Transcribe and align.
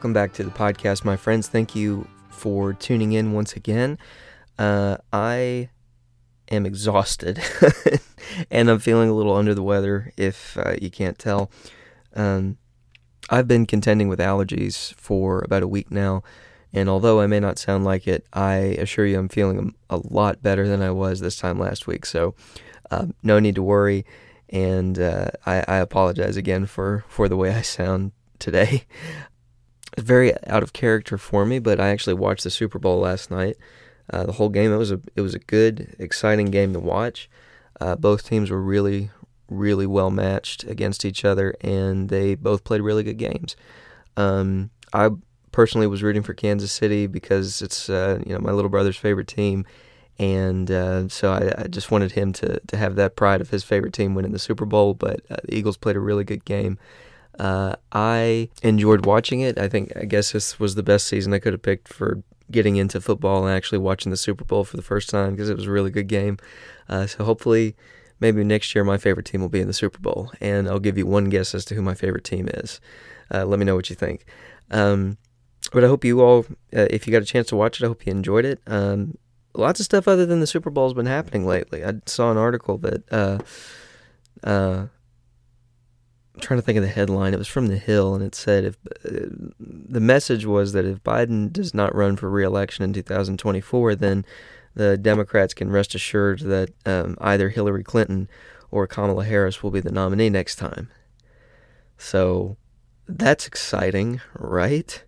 Welcome 0.00 0.14
back 0.14 0.32
to 0.32 0.44
the 0.44 0.50
podcast, 0.50 1.04
my 1.04 1.18
friends. 1.18 1.46
Thank 1.46 1.76
you 1.76 2.08
for 2.30 2.72
tuning 2.72 3.12
in 3.12 3.34
once 3.34 3.52
again. 3.52 3.98
Uh, 4.58 4.96
I 5.12 5.68
am 6.50 6.64
exhausted 6.64 7.38
and 8.50 8.70
I'm 8.70 8.78
feeling 8.78 9.10
a 9.10 9.12
little 9.12 9.34
under 9.36 9.54
the 9.54 9.62
weather 9.62 10.10
if 10.16 10.56
uh, 10.56 10.72
you 10.80 10.90
can't 10.90 11.18
tell. 11.18 11.50
Um, 12.16 12.56
I've 13.28 13.46
been 13.46 13.66
contending 13.66 14.08
with 14.08 14.20
allergies 14.20 14.94
for 14.94 15.42
about 15.42 15.62
a 15.62 15.68
week 15.68 15.90
now, 15.90 16.22
and 16.72 16.88
although 16.88 17.20
I 17.20 17.26
may 17.26 17.38
not 17.38 17.58
sound 17.58 17.84
like 17.84 18.08
it, 18.08 18.24
I 18.32 18.54
assure 18.78 19.04
you 19.04 19.18
I'm 19.18 19.28
feeling 19.28 19.74
a, 19.90 20.00
lot 20.02 20.42
better 20.42 20.66
than 20.66 20.80
I 20.80 20.92
was 20.92 21.20
this 21.20 21.36
time 21.36 21.58
last 21.58 21.86
week. 21.86 22.06
So, 22.06 22.34
uh, 22.90 23.08
no 23.22 23.38
need 23.38 23.56
to 23.56 23.62
worry. 23.62 24.06
And 24.48 24.98
uh, 24.98 25.28
I, 25.44 25.62
I 25.68 25.76
apologize 25.76 26.38
again 26.38 26.64
for, 26.64 27.04
for 27.06 27.28
the 27.28 27.36
way 27.36 27.52
I 27.52 27.60
sound 27.60 28.12
today. 28.38 28.84
very 29.98 30.32
out 30.46 30.62
of 30.62 30.72
character 30.72 31.18
for 31.18 31.44
me, 31.44 31.58
but 31.58 31.80
I 31.80 31.88
actually 31.88 32.14
watched 32.14 32.44
the 32.44 32.50
Super 32.50 32.78
Bowl 32.78 33.00
last 33.00 33.30
night. 33.30 33.56
Uh, 34.12 34.24
the 34.24 34.32
whole 34.32 34.48
game 34.48 34.72
it 34.72 34.76
was 34.76 34.90
a 34.90 35.00
it 35.14 35.20
was 35.20 35.34
a 35.34 35.38
good, 35.38 35.94
exciting 35.98 36.46
game 36.46 36.72
to 36.72 36.80
watch. 36.80 37.28
Uh, 37.80 37.96
both 37.96 38.26
teams 38.26 38.50
were 38.50 38.60
really, 38.60 39.10
really 39.48 39.86
well 39.86 40.10
matched 40.10 40.64
against 40.64 41.04
each 41.04 41.24
other, 41.24 41.54
and 41.60 42.08
they 42.08 42.34
both 42.34 42.64
played 42.64 42.80
really 42.80 43.02
good 43.02 43.18
games. 43.18 43.56
Um, 44.16 44.70
I 44.92 45.10
personally 45.52 45.86
was 45.86 46.02
rooting 46.02 46.22
for 46.22 46.34
Kansas 46.34 46.72
City 46.72 47.06
because 47.06 47.62
it's 47.62 47.88
uh, 47.88 48.20
you 48.26 48.32
know 48.32 48.40
my 48.40 48.52
little 48.52 48.70
brother's 48.70 48.96
favorite 48.96 49.28
team, 49.28 49.64
and 50.18 50.70
uh, 50.70 51.08
so 51.08 51.32
I, 51.32 51.62
I, 51.62 51.66
just 51.68 51.90
wanted 51.90 52.12
him 52.12 52.32
to 52.34 52.60
to 52.60 52.76
have 52.76 52.96
that 52.96 53.16
pride 53.16 53.40
of 53.40 53.50
his 53.50 53.64
favorite 53.64 53.92
team 53.92 54.14
winning 54.14 54.32
the 54.32 54.38
Super 54.38 54.64
Bowl. 54.64 54.94
But 54.94 55.20
uh, 55.30 55.36
the 55.44 55.56
Eagles 55.56 55.76
played 55.76 55.96
a 55.96 56.00
really 56.00 56.24
good 56.24 56.44
game. 56.44 56.78
Uh, 57.38 57.76
I 57.92 58.48
enjoyed 58.62 59.06
watching 59.06 59.40
it. 59.40 59.58
I 59.58 59.68
think 59.68 59.92
I 59.96 60.04
guess 60.04 60.32
this 60.32 60.58
was 60.58 60.74
the 60.74 60.82
best 60.82 61.06
season 61.06 61.32
I 61.32 61.38
could 61.38 61.52
have 61.52 61.62
picked 61.62 61.88
for 61.88 62.22
getting 62.50 62.76
into 62.76 63.00
football 63.00 63.46
and 63.46 63.56
actually 63.56 63.78
watching 63.78 64.10
the 64.10 64.16
Super 64.16 64.44
Bowl 64.44 64.64
for 64.64 64.76
the 64.76 64.82
first 64.82 65.08
time 65.08 65.32
because 65.32 65.48
it 65.48 65.56
was 65.56 65.66
a 65.66 65.70
really 65.70 65.90
good 65.90 66.08
game. 66.08 66.38
Uh, 66.88 67.06
so 67.06 67.24
hopefully, 67.24 67.76
maybe 68.18 68.44
next 68.44 68.74
year 68.74 68.84
my 68.84 68.98
favorite 68.98 69.26
team 69.26 69.40
will 69.40 69.48
be 69.48 69.60
in 69.60 69.66
the 69.66 69.72
Super 69.72 69.98
Bowl, 69.98 70.30
and 70.40 70.68
I'll 70.68 70.80
give 70.80 70.98
you 70.98 71.06
one 71.06 71.30
guess 71.30 71.54
as 71.54 71.64
to 71.66 71.74
who 71.74 71.82
my 71.82 71.94
favorite 71.94 72.24
team 72.24 72.48
is. 72.48 72.80
Uh, 73.32 73.44
let 73.44 73.58
me 73.58 73.64
know 73.64 73.76
what 73.76 73.90
you 73.90 73.96
think. 73.96 74.24
Um, 74.70 75.16
but 75.72 75.84
I 75.84 75.86
hope 75.86 76.04
you 76.04 76.20
all, 76.20 76.40
uh, 76.74 76.86
if 76.90 77.06
you 77.06 77.12
got 77.12 77.22
a 77.22 77.26
chance 77.26 77.48
to 77.48 77.56
watch 77.56 77.80
it, 77.80 77.84
I 77.84 77.88
hope 77.88 78.04
you 78.04 78.10
enjoyed 78.10 78.44
it. 78.44 78.60
Um, 78.66 79.16
lots 79.54 79.80
of 79.80 79.84
stuff 79.84 80.08
other 80.08 80.26
than 80.26 80.40
the 80.40 80.46
Super 80.46 80.70
Bowl 80.70 80.88
has 80.88 80.94
been 80.94 81.06
happening 81.06 81.46
lately. 81.46 81.84
I 81.84 81.94
saw 82.06 82.30
an 82.30 82.36
article 82.36 82.78
that 82.78 83.12
uh, 83.12 83.38
uh, 84.42 84.86
trying 86.40 86.58
to 86.58 86.62
think 86.64 86.76
of 86.76 86.82
the 86.82 86.88
headline. 86.88 87.34
It 87.34 87.38
was 87.38 87.48
from 87.48 87.68
The 87.68 87.78
Hill, 87.78 88.14
and 88.14 88.24
it 88.24 88.34
said 88.34 88.64
if 88.64 88.76
uh, 89.04 89.26
the 89.58 90.00
message 90.00 90.46
was 90.46 90.72
that 90.72 90.84
if 90.84 91.02
Biden 91.02 91.52
does 91.52 91.74
not 91.74 91.94
run 91.94 92.16
for 92.16 92.28
reelection 92.30 92.84
in 92.84 92.92
2024, 92.92 93.94
then 93.94 94.24
the 94.74 94.96
Democrats 94.96 95.54
can 95.54 95.70
rest 95.70 95.94
assured 95.94 96.40
that 96.40 96.70
um, 96.86 97.16
either 97.20 97.48
Hillary 97.48 97.84
Clinton 97.84 98.28
or 98.70 98.86
Kamala 98.86 99.24
Harris 99.24 99.62
will 99.62 99.70
be 99.70 99.80
the 99.80 99.90
nominee 99.90 100.30
next 100.30 100.56
time. 100.56 100.90
So 101.98 102.56
that's 103.06 103.46
exciting, 103.46 104.20
right? 104.34 105.02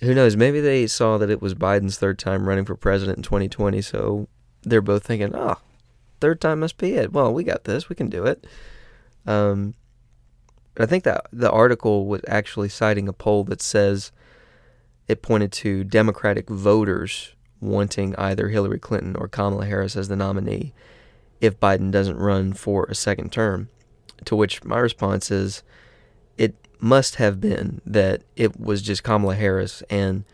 Who 0.00 0.14
knows? 0.14 0.36
Maybe 0.36 0.60
they 0.60 0.86
saw 0.86 1.18
that 1.18 1.30
it 1.30 1.40
was 1.40 1.54
Biden's 1.54 1.96
third 1.96 2.18
time 2.18 2.46
running 2.46 2.64
for 2.64 2.76
president 2.76 3.18
in 3.18 3.22
2020, 3.22 3.80
so 3.80 4.28
they're 4.62 4.82
both 4.82 5.04
thinking, 5.04 5.34
oh, 5.34 5.56
third 6.20 6.40
time 6.40 6.60
must 6.60 6.76
be 6.76 6.94
it. 6.94 7.12
Well, 7.12 7.32
we 7.32 7.42
got 7.42 7.64
this. 7.64 7.88
We 7.88 7.96
can 7.96 8.08
do 8.08 8.24
it. 8.24 8.46
Um, 9.26 9.74
I 10.78 10.86
think 10.86 11.04
that 11.04 11.26
the 11.32 11.50
article 11.50 12.06
was 12.06 12.22
actually 12.26 12.68
citing 12.68 13.08
a 13.08 13.12
poll 13.12 13.44
that 13.44 13.62
says 13.62 14.10
it 15.06 15.22
pointed 15.22 15.52
to 15.52 15.84
Democratic 15.84 16.48
voters 16.48 17.34
wanting 17.60 18.14
either 18.16 18.48
Hillary 18.48 18.78
Clinton 18.78 19.16
or 19.16 19.28
Kamala 19.28 19.66
Harris 19.66 19.96
as 19.96 20.08
the 20.08 20.16
nominee 20.16 20.74
if 21.40 21.60
Biden 21.60 21.90
doesn't 21.90 22.16
run 22.16 22.52
for 22.52 22.86
a 22.86 22.94
second 22.94 23.32
term. 23.32 23.68
To 24.24 24.36
which 24.36 24.64
my 24.64 24.78
response 24.78 25.30
is 25.30 25.62
it 26.36 26.54
must 26.80 27.16
have 27.16 27.40
been 27.40 27.80
that 27.86 28.22
it 28.36 28.58
was 28.58 28.82
just 28.82 29.04
Kamala 29.04 29.34
Harris 29.36 29.82
and 29.88 30.24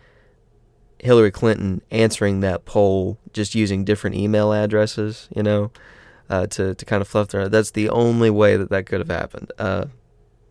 Hillary 0.99 1.31
Clinton 1.31 1.83
answering 1.91 2.41
that 2.41 2.65
poll 2.65 3.19
just 3.33 3.55
using 3.55 3.85
different 3.85 4.17
email 4.17 4.53
addresses, 4.53 5.29
you 5.35 5.43
know 5.43 5.71
uh, 6.31 6.47
to 6.47 6.75
to 6.75 6.85
kind 6.85 7.03
of 7.03 7.09
fluff 7.09 7.29
their. 7.29 7.49
That's 7.49 7.73
the 7.73 7.91
only 7.91 8.31
way 8.31 8.57
that 8.57 8.71
that 8.71 8.87
could 8.87 9.01
have 9.01 9.11
happened. 9.11 9.53
Uh, 9.59 9.87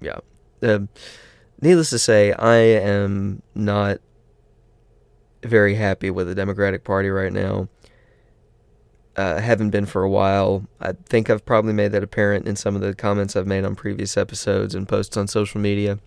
yeah. 0.01 0.19
Uh, 0.62 0.81
needless 1.62 1.90
to 1.90 2.00
say, 2.00 2.34
I 2.34 2.57
am 2.57 3.41
not 3.56 4.00
very 5.41 5.75
happy 5.75 6.12
with 6.12 6.28
the 6.28 6.35
Democratic 6.35 6.84
Party 6.84 7.09
right 7.09 7.31
now. 7.31 7.69
Uh, 9.16 9.39
haven't 9.39 9.72
been 9.72 9.85
for 9.85 10.03
a 10.03 10.09
while. 10.09 10.66
I 10.79 10.94
think 11.06 11.29
I've 11.29 11.45
probably 11.45 11.73
made 11.73 11.91
that 11.94 12.03
apparent 12.03 12.47
in 12.47 12.56
some 12.56 12.75
of 12.75 12.81
the 12.81 12.94
comments 12.94 13.35
I've 13.35 13.47
made 13.47 13.66
on 13.66 13.75
previous 13.75 14.16
episodes 14.16 14.75
and 14.75 14.88
posts 14.88 15.18
on 15.18 15.28
social 15.28 15.59
media. 15.59 16.00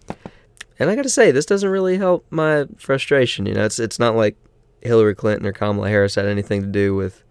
And 0.78 0.88
I 0.88 0.94
got 0.94 1.03
to 1.03 1.11
say, 1.11 1.31
this 1.31 1.44
doesn't 1.44 1.69
really 1.69 1.99
help 1.99 2.25
my 2.31 2.66
frustration. 2.78 3.47
You 3.47 3.55
know, 3.55 3.65
it's 3.65 3.78
it's 3.78 3.99
not 3.99 4.16
like 4.16 4.37
Hillary 4.82 5.15
Clinton 5.15 5.47
or 5.47 5.53
Kamala 5.53 5.88
Harris 5.88 6.15
had 6.15 6.27
anything 6.27 6.62
to 6.62 6.69
do 6.69 6.94
with 6.94 7.25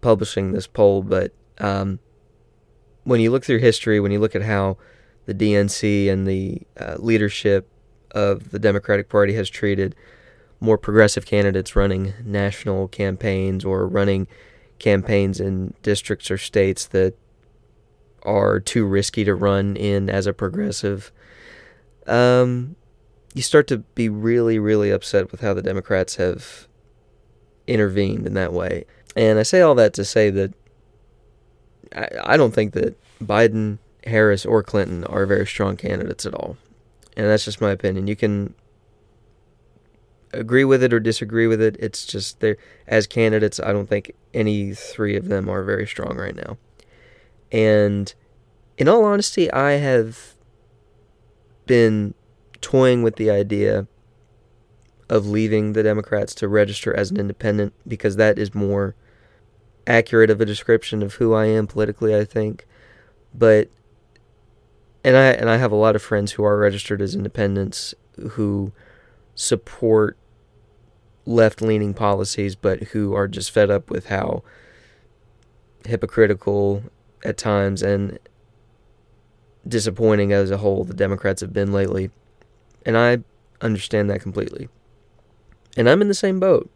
publishing 0.00 0.52
this 0.52 0.66
poll, 0.66 1.02
but 1.02 1.32
um, 1.60 1.98
when 3.04 3.20
you 3.20 3.30
look 3.30 3.44
through 3.44 3.58
history, 3.58 4.00
when 4.00 4.12
you 4.12 4.20
look 4.20 4.34
at 4.34 4.42
how 4.42 4.76
the 5.26 5.34
DNC 5.34 6.10
and 6.10 6.26
the 6.26 6.62
uh, 6.78 6.96
leadership 6.98 7.70
of 8.12 8.50
the 8.50 8.58
Democratic 8.58 9.08
Party 9.08 9.34
has 9.34 9.50
treated 9.50 9.94
more 10.60 10.78
progressive 10.78 11.26
candidates 11.26 11.76
running 11.76 12.14
national 12.24 12.88
campaigns 12.88 13.64
or 13.64 13.86
running 13.86 14.26
campaigns 14.78 15.40
in 15.40 15.74
districts 15.82 16.30
or 16.30 16.38
states 16.38 16.86
that 16.86 17.14
are 18.22 18.60
too 18.60 18.84
risky 18.84 19.24
to 19.24 19.34
run 19.34 19.76
in 19.76 20.10
as 20.10 20.26
a 20.26 20.32
progressive, 20.32 21.12
um, 22.06 22.76
you 23.34 23.42
start 23.42 23.66
to 23.68 23.78
be 23.78 24.08
really, 24.08 24.58
really 24.58 24.90
upset 24.90 25.30
with 25.30 25.40
how 25.40 25.54
the 25.54 25.62
Democrats 25.62 26.16
have 26.16 26.66
intervened 27.66 28.26
in 28.26 28.34
that 28.34 28.52
way. 28.52 28.84
And 29.14 29.38
I 29.38 29.42
say 29.42 29.60
all 29.60 29.74
that 29.76 29.94
to 29.94 30.04
say 30.04 30.30
that 30.30 30.52
I, 31.94 32.36
don't 32.36 32.54
think 32.54 32.74
that 32.74 32.96
Biden, 33.22 33.78
Harris, 34.04 34.44
or 34.44 34.62
Clinton 34.62 35.04
are 35.04 35.26
very 35.26 35.46
strong 35.46 35.76
candidates 35.76 36.26
at 36.26 36.34
all. 36.34 36.56
And 37.16 37.26
that's 37.26 37.44
just 37.44 37.60
my 37.60 37.70
opinion. 37.70 38.06
You 38.06 38.16
can 38.16 38.54
agree 40.32 40.64
with 40.64 40.82
it 40.82 40.92
or 40.92 41.00
disagree 41.00 41.46
with 41.46 41.60
it. 41.60 41.76
It's 41.78 42.04
just 42.04 42.40
they're 42.40 42.56
as 42.86 43.06
candidates, 43.06 43.58
I 43.60 43.72
don't 43.72 43.88
think 43.88 44.12
any 44.34 44.74
three 44.74 45.16
of 45.16 45.28
them 45.28 45.48
are 45.48 45.64
very 45.64 45.86
strong 45.86 46.16
right 46.16 46.36
now. 46.36 46.58
And 47.50 48.12
in 48.76 48.88
all 48.88 49.04
honesty, 49.04 49.50
I 49.50 49.72
have 49.72 50.34
been 51.66 52.14
toying 52.60 53.02
with 53.02 53.16
the 53.16 53.30
idea 53.30 53.86
of 55.08 55.26
leaving 55.26 55.72
the 55.72 55.82
Democrats 55.82 56.34
to 56.36 56.48
register 56.48 56.94
as 56.94 57.10
an 57.10 57.18
independent 57.18 57.72
because 57.86 58.16
that 58.16 58.38
is 58.38 58.54
more 58.54 58.94
accurate 59.88 60.30
of 60.30 60.40
a 60.40 60.44
description 60.44 61.02
of 61.02 61.14
who 61.14 61.34
I 61.34 61.46
am 61.46 61.66
politically, 61.66 62.14
I 62.14 62.24
think. 62.24 62.66
But 63.34 63.70
and 65.02 65.16
I 65.16 65.26
and 65.30 65.48
I 65.48 65.56
have 65.56 65.72
a 65.72 65.76
lot 65.76 65.96
of 65.96 66.02
friends 66.02 66.32
who 66.32 66.44
are 66.44 66.58
registered 66.58 67.02
as 67.02 67.14
independents 67.14 67.94
who 68.32 68.72
support 69.34 70.16
left-leaning 71.24 71.94
policies 71.94 72.56
but 72.56 72.82
who 72.84 73.14
are 73.14 73.28
just 73.28 73.50
fed 73.50 73.70
up 73.70 73.90
with 73.90 74.06
how 74.06 74.42
hypocritical 75.86 76.82
at 77.24 77.36
times 77.36 77.82
and 77.82 78.18
disappointing 79.66 80.32
as 80.32 80.50
a 80.50 80.56
whole 80.56 80.84
the 80.84 80.94
Democrats 80.94 81.40
have 81.40 81.52
been 81.52 81.72
lately. 81.72 82.10
And 82.84 82.96
I 82.96 83.18
understand 83.60 84.08
that 84.10 84.20
completely. 84.20 84.68
And 85.76 85.88
I'm 85.88 86.00
in 86.00 86.08
the 86.08 86.14
same 86.14 86.40
boat. 86.40 86.70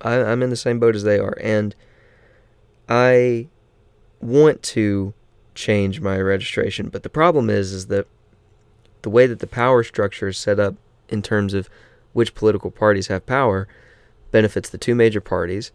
I, 0.00 0.14
am 0.14 0.42
in 0.42 0.50
the 0.50 0.56
same 0.56 0.78
boat 0.78 0.94
as 0.94 1.04
they 1.04 1.18
are. 1.18 1.36
And 1.40 1.74
I 2.88 3.48
want 4.20 4.62
to 4.64 5.14
change 5.54 6.00
my 6.00 6.18
registration, 6.20 6.88
but 6.88 7.02
the 7.02 7.08
problem 7.08 7.50
is 7.50 7.72
is 7.72 7.86
that 7.86 8.06
the 9.02 9.10
way 9.10 9.26
that 9.26 9.40
the 9.40 9.46
power 9.46 9.82
structure 9.82 10.28
is 10.28 10.38
set 10.38 10.58
up 10.58 10.74
in 11.08 11.22
terms 11.22 11.54
of 11.54 11.68
which 12.12 12.34
political 12.34 12.70
parties 12.70 13.08
have 13.08 13.26
power 13.26 13.68
benefits 14.30 14.68
the 14.68 14.78
two 14.78 14.94
major 14.94 15.20
parties 15.20 15.72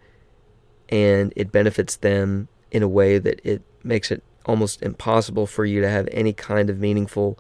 and 0.90 1.34
it 1.36 1.52
benefits 1.52 1.96
them 1.96 2.48
in 2.72 2.84
a 2.84 2.88
way 2.88 3.18
that 3.18 3.40
it 3.44 3.62
makes 3.84 4.12
it 4.12 4.24
almost 4.46 4.82
impossible 4.82 5.48
for 5.48 5.66
you 5.66 5.82
to 5.82 5.90
have 5.90 6.08
any 6.12 6.34
kind 6.34 6.70
of 6.70 6.80
meaningful 6.80 7.40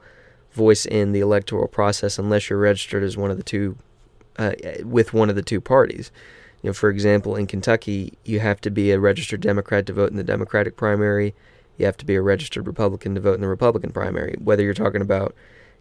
voice 0.51 0.85
in 0.85 1.11
the 1.11 1.19
electoral 1.19 1.67
process 1.67 2.17
unless 2.17 2.49
you're 2.49 2.59
registered 2.59 3.03
as 3.03 3.17
one 3.17 3.31
of 3.31 3.37
the 3.37 3.43
two 3.43 3.77
uh, 4.37 4.53
with 4.83 5.13
one 5.13 5.29
of 5.29 5.35
the 5.35 5.41
two 5.41 5.61
parties. 5.61 6.11
You 6.63 6.69
know, 6.69 6.73
for 6.73 6.89
example, 6.89 7.35
in 7.35 7.45
Kentucky, 7.45 8.17
you 8.23 8.39
have 8.39 8.61
to 8.61 8.71
be 8.71 8.91
a 8.91 8.99
registered 8.99 9.41
Democrat 9.41 9.85
to 9.85 9.93
vote 9.93 10.11
in 10.11 10.17
the 10.17 10.23
Democratic 10.23 10.77
primary. 10.77 11.35
You 11.77 11.85
have 11.85 11.97
to 11.97 12.05
be 12.05 12.15
a 12.15 12.21
registered 12.21 12.65
Republican 12.65 13.15
to 13.15 13.21
vote 13.21 13.35
in 13.35 13.41
the 13.41 13.49
Republican 13.49 13.91
primary. 13.91 14.35
Whether 14.39 14.63
you're 14.63 14.73
talking 14.73 15.01
about 15.01 15.35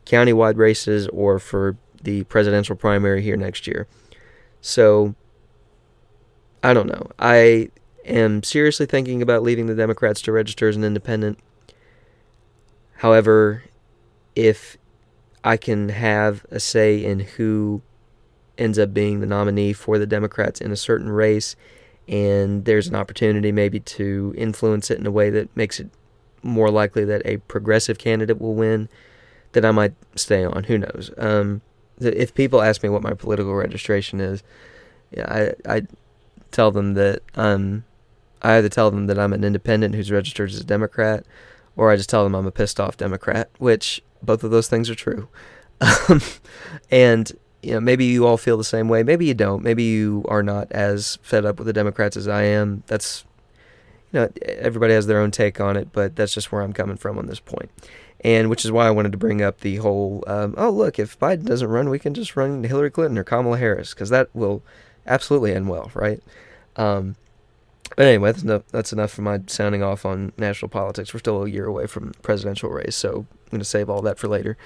countywide 0.07 0.57
races 0.57 1.07
or 1.09 1.39
for 1.39 1.77
the 2.03 2.25
presidential 2.25 2.75
primary 2.75 3.23
here 3.23 3.37
next 3.37 3.69
year. 3.69 3.87
So 4.61 5.15
I 6.65 6.75
don't 6.75 6.89
know. 6.89 7.11
I 7.17 7.71
am 8.05 8.43
seriously 8.43 8.87
thinking 8.87 9.23
about 9.23 9.45
leaving 9.45 9.67
the 9.67 9.77
Democrats 9.77 10.21
to 10.23 10.33
register 10.33 10.69
as 10.69 10.77
an 10.77 10.83
independent. 10.83 11.39
However, 12.97 13.63
if 14.35 14.77
I 15.45 15.57
can 15.57 15.91
have 15.91 16.45
a 16.51 16.59
say 16.59 17.05
in 17.05 17.21
who 17.21 17.83
ends 18.59 18.79
up 18.79 18.93
being 18.93 19.21
the 19.21 19.27
nominee 19.27 19.73
for 19.73 19.99
the 19.99 20.07
Democrats 20.07 20.61
in 20.61 20.73
a 20.73 20.77
certain 20.77 21.09
race, 21.09 21.57
and 22.09 22.65
there's 22.65 22.89
an 22.89 22.95
opportunity 22.95 23.53
maybe 23.53 23.81
to 23.81 24.35
influence 24.37 24.91
it 24.91 24.99
in 24.99 25.07
a 25.07 25.11
way 25.11 25.31
that 25.31 25.55
makes 25.57 25.81
it 25.81 25.89
more 26.43 26.71
likely 26.71 27.05
that 27.05 27.23
a 27.25 27.39
progressive 27.39 27.99
candidate 27.99 28.41
will 28.41 28.55
win, 28.55 28.89
then 29.53 29.65
I 29.65 29.71
might 29.71 29.95
stay 30.17 30.45
on. 30.45 30.65
Who 30.65 30.79
knows? 30.79 31.11
Um, 31.17 31.63
if 32.01 32.35
people 32.35 32.63
ask 32.63 32.83
me 32.83 32.89
what 32.89 33.03
my 33.03 33.15
political 33.15 33.55
registration 33.55 34.21
is, 34.21 34.43
yeah, 35.11 35.53
I 35.67 35.77
I 35.77 35.83
tell 36.51 36.71
them 36.71 36.95
that 36.95 37.23
um, 37.35 37.85
I 38.43 38.57
either 38.57 38.69
tell 38.69 38.91
them 38.91 39.07
that 39.07 39.19
I'm 39.19 39.33
an 39.33 39.45
independent 39.45 39.95
who's 39.95 40.11
registered 40.11 40.51
as 40.51 40.61
a 40.61 40.65
Democrat, 40.65 41.25
or 41.77 41.91
I 41.91 41.97
just 41.97 42.11
tell 42.11 42.25
them 42.25 42.35
I'm 42.35 42.47
a 42.47 42.51
pissed 42.51 42.81
off 42.81 42.97
Democrat, 42.97 43.51
which 43.59 44.03
both 44.23 44.45
of 44.45 44.51
those 44.51 44.69
things 44.69 44.91
are 44.91 44.95
true. 44.95 45.29
Um, 46.09 46.21
and 46.93 47.33
you 47.63 47.73
know, 47.73 47.81
maybe 47.81 48.05
you 48.05 48.27
all 48.27 48.37
feel 48.37 48.57
the 48.57 48.65
same 48.65 48.89
way. 48.89 49.03
Maybe 49.03 49.27
you 49.27 49.35
don't. 49.35 49.63
Maybe 49.63 49.85
you 49.85 50.25
are 50.29 50.43
not 50.43 50.71
as 50.73 51.19
fed 51.23 51.45
up 51.45 51.59
with 51.59 51.67
the 51.67 51.73
Democrats 51.73 52.17
as 52.17 52.27
I 52.29 52.43
am. 52.43 52.83
That's 52.89 53.25
you 54.13 54.21
know, 54.21 54.31
everybody 54.43 54.93
has 54.95 55.07
their 55.07 55.21
own 55.21 55.31
take 55.31 55.61
on 55.61 55.77
it, 55.77 55.89
but 55.93 56.17
that's 56.17 56.35
just 56.35 56.53
where 56.53 56.63
I'm 56.63 56.73
coming 56.73 56.97
from 56.97 57.19
on 57.19 57.27
this 57.27 57.41
point. 57.41 57.71
And 58.25 58.51
which 58.51 58.65
is 58.65 58.71
why 58.71 58.87
I 58.87 58.91
wanted 58.91 59.13
to 59.13 59.19
bring 59.19 59.43
up 59.43 59.61
the 59.61 59.77
whole, 59.77 60.23
um, 60.27 60.55
oh 60.57 60.71
look, 60.71 60.99
if 60.99 61.19
Biden 61.19 61.45
doesn't 61.45 61.69
run, 61.69 61.89
we 61.89 61.99
can 61.99 62.15
just 62.15 62.37
run 62.37 62.63
Hillary 62.63 62.91
Clinton 62.91 63.19
or 63.19 63.25
Kamala 63.25 63.59
Harris 63.59 63.95
because 63.95 64.11
that 64.11 64.29
will 64.35 64.63
absolutely 65.07 65.55
end 65.55 65.69
well, 65.69 65.91
right? 65.95 66.23
Um, 66.77 67.17
but 67.97 68.07
anyway, 68.07 68.31
that's 68.33 68.45
enough, 68.45 68.63
that's 68.71 68.93
enough 68.93 69.11
for 69.11 69.23
my 69.23 69.41
sounding 69.47 69.83
off 69.83 70.07
on 70.07 70.33
national 70.39 70.69
politics. 70.69 71.13
We're 71.13 71.21
still 71.21 71.45
a 71.45 71.49
year 71.49 71.67
away 71.67 71.87
from 71.87 72.13
presidential 72.23 72.71
race, 72.71 72.97
so 72.97 73.27
I'm 73.29 73.51
going 73.51 73.59
to 73.61 73.65
save 73.65 73.91
all 73.91 74.03
that 74.03 74.19
for 74.19 74.29
later. 74.29 74.57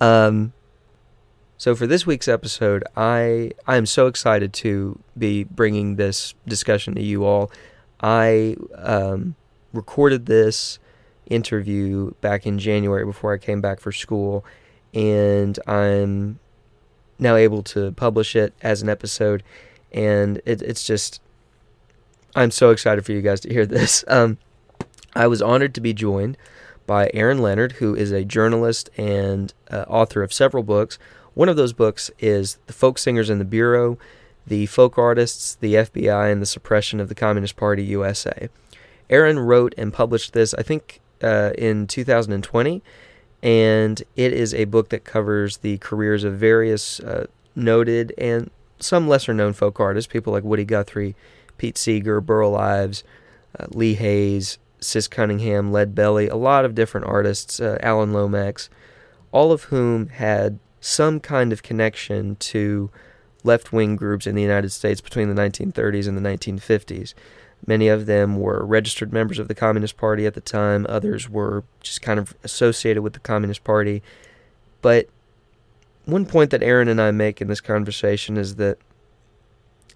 Um, 0.00 0.52
so 1.58 1.74
for 1.74 1.86
this 1.86 2.06
week's 2.06 2.28
episode, 2.28 2.84
I 2.96 3.52
I 3.66 3.76
am 3.76 3.86
so 3.86 4.06
excited 4.06 4.52
to 4.54 4.98
be 5.16 5.44
bringing 5.44 5.96
this 5.96 6.34
discussion 6.46 6.94
to 6.94 7.02
you 7.02 7.24
all. 7.24 7.50
I 8.00 8.56
um, 8.76 9.36
recorded 9.72 10.26
this 10.26 10.78
interview 11.26 12.12
back 12.20 12.46
in 12.46 12.58
January 12.58 13.04
before 13.04 13.32
I 13.32 13.38
came 13.38 13.60
back 13.60 13.80
for 13.80 13.90
school, 13.90 14.44
and 14.92 15.58
I'm 15.66 16.38
now 17.18 17.36
able 17.36 17.62
to 17.62 17.92
publish 17.92 18.36
it 18.36 18.52
as 18.60 18.82
an 18.82 18.88
episode, 18.88 19.42
and 19.92 20.42
it, 20.44 20.60
it's 20.60 20.86
just 20.86 21.20
I'm 22.34 22.50
so 22.50 22.70
excited 22.70 23.06
for 23.06 23.12
you 23.12 23.22
guys 23.22 23.40
to 23.40 23.52
hear 23.52 23.66
this. 23.66 24.04
Um, 24.16 24.38
I 25.14 25.26
was 25.26 25.40
honored 25.40 25.74
to 25.76 25.80
be 25.80 25.94
joined 25.94 26.36
by 26.86 27.10
Aaron 27.14 27.38
Leonard, 27.38 27.72
who 27.72 27.94
is 27.94 28.12
a 28.12 28.22
journalist 28.22 28.90
and 28.98 29.54
uh, 29.70 29.86
author 29.88 30.22
of 30.22 30.32
several 30.32 30.62
books. 30.62 30.98
One 31.36 31.50
of 31.50 31.56
those 31.56 31.74
books 31.74 32.10
is 32.18 32.56
The 32.66 32.72
Folk 32.72 32.96
Singers 32.96 33.28
in 33.28 33.38
the 33.38 33.44
Bureau, 33.44 33.98
The 34.46 34.64
Folk 34.64 34.96
Artists, 34.96 35.54
the 35.54 35.74
FBI, 35.74 36.32
and 36.32 36.40
the 36.40 36.46
Suppression 36.46 36.98
of 36.98 37.10
the 37.10 37.14
Communist 37.14 37.56
Party 37.56 37.84
USA. 37.84 38.48
Aaron 39.10 39.38
wrote 39.38 39.74
and 39.76 39.92
published 39.92 40.32
this, 40.32 40.54
I 40.54 40.62
think, 40.62 40.98
uh, 41.22 41.50
in 41.58 41.88
2020, 41.88 42.82
and 43.42 44.02
it 44.16 44.32
is 44.32 44.54
a 44.54 44.64
book 44.64 44.88
that 44.88 45.04
covers 45.04 45.58
the 45.58 45.76
careers 45.76 46.24
of 46.24 46.38
various 46.38 47.00
uh, 47.00 47.26
noted 47.54 48.14
and 48.16 48.50
some 48.80 49.06
lesser 49.06 49.34
known 49.34 49.52
folk 49.52 49.78
artists, 49.78 50.10
people 50.10 50.32
like 50.32 50.42
Woody 50.42 50.64
Guthrie, 50.64 51.14
Pete 51.58 51.76
Seeger, 51.76 52.22
Burl 52.22 52.56
Ives, 52.56 53.04
uh, 53.60 53.66
Lee 53.68 53.92
Hays, 53.92 54.56
Sis 54.80 55.06
Cunningham, 55.06 55.70
Lead 55.70 55.94
Belly, 55.94 56.28
a 56.28 56.36
lot 56.36 56.64
of 56.64 56.74
different 56.74 57.06
artists, 57.06 57.60
uh, 57.60 57.76
Alan 57.82 58.14
Lomax, 58.14 58.70
all 59.32 59.52
of 59.52 59.64
whom 59.64 60.08
had 60.08 60.58
some 60.80 61.20
kind 61.20 61.52
of 61.52 61.62
connection 61.62 62.36
to 62.36 62.90
left 63.44 63.72
wing 63.72 63.96
groups 63.96 64.26
in 64.26 64.34
the 64.34 64.42
United 64.42 64.70
States 64.70 65.00
between 65.00 65.32
the 65.32 65.40
1930s 65.40 66.08
and 66.08 66.16
the 66.16 66.28
1950s. 66.28 67.14
Many 67.66 67.88
of 67.88 68.06
them 68.06 68.38
were 68.38 68.64
registered 68.64 69.12
members 69.12 69.38
of 69.38 69.48
the 69.48 69.54
Communist 69.54 69.96
Party 69.96 70.26
at 70.26 70.34
the 70.34 70.40
time, 70.40 70.86
others 70.88 71.28
were 71.28 71.64
just 71.80 72.02
kind 72.02 72.18
of 72.18 72.34
associated 72.44 73.02
with 73.02 73.14
the 73.14 73.20
Communist 73.20 73.64
Party. 73.64 74.02
But 74.82 75.08
one 76.04 76.26
point 76.26 76.50
that 76.50 76.62
Aaron 76.62 76.88
and 76.88 77.00
I 77.00 77.10
make 77.10 77.40
in 77.40 77.48
this 77.48 77.60
conversation 77.60 78.36
is 78.36 78.56
that 78.56 78.78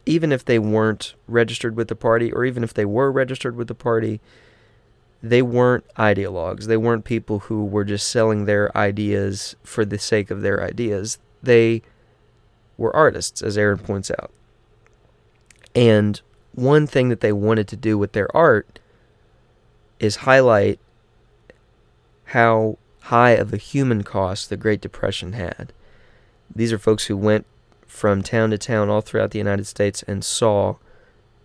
even 0.06 0.32
if 0.32 0.44
they 0.44 0.58
weren't 0.58 1.14
registered 1.28 1.76
with 1.76 1.88
the 1.88 1.94
party, 1.94 2.32
or 2.32 2.44
even 2.44 2.64
if 2.64 2.74
they 2.74 2.84
were 2.84 3.12
registered 3.12 3.54
with 3.54 3.68
the 3.68 3.74
party, 3.74 4.20
they 5.22 5.42
weren't 5.42 5.84
ideologues. 5.96 6.64
They 6.64 6.76
weren't 6.76 7.04
people 7.04 7.40
who 7.40 7.64
were 7.64 7.84
just 7.84 8.08
selling 8.08 8.44
their 8.44 8.76
ideas 8.76 9.54
for 9.62 9.84
the 9.84 9.98
sake 9.98 10.30
of 10.30 10.40
their 10.40 10.62
ideas. 10.62 11.18
They 11.42 11.82
were 12.78 12.94
artists, 12.94 13.42
as 13.42 13.58
Aaron 13.58 13.78
points 13.78 14.10
out. 14.10 14.30
And 15.74 16.20
one 16.52 16.86
thing 16.86 17.10
that 17.10 17.20
they 17.20 17.32
wanted 17.32 17.68
to 17.68 17.76
do 17.76 17.98
with 17.98 18.12
their 18.12 18.34
art 18.34 18.78
is 19.98 20.16
highlight 20.16 20.80
how 22.26 22.78
high 23.02 23.30
of 23.30 23.52
a 23.52 23.58
human 23.58 24.02
cost 24.02 24.48
the 24.48 24.56
Great 24.56 24.80
Depression 24.80 25.34
had. 25.34 25.72
These 26.54 26.72
are 26.72 26.78
folks 26.78 27.06
who 27.06 27.16
went 27.16 27.46
from 27.86 28.22
town 28.22 28.50
to 28.50 28.58
town 28.58 28.88
all 28.88 29.00
throughout 29.00 29.32
the 29.32 29.38
United 29.38 29.66
States 29.66 30.02
and 30.04 30.24
saw 30.24 30.76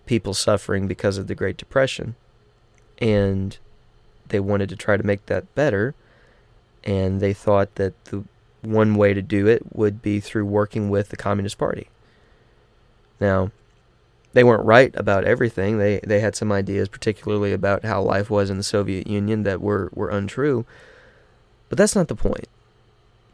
people 0.06 0.34
suffering 0.34 0.88
because 0.88 1.18
of 1.18 1.28
the 1.28 1.36
Great 1.36 1.58
Depression. 1.58 2.16
And 3.00 3.58
they 4.30 4.40
wanted 4.40 4.70
to 4.70 4.76
try 4.76 4.98
to 4.98 5.06
make 5.06 5.26
that 5.28 5.54
better. 5.56 5.96
And 6.84 7.20
they 7.20 7.34
thought 7.34 7.76
that 7.76 7.94
the 8.06 8.24
one 8.62 8.96
way 8.96 9.14
to 9.14 9.22
do 9.22 9.48
it 9.48 9.64
would 9.76 10.02
be 10.02 10.20
through 10.20 10.46
working 10.46 10.90
with 10.90 11.10
the 11.10 11.18
Communist 11.18 11.58
Party. 11.58 11.90
Now, 13.20 13.52
they 14.34 14.44
weren't 14.44 14.66
right 14.66 14.94
about 14.96 15.24
everything. 15.24 15.78
They 15.78 16.02
they 16.06 16.20
had 16.20 16.36
some 16.36 16.52
ideas, 16.52 16.90
particularly 16.90 17.54
about 17.54 17.86
how 17.86 18.02
life 18.02 18.30
was 18.30 18.50
in 18.50 18.58
the 18.58 18.64
Soviet 18.64 19.08
Union, 19.08 19.44
that 19.44 19.62
were, 19.62 19.90
were 19.94 20.10
untrue. 20.10 20.66
But 21.70 21.78
that's 21.78 21.96
not 21.96 22.10
the 22.10 22.16
point. 22.16 22.48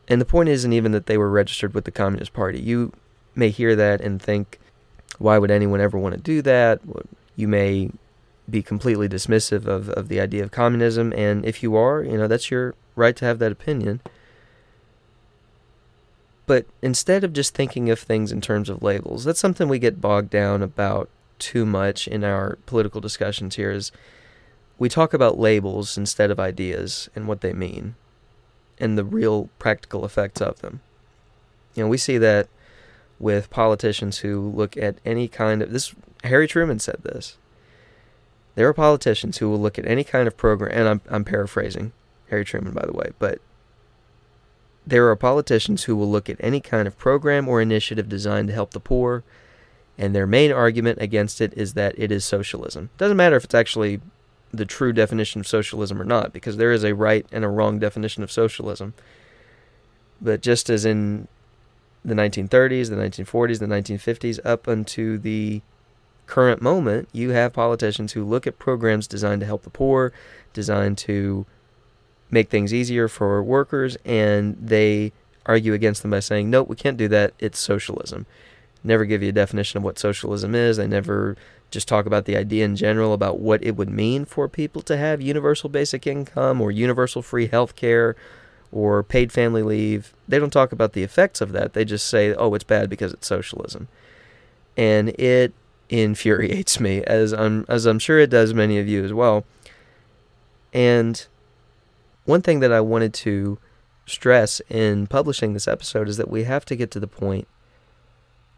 And 0.08 0.22
the 0.22 0.26
point 0.26 0.50
isn't 0.50 0.74
even 0.74 0.92
that 0.92 1.08
they 1.08 1.18
were 1.18 1.30
registered 1.30 1.74
with 1.74 1.86
the 1.86 1.92
Communist 1.92 2.34
Party. 2.34 2.60
You 2.60 2.94
may 3.34 3.50
hear 3.50 3.76
that 3.76 4.02
and 4.02 4.22
think, 4.22 4.60
why 5.18 5.38
would 5.38 5.52
anyone 5.52 5.82
ever 5.82 5.98
want 5.98 6.16
to 6.16 6.22
do 6.22 6.42
that? 6.44 6.82
You 7.36 7.48
may 7.48 7.92
be 8.50 8.62
completely 8.62 9.08
dismissive 9.08 9.66
of, 9.66 9.90
of 9.90 10.08
the 10.08 10.20
idea 10.20 10.44
of 10.44 10.52
communism, 10.52 11.14
and 11.16 11.46
if 11.46 11.64
you 11.64 11.76
are, 11.76 12.04
you 12.04 12.18
know, 12.18 12.28
that's 12.28 12.52
your 12.52 12.76
right 12.96 13.16
to 13.16 13.26
have 13.26 13.40
that 13.40 13.52
opinion. 13.52 14.02
But 16.46 16.66
instead 16.82 17.24
of 17.24 17.34
just 17.34 17.54
thinking 17.54 17.90
of 17.90 18.00
things 18.00 18.32
in 18.32 18.42
terms 18.42 18.70
of 18.70 18.84
labels, 18.84 19.24
that's 19.24 19.40
something 19.40 19.70
we 19.70 19.80
get 19.80 20.02
bogged 20.02 20.30
down 20.30 20.62
about 20.62 21.10
too 21.40 21.66
much 21.66 22.08
in 22.08 22.24
our 22.24 22.58
political 22.66 23.02
discussions 23.02 23.56
here 23.56 23.72
is 23.72 23.92
we 24.78 24.90
talk 24.90 25.14
about 25.14 25.40
labels 25.40 25.98
instead 25.98 26.30
of 26.30 26.40
ideas 26.40 27.10
and 27.16 27.28
what 27.28 27.42
they 27.42 27.54
mean 27.54 27.96
and 28.80 28.98
the 28.98 29.04
real 29.04 29.50
practical 29.60 30.04
effects 30.04 30.42
of 30.42 30.60
them. 30.60 30.82
You 31.76 31.84
know, 31.84 31.90
we 31.90 31.98
see 31.98 32.18
that 32.18 32.48
with 33.20 33.50
politicians 33.50 34.20
who 34.20 34.52
look 34.56 34.76
at 34.76 34.98
any 35.06 35.28
kind 35.28 35.62
of 35.62 35.72
this 35.72 35.94
Harry 36.24 36.48
Truman 36.48 36.80
said 36.80 36.98
this. 37.04 37.38
There 38.56 38.68
are 38.68 38.74
politicians 38.74 39.38
who 39.38 39.50
will 39.50 39.60
look 39.60 39.80
at 39.80 39.88
any 39.88 40.04
kind 40.04 40.28
of 40.28 40.38
program 40.38 40.72
and 40.78 40.88
I'm 40.88 41.02
I'm 41.10 41.24
paraphrasing 41.24 41.94
Harry 42.30 42.46
Truman 42.46 42.74
by 42.74 42.86
the 42.86 42.94
way, 42.94 43.12
but 43.20 43.40
there 44.86 45.08
are 45.10 45.16
politicians 45.16 45.84
who 45.84 45.96
will 45.96 46.10
look 46.10 46.30
at 46.30 46.38
any 46.40 46.60
kind 46.60 46.88
of 46.88 46.98
program 46.98 47.48
or 47.48 47.62
initiative 47.62 48.10
designed 48.10 48.48
to 48.48 48.54
help 48.54 48.72
the 48.72 48.80
poor, 48.80 49.24
and 49.98 50.16
their 50.16 50.26
main 50.26 50.52
argument 50.52 51.00
against 51.02 51.40
it 51.40 51.54
is 51.56 51.74
that 51.76 51.94
it 51.98 52.12
is 52.12 52.26
socialism. 52.26 52.90
Doesn't 52.98 53.18
matter 53.18 53.36
if 53.36 53.44
it's 53.44 53.54
actually 53.54 54.02
the 54.52 54.66
true 54.66 54.92
definition 54.92 55.40
of 55.40 55.48
socialism 55.48 56.02
or 56.02 56.06
not, 56.06 56.34
because 56.34 56.58
there 56.58 56.72
is 56.72 56.84
a 56.84 56.96
right 56.96 57.26
and 57.32 57.46
a 57.46 57.50
wrong 57.50 57.80
definition 57.80 58.24
of 58.24 58.32
socialism. 58.32 58.94
But 60.20 60.42
just 60.42 60.70
as 60.70 60.84
in 60.84 61.28
the 62.04 62.16
1930s, 62.16 62.90
the 62.90 62.96
1940s, 62.96 63.60
the 63.60 63.66
1950s, 63.68 64.40
up 64.44 64.68
unto 64.68 65.18
the 65.18 65.62
current 66.32 66.62
moment, 66.62 67.10
you 67.12 67.32
have 67.32 67.52
politicians 67.52 68.14
who 68.14 68.24
look 68.24 68.48
at 68.48 68.58
programs 68.58 69.06
designed 69.06 69.42
to 69.42 69.46
help 69.46 69.64
the 69.64 69.70
poor, 69.70 70.14
designed 70.54 70.98
to 70.98 71.46
make 72.32 72.50
things 72.50 72.74
easier 72.74 73.10
for 73.10 73.44
workers, 73.44 73.98
and 74.06 74.56
they 74.58 75.12
argue 75.46 75.74
against 75.74 76.02
them 76.02 76.12
by 76.12 76.22
saying, 76.22 76.50
nope, 76.50 76.70
we 76.70 76.76
can't 76.78 76.96
do 76.96 77.10
that. 77.10 77.34
It's 77.38 77.60
socialism. 77.60 78.26
Never 78.82 79.04
give 79.04 79.22
you 79.22 79.28
a 79.28 79.34
definition 79.34 79.80
of 79.80 79.84
what 79.84 80.00
socialism 80.00 80.56
is. 80.56 80.78
They 80.78 80.88
never 80.88 81.36
just 81.70 81.90
talk 81.90 82.06
about 82.06 82.24
the 82.24 82.38
idea 82.38 82.64
in 82.64 82.78
general 82.78 83.12
about 83.12 83.40
what 83.40 83.62
it 83.62 83.76
would 83.76 83.90
mean 83.90 84.24
for 84.24 84.48
people 84.48 84.82
to 84.84 84.96
have 84.96 85.22
universal 85.22 85.68
basic 85.70 86.08
income 86.08 86.62
or 86.62 86.72
universal 86.72 87.22
free 87.22 87.48
health 87.48 87.76
care 87.76 88.16
or 88.72 89.04
paid 89.04 89.34
family 89.34 89.64
leave, 89.64 90.14
they 90.30 90.40
don't 90.40 90.54
talk 90.54 90.72
about 90.72 90.94
the 90.94 91.04
effects 91.04 91.42
of 91.42 91.52
that. 91.52 91.74
They 91.74 91.84
just 91.84 92.08
say, 92.08 92.34
oh, 92.34 92.54
it's 92.54 92.64
bad 92.64 92.90
because 92.90 93.12
it's 93.12 93.28
socialism. 93.28 93.90
And 94.78 95.10
it 95.20 95.54
infuriates 95.92 96.80
me, 96.80 97.04
as 97.04 97.34
I'm, 97.34 97.66
as 97.68 97.86
I'm 97.86 98.00
sure 98.00 98.20
it 98.20 98.30
does 98.30 98.54
many 98.54 98.80
of 98.80 98.88
you 98.88 99.04
as 99.04 99.14
well. 99.14 99.46
And 100.74 101.26
one 102.26 102.42
thing 102.42 102.62
that 102.62 102.72
I 102.72 102.80
wanted 102.82 103.14
to 103.16 103.60
stress 104.06 104.62
in 104.70 105.08
publishing 105.08 105.54
this 105.54 105.68
episode 105.68 106.08
is 106.08 106.18
that 106.18 106.30
we 106.30 106.44
have 106.44 106.66
to 106.66 106.76
get 106.76 106.92
to 106.92 107.00
the 107.00 107.08
point 107.08 107.48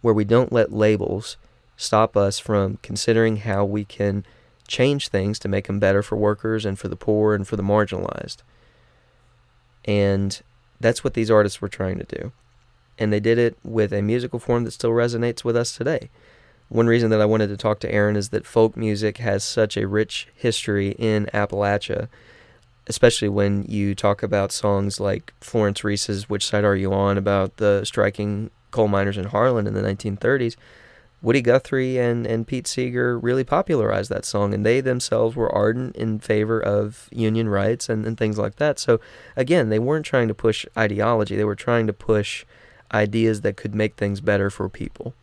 where 0.02 0.14
we 0.14 0.24
don't 0.24 0.52
let 0.52 0.72
labels 0.72 1.38
stop 1.76 2.16
us 2.16 2.40
from 2.40 2.78
considering 2.82 3.38
how 3.38 3.66
we 3.66 3.84
can 3.84 4.26
change 4.68 5.08
things 5.08 5.40
to 5.40 5.48
make 5.48 5.68
them 5.68 5.80
better 5.80 6.02
for 6.02 6.16
workers 6.16 6.66
and 6.66 6.78
for 6.78 6.88
the 6.88 6.96
poor 6.96 7.34
and 7.34 7.48
for 7.48 7.56
the 7.56 7.64
marginalized. 7.64 8.38
And 9.86 10.42
that's 10.80 11.04
what 11.04 11.14
these 11.14 11.32
artists 11.32 11.62
were 11.62 11.70
trying 11.70 11.98
to 12.00 12.06
do. 12.06 12.32
And 12.98 13.12
they 13.12 13.20
did 13.20 13.38
it 13.38 13.58
with 13.64 13.92
a 13.92 14.02
musical 14.02 14.40
form 14.40 14.66
that 14.66 14.72
still 14.72 14.92
resonates 14.92 15.44
with 15.44 15.58
us 15.58 15.76
today. 15.76 16.10
One 16.70 16.88
reason 16.88 17.10
that 17.12 17.22
I 17.22 17.26
wanted 17.26 17.48
to 17.48 17.58
talk 17.58 17.80
to 17.82 17.92
Aaron 17.92 18.16
is 18.16 18.30
that 18.30 18.46
folk 18.46 18.76
music 18.76 19.18
has 19.18 19.44
such 19.44 19.78
a 19.78 19.88
rich 19.88 20.28
history 20.36 20.96
in 20.98 21.28
Appalachia, 21.34 22.08
especially 22.88 23.30
when 23.30 23.64
you 23.68 23.94
talk 23.94 24.24
about 24.24 24.52
songs 24.52 25.00
like 25.00 25.34
Florence 25.40 25.84
Reese's 25.84 26.30
Which 26.30 26.46
Side 26.46 26.64
Are 26.64 26.76
You 26.76 26.94
On 26.94 27.18
about 27.18 27.58
the 27.58 27.84
striking 27.84 28.50
coal 28.72 28.88
miners 28.88 29.18
in 29.18 29.26
Harlan 29.26 29.68
in 29.68 29.74
the 29.74 29.82
1930s. 29.82 30.56
Woody 31.22 31.42
Guthrie 31.42 31.98
and, 31.98 32.28
and 32.28 32.46
Pete 32.46 32.68
Seeger 32.68 33.18
really 33.18 33.46
popularized 33.46 34.10
that 34.10 34.26
song, 34.26 34.54
and 34.54 34.66
they 34.66 34.82
themselves 34.82 35.38
were 35.38 35.54
ardent 35.56 35.96
in 35.96 36.20
favor 36.20 36.60
of 36.60 37.08
union 37.14 37.48
rights 37.48 37.88
and, 37.88 38.06
and 38.06 38.18
things 38.18 38.38
like 38.38 38.58
that. 38.58 38.78
So, 38.78 39.00
again, 39.38 39.70
they 39.70 39.80
weren't 39.80 40.06
trying 40.06 40.28
to 40.28 40.34
push 40.34 40.66
ideology, 40.78 41.38
they 41.38 41.46
were 41.46 41.56
trying 41.56 41.88
to 41.88 41.94
push 41.94 42.44
ideas 42.94 43.40
that 43.42 43.56
could 43.56 43.74
make 43.74 43.96
things 43.96 44.20
better 44.20 44.50
for 44.50 44.68
people. 44.68 45.14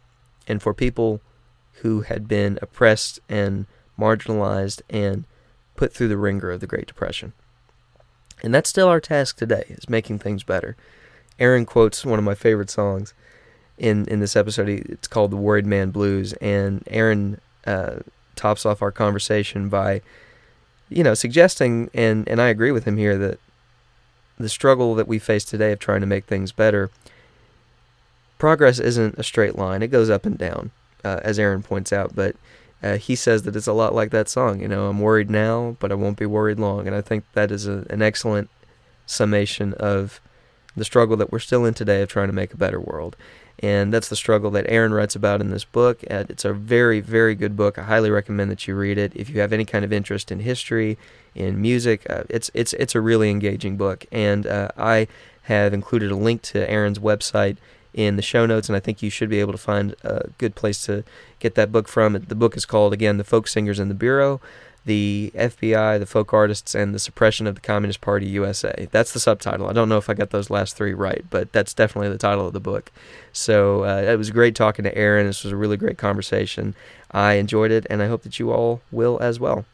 And 0.49 0.63
for 0.63 0.73
people 0.73 1.21
who 1.83 2.03
had 2.03 2.29
been 2.29 2.59
oppressed 2.63 3.21
and 3.29 3.67
marginalized 3.99 4.83
and 4.89 5.25
put 5.77 5.93
through 5.93 6.09
the 6.09 6.17
ringer 6.17 6.51
of 6.51 6.61
the 6.61 6.67
Great 6.67 6.87
Depression. 6.87 7.33
And 8.43 8.55
that's 8.55 8.71
still 8.71 8.89
our 8.89 9.01
task 9.01 9.37
today, 9.37 9.65
is 9.69 9.89
making 9.89 10.19
things 10.19 10.43
better. 10.43 10.77
Aaron 11.39 11.67
quotes 11.67 12.05
one 12.05 12.19
of 12.19 12.25
my 12.25 12.35
favorite 12.35 12.71
songs 12.71 13.15
in 13.79 14.07
in 14.07 14.21
this 14.21 14.37
episode. 14.37 14.69
It's 14.69 15.09
called 15.09 15.31
the 15.31 15.37
Worried 15.37 15.67
Man 15.67 15.91
Blues, 15.91 16.33
and 16.35 16.83
Aaron 16.87 17.41
uh, 17.67 18.01
tops 18.37 18.65
off 18.65 18.83
our 18.83 18.93
conversation 18.93 19.69
by, 19.69 20.03
you 20.89 21.03
know, 21.03 21.15
suggesting, 21.15 21.91
and 21.95 22.29
and 22.29 22.41
I 22.41 22.49
agree 22.49 22.73
with 22.73 22.85
him 22.85 22.97
here 22.97 23.17
that 23.19 23.39
the 24.39 24.49
struggle 24.49 24.95
that 24.95 25.09
we 25.09 25.19
face 25.19 25.45
today 25.45 25.73
of 25.73 25.79
trying 25.79 26.01
to 26.01 26.07
make 26.07 26.27
things 26.27 26.53
better. 26.53 26.91
Progress 28.39 28.79
isn't 28.79 29.19
a 29.19 29.23
straight 29.23 29.57
line; 29.57 29.83
it 29.83 29.89
goes 29.89 30.11
up 30.11 30.25
and 30.25 30.39
down, 30.39 30.71
uh, 31.05 31.21
as 31.23 31.39
Aaron 31.39 31.63
points 31.63 31.93
out. 31.93 32.15
But 32.15 32.37
uh, 32.83 32.97
he 32.97 33.15
says 33.15 33.43
that 33.43 33.57
it's 33.57 33.67
a 33.67 33.73
lot 33.73 33.95
like 33.95 34.11
that 34.11 34.29
song. 34.29 34.61
You 34.61 34.69
know, 34.69 34.89
I'm 34.89 35.01
worried 35.01 35.31
now, 35.31 35.77
but 35.81 35.93
I 35.93 35.95
won't 35.95 36.19
be 36.19 36.27
worried 36.27 36.59
long. 36.59 36.87
And 36.87 36.97
I 36.97 37.01
think 37.01 37.25
that 37.35 37.51
is 37.51 37.67
a, 37.67 37.87
an 37.91 38.03
excellent 38.03 38.51
summation 39.07 39.75
of 39.75 40.21
the 40.77 40.85
struggle 40.85 41.17
that 41.17 41.33
we're 41.33 41.41
still 41.41 41.65
in 41.65 41.75
today 41.75 42.01
of 42.03 42.09
trying 42.09 42.29
to 42.29 42.33
make 42.33 42.55
a 42.55 42.57
better 42.57 42.81
world. 42.81 43.17
And 43.63 43.93
that's 43.93 44.09
the 44.09 44.17
struggle 44.17 44.51
that 44.53 44.65
Aaron 44.69 44.95
writes 44.95 45.15
about 45.15 45.43
in 45.43 45.51
this 45.51 45.65
book. 45.65 46.03
It's 46.05 46.47
a 46.47 46.55
very, 46.55 47.01
very 47.01 47.35
good 47.35 47.57
book. 47.57 47.79
I 47.79 47.83
highly 47.83 48.11
recommend 48.11 48.51
that 48.51 48.67
you 48.67 48.75
read 48.75 48.97
it. 48.97 49.13
If 49.15 49.29
you 49.29 49.41
have 49.41 49.53
any 49.53 49.67
kind 49.67 49.85
of 49.85 49.93
interest 49.93 50.33
in 50.33 50.41
history, 50.41 50.97
in 51.35 51.61
music, 51.61 52.09
uh, 52.09 52.25
it's 52.31 52.51
it's 52.55 52.73
it's 52.75 52.95
a 52.95 53.01
really 53.03 53.29
engaging 53.29 53.77
book. 53.77 54.07
And 54.11 54.47
uh, 54.47 54.69
I 54.79 55.09
have 55.43 55.75
included 55.75 56.11
a 56.11 56.17
link 56.17 56.41
to 56.43 56.71
Aaron's 56.71 56.99
website 56.99 57.59
in 57.95 58.17
the 58.17 58.23
show 58.23 58.47
notes, 58.47 58.69
and 58.69 58.77
I 58.77 58.81
think 58.81 59.03
you 59.03 59.11
should 59.11 59.29
be 59.29 59.41
able 59.41 59.53
to 59.53 59.59
find 59.59 59.95
a 60.03 60.29
good 60.39 60.55
place 60.55 60.85
to 60.87 61.05
get 61.39 61.55
that 61.57 61.73
book 61.73 61.89
from. 61.89 62.13
The 62.13 62.35
book 62.35 62.57
is 62.57 62.67
called 62.67 62.93
again 62.93 63.17
"The 63.17 63.25
Folk 63.25 63.49
Singers 63.49 63.79
in 63.79 63.89
the 63.89 63.95
Bureau." 63.95 64.41
the 64.85 65.31
FBI, 65.35 65.99
the 65.99 66.07
folk 66.07 66.33
artists, 66.33 66.75
and 66.75 66.95
the 66.95 66.99
suppression 66.99 67.47
of 67.47 67.55
the 67.55 67.61
Communist 67.61 68.01
Party 68.01 68.27
USA. 68.27 68.89
That's 68.91 69.13
the 69.13 69.21
subtitle. 69.21 69.69
I 69.69 69.73
don't 69.73 69.89
know 69.89 69.99
if 69.99 70.09
I 70.09 70.15
got 70.15 70.31
those 70.31 70.51
last 70.51 70.77
three 70.77 70.95
right, 70.95 71.25
but 71.29 71.53
that's 71.53 71.75
definitely 71.75 72.09
the 72.09 72.19
title 72.19 72.47
of 72.47 72.53
the 72.53 72.61
book. 72.61 72.91
So 73.33 73.85
uh, 73.85 74.03
it 74.11 74.17
was 74.17 74.31
great 74.31 74.55
talking 74.55 74.85
to 74.85 74.97
Aaron. 74.97 75.27
This 75.27 75.45
was 75.45 75.53
a 75.53 75.57
really 75.57 75.77
great 75.77 75.99
conversation. 75.99 76.75
I 77.11 77.35
enjoyed 77.35 77.71
it, 77.71 77.87
and 77.91 78.03
I 78.03 78.09
hope 78.09 78.23
that 78.23 78.39
you 78.39 78.53
all 78.53 78.81
will 78.91 79.19
as 79.21 79.39
well. 79.39 79.65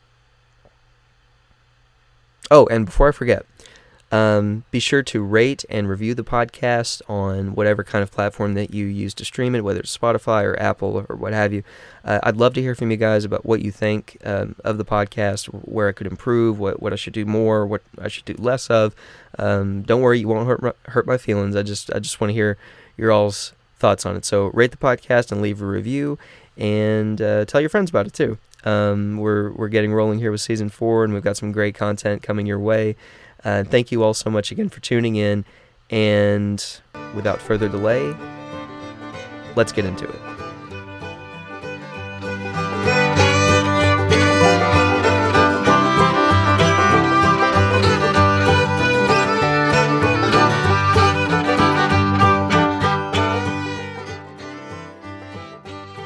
Oh, 2.50 2.66
and 2.66 2.86
before 2.86 3.08
I 3.08 3.12
forget, 3.12 3.44
um, 4.12 4.64
be 4.70 4.78
sure 4.78 5.02
to 5.02 5.22
rate 5.22 5.64
and 5.68 5.88
review 5.88 6.14
the 6.14 6.22
podcast 6.22 7.02
on 7.08 7.54
whatever 7.54 7.82
kind 7.82 8.02
of 8.04 8.12
platform 8.12 8.54
that 8.54 8.72
you 8.72 8.86
use 8.86 9.14
to 9.14 9.24
stream 9.24 9.54
it, 9.54 9.64
whether 9.64 9.80
it's 9.80 9.96
Spotify 9.96 10.44
or 10.44 10.58
Apple 10.60 11.04
or 11.08 11.16
what 11.16 11.32
have 11.32 11.52
you. 11.52 11.64
Uh, 12.04 12.20
I'd 12.22 12.36
love 12.36 12.54
to 12.54 12.62
hear 12.62 12.76
from 12.76 12.92
you 12.92 12.96
guys 12.96 13.24
about 13.24 13.44
what 13.44 13.62
you 13.62 13.72
think 13.72 14.16
um, 14.24 14.54
of 14.64 14.78
the 14.78 14.84
podcast, 14.84 15.46
where 15.46 15.88
I 15.88 15.92
could 15.92 16.06
improve, 16.06 16.58
what, 16.60 16.80
what 16.80 16.92
I 16.92 16.96
should 16.96 17.14
do 17.14 17.26
more, 17.26 17.66
what 17.66 17.82
I 18.00 18.06
should 18.06 18.24
do 18.24 18.36
less 18.38 18.70
of. 18.70 18.94
Um, 19.38 19.82
don't 19.82 20.02
worry, 20.02 20.20
you 20.20 20.28
won't 20.28 20.46
hurt 20.46 20.62
my, 20.62 20.72
hurt 20.86 21.06
my 21.06 21.18
feelings. 21.18 21.56
I 21.56 21.62
just 21.62 21.92
I 21.92 21.98
just 21.98 22.20
want 22.20 22.30
to 22.30 22.34
hear 22.34 22.56
your 22.96 23.10
all's 23.10 23.54
thoughts 23.78 24.06
on 24.06 24.16
it. 24.16 24.24
So 24.24 24.46
rate 24.54 24.70
the 24.70 24.76
podcast 24.76 25.32
and 25.32 25.42
leave 25.42 25.60
a 25.60 25.66
review, 25.66 26.16
and 26.56 27.20
uh, 27.20 27.44
tell 27.44 27.60
your 27.60 27.70
friends 27.70 27.90
about 27.90 28.06
it 28.06 28.12
too. 28.12 28.38
Um, 28.64 29.18
we're 29.18 29.50
we're 29.52 29.68
getting 29.68 29.92
rolling 29.92 30.20
here 30.20 30.30
with 30.30 30.40
season 30.40 30.68
four, 30.68 31.04
and 31.04 31.12
we've 31.12 31.24
got 31.24 31.36
some 31.36 31.50
great 31.50 31.74
content 31.74 32.22
coming 32.22 32.46
your 32.46 32.58
way. 32.58 32.96
Uh, 33.46 33.62
thank 33.62 33.92
you 33.92 34.02
all 34.02 34.12
so 34.12 34.28
much 34.28 34.50
again 34.50 34.68
for 34.68 34.80
tuning 34.80 35.14
in. 35.14 35.44
And 35.88 36.64
without 37.14 37.40
further 37.40 37.68
delay, 37.68 38.12
let's 39.54 39.70
get 39.70 39.84
into 39.84 40.04
it. 40.04 40.20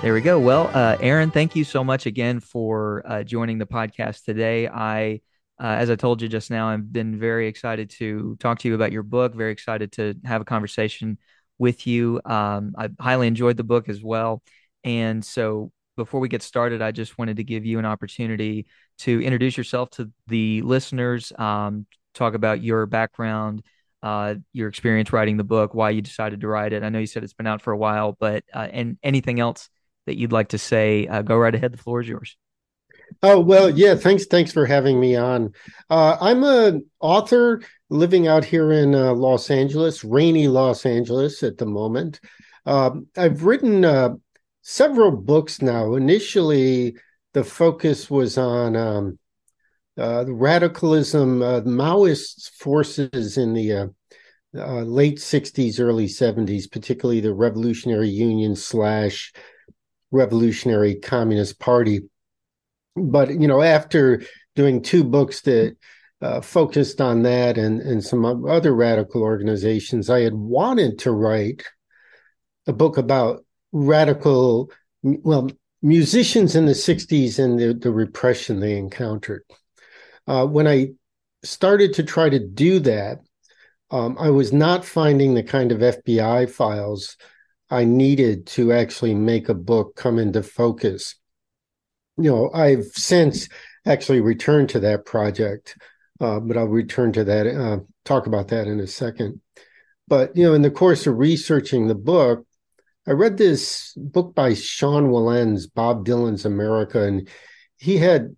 There 0.03 0.13
we 0.13 0.21
go. 0.21 0.39
Well, 0.39 0.71
uh, 0.75 0.99
Aaron, 1.01 1.31
thank 1.31 1.57
you 1.57 1.65
so 1.65 1.83
much 1.83 2.05
again 2.05 2.41
for 2.41 3.03
uh, 3.07 3.23
joining 3.23 3.57
the 3.57 3.67
podcast 3.67 4.25
today. 4.25 4.69
I 4.69 5.23
uh, 5.61 5.77
as 5.79 5.91
I 5.91 5.97
told 5.97 6.23
you 6.23 6.29
just 6.29 6.51
now, 6.51 6.69
I've 6.71 6.91
been 6.91 7.19
very 7.19 7.47
excited 7.47 7.91
to 7.99 8.37
talk 8.41 8.61
to 8.61 8.69
you 8.69 8.75
about 8.75 8.93
your 8.93 9.03
book. 9.03 9.35
Very 9.35 9.53
excited 9.53 9.93
to 9.93 10.15
have 10.25 10.41
a 10.41 10.45
conversation 10.45 11.19
with 11.59 11.87
you. 11.87 12.19
Um, 12.25 12.75
I 12.79 12.89
highly 12.99 13.27
enjoyed 13.27 13.59
the 13.59 13.65
book 13.65 13.91
as 13.91 14.03
well. 14.03 14.43
And 14.85 15.23
so, 15.23 15.71
before 15.97 16.19
we 16.21 16.29
get 16.29 16.43
started, 16.43 16.81
I 16.81 16.93
just 16.93 17.19
wanted 17.19 17.37
to 17.37 17.45
give 17.45 17.67
you 17.67 17.79
an 17.79 17.85
opportunity 17.85 18.67
to 19.01 19.21
introduce 19.21 19.59
yourself 19.59 19.91
to 19.91 20.11
the 20.29 20.63
listeners, 20.63 21.31
um, 21.39 21.87
talk 22.15 22.33
about 22.33 22.63
your 22.63 22.87
background, 22.87 23.63
uh, 24.03 24.37
your 24.55 24.69
experience 24.69 25.13
writing 25.13 25.37
the 25.37 25.45
book, 25.45 25.75
why 25.75 25.91
you 25.91 26.01
decided 26.01 26.41
to 26.41 26.49
write 26.49 26.73
it. 26.73 26.83
I 26.83 26.89
know 26.89 27.01
you 27.01 27.07
said 27.07 27.23
it's 27.23 27.35
been 27.35 27.47
out 27.47 27.61
for 27.61 27.73
a 27.73 27.77
while, 27.77 28.17
but 28.19 28.45
uh, 28.55 28.69
and 28.73 28.97
anything 29.03 29.41
else 29.41 29.69
that 30.07 30.17
you'd 30.17 30.33
like 30.33 30.49
to 30.49 30.59
say, 30.59 31.07
uh, 31.07 31.21
go 31.21 31.37
right 31.37 31.55
ahead. 31.55 31.73
The 31.73 31.79
floor 31.79 32.01
is 32.01 32.09
yours. 32.09 32.35
Oh 33.23 33.41
well, 33.41 33.71
yeah. 33.71 33.95
Thanks, 33.95 34.27
thanks 34.27 34.53
for 34.53 34.67
having 34.67 35.01
me 35.01 35.17
on. 35.17 35.53
Uh, 35.89 36.17
I'm 36.21 36.43
an 36.45 36.87
author 37.01 37.63
living 37.89 38.29
out 38.29 38.45
here 38.45 38.73
in 38.73 38.95
uh, 38.95 39.13
Los 39.15 39.51
Angeles, 39.51 40.05
rainy 40.05 40.49
Los 40.49 40.87
Angeles 40.87 41.43
at 41.43 41.59
the 41.59 41.67
moment. 41.67 42.21
Uh, 42.65 42.91
I've 43.17 43.45
written 43.45 43.85
uh, 43.85 44.11
several 44.63 45.13
books 45.13 45.61
now. 45.61 45.95
Initially, 45.95 46.97
the 47.35 47.45
focus 47.45 48.11
was 48.11 48.39
on 48.39 48.77
um, 48.77 49.19
uh, 49.99 50.25
radicalism, 50.29 51.43
uh, 51.43 51.61
Maoist 51.63 52.51
forces 52.53 53.37
in 53.37 53.55
the 53.55 53.93
late 54.53 55.19
'60s, 55.19 55.81
early 55.81 56.07
'70s, 56.07 56.71
particularly 56.71 57.21
the 57.21 57.35
Revolutionary 57.35 58.09
Union 58.09 58.57
slash 58.57 59.33
Revolutionary 60.11 60.97
Communist 60.97 61.59
Party 61.59 62.03
but 62.97 63.31
you 63.41 63.49
know, 63.49 63.63
after 63.63 64.23
doing 64.57 64.83
two 64.83 65.05
books 65.05 65.41
that 65.43 65.77
uh, 66.23 66.41
focused 66.41 67.01
on 67.01 67.23
that 67.23 67.57
and 67.57 67.81
and 67.81 68.05
some 68.05 68.25
other 68.47 68.75
radical 68.75 69.23
organizations, 69.23 70.11
I 70.11 70.21
had 70.21 70.35
wanted 70.35 70.99
to 71.01 71.13
write 71.13 71.65
a 72.67 72.73
book 72.73 72.99
about 72.99 73.45
radical, 73.73 74.71
well, 75.03 75.51
musicians 75.83 76.57
in 76.57 76.67
the 76.67 76.73
'60s 76.73 77.39
and 77.39 77.59
the, 77.59 77.75
the 77.75 77.93
repression 77.93 78.61
they 78.61 78.77
encountered. 78.77 79.43
Uh, 80.27 80.47
when 80.47 80.67
I 80.67 80.91
started 81.43 81.95
to 81.95 82.03
try 82.03 82.29
to 82.29 82.39
do 82.39 82.81
that, 82.81 83.19
um, 83.91 84.17
I 84.21 84.31
was 84.31 84.53
not 84.53 84.85
finding 84.85 85.35
the 85.35 85.43
kind 85.43 85.73
of 85.73 85.79
FBI 85.79 86.51
files 86.51 87.17
I 87.71 87.85
needed 87.85 88.47
to 88.49 88.73
actually 88.73 89.15
make 89.15 89.49
a 89.49 89.55
book 89.55 89.97
come 89.97 90.19
into 90.19 90.43
focus 90.43 91.15
you 92.23 92.31
know, 92.31 92.51
I've 92.53 92.85
since 92.93 93.49
actually 93.87 94.21
returned 94.21 94.69
to 94.71 94.81
that 94.81 95.07
project 95.07 95.77
uh, 96.21 96.39
but 96.39 96.57
I'll 96.57 96.69
return 96.69 97.13
to 97.13 97.25
that, 97.25 97.47
uh, 97.47 97.79
talk 98.05 98.27
about 98.27 98.49
that 98.49 98.67
in 98.67 98.79
a 98.79 98.87
second. 98.87 99.41
But, 100.07 100.37
you 100.37 100.45
know, 100.45 100.55
in 100.55 100.63
the 100.63 100.71
course 100.71 101.07
of 101.07 101.19
researching 101.19 101.87
the 101.87 101.95
book, 101.95 102.45
I 103.07 103.13
read 103.13 103.39
this 103.39 103.95
book 103.97 104.35
by 104.35 104.55
Sean 104.55 105.09
Wilentz, 105.09 105.67
Bob 105.73 106.05
Dylan's 106.05 106.45
America, 106.45 107.03
and 107.03 107.29
he 107.79 107.97
had 107.97 108.37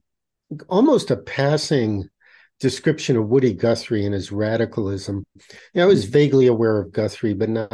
almost 0.68 1.10
a 1.10 1.16
passing 1.16 2.08
description 2.60 3.16
of 3.16 3.28
Woody 3.28 3.54
Guthrie 3.54 4.04
and 4.04 4.14
his 4.14 4.30
radicalism. 4.30 5.24
You 5.74 5.82
I 5.82 5.86
was 5.86 6.04
vaguely 6.04 6.46
aware 6.46 6.78
of 6.78 6.92
Guthrie, 6.92 7.34
but 7.34 7.48
not 7.48 7.72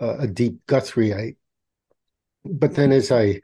uh, 0.00 0.18
a 0.18 0.26
deep 0.28 0.60
Guthrieite. 0.68 1.36
But 2.44 2.76
then 2.76 2.92
as 2.92 3.10
I 3.10 3.40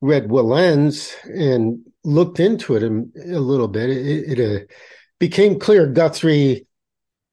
read 0.00 0.28
Wilentz 0.28 1.14
and 1.24 1.80
looked 2.04 2.40
into 2.40 2.76
it 2.76 2.82
a, 2.82 3.36
a 3.36 3.40
little 3.40 3.68
bit, 3.68 3.90
it, 3.90 4.38
it 4.38 4.62
uh, 4.62 4.64
became 5.18 5.58
clear 5.58 5.86
Guthrie 5.86 6.66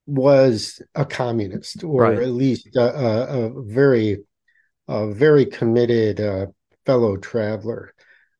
was 0.06 0.82
a 0.96 1.06
communist, 1.06 1.84
or 1.84 2.04
right. 2.04 2.20
at 2.20 2.30
least 2.30 2.76
a, 2.76 2.82
a, 2.82 3.46
a 3.46 3.64
very, 3.64 4.20
a 4.88 5.12
very 5.12 5.46
committed 5.46 6.20
uh, 6.20 6.48
fellow 6.86 7.18
traveler. 7.18 7.94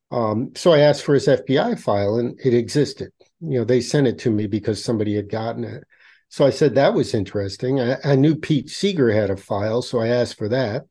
Um, 0.10 0.52
so 0.56 0.72
I 0.72 0.80
asked 0.80 1.04
for 1.04 1.14
his 1.14 1.28
FBI 1.28 1.80
file, 1.80 2.16
and 2.16 2.40
it 2.44 2.54
existed. 2.54 3.12
You 3.42 3.60
know, 3.60 3.66
they 3.66 3.82
sent 3.82 4.08
it 4.08 4.20
to 4.20 4.32
me 4.32 4.48
because 4.48 4.84
somebody 4.84 5.16
had 5.16 5.30
gotten 5.30 5.64
it. 5.66 5.84
So 6.30 6.46
I 6.46 6.50
said 6.50 6.76
that 6.76 6.94
was 6.94 7.14
interesting. 7.14 7.80
I, 7.80 7.98
I 8.04 8.16
knew 8.16 8.36
Pete 8.36 8.70
Seeger 8.70 9.12
had 9.12 9.30
a 9.30 9.38
file, 9.38 9.82
so 9.82 10.00
I 10.00 10.08
asked 10.08 10.38
for 10.38 10.50
that. 10.50 10.84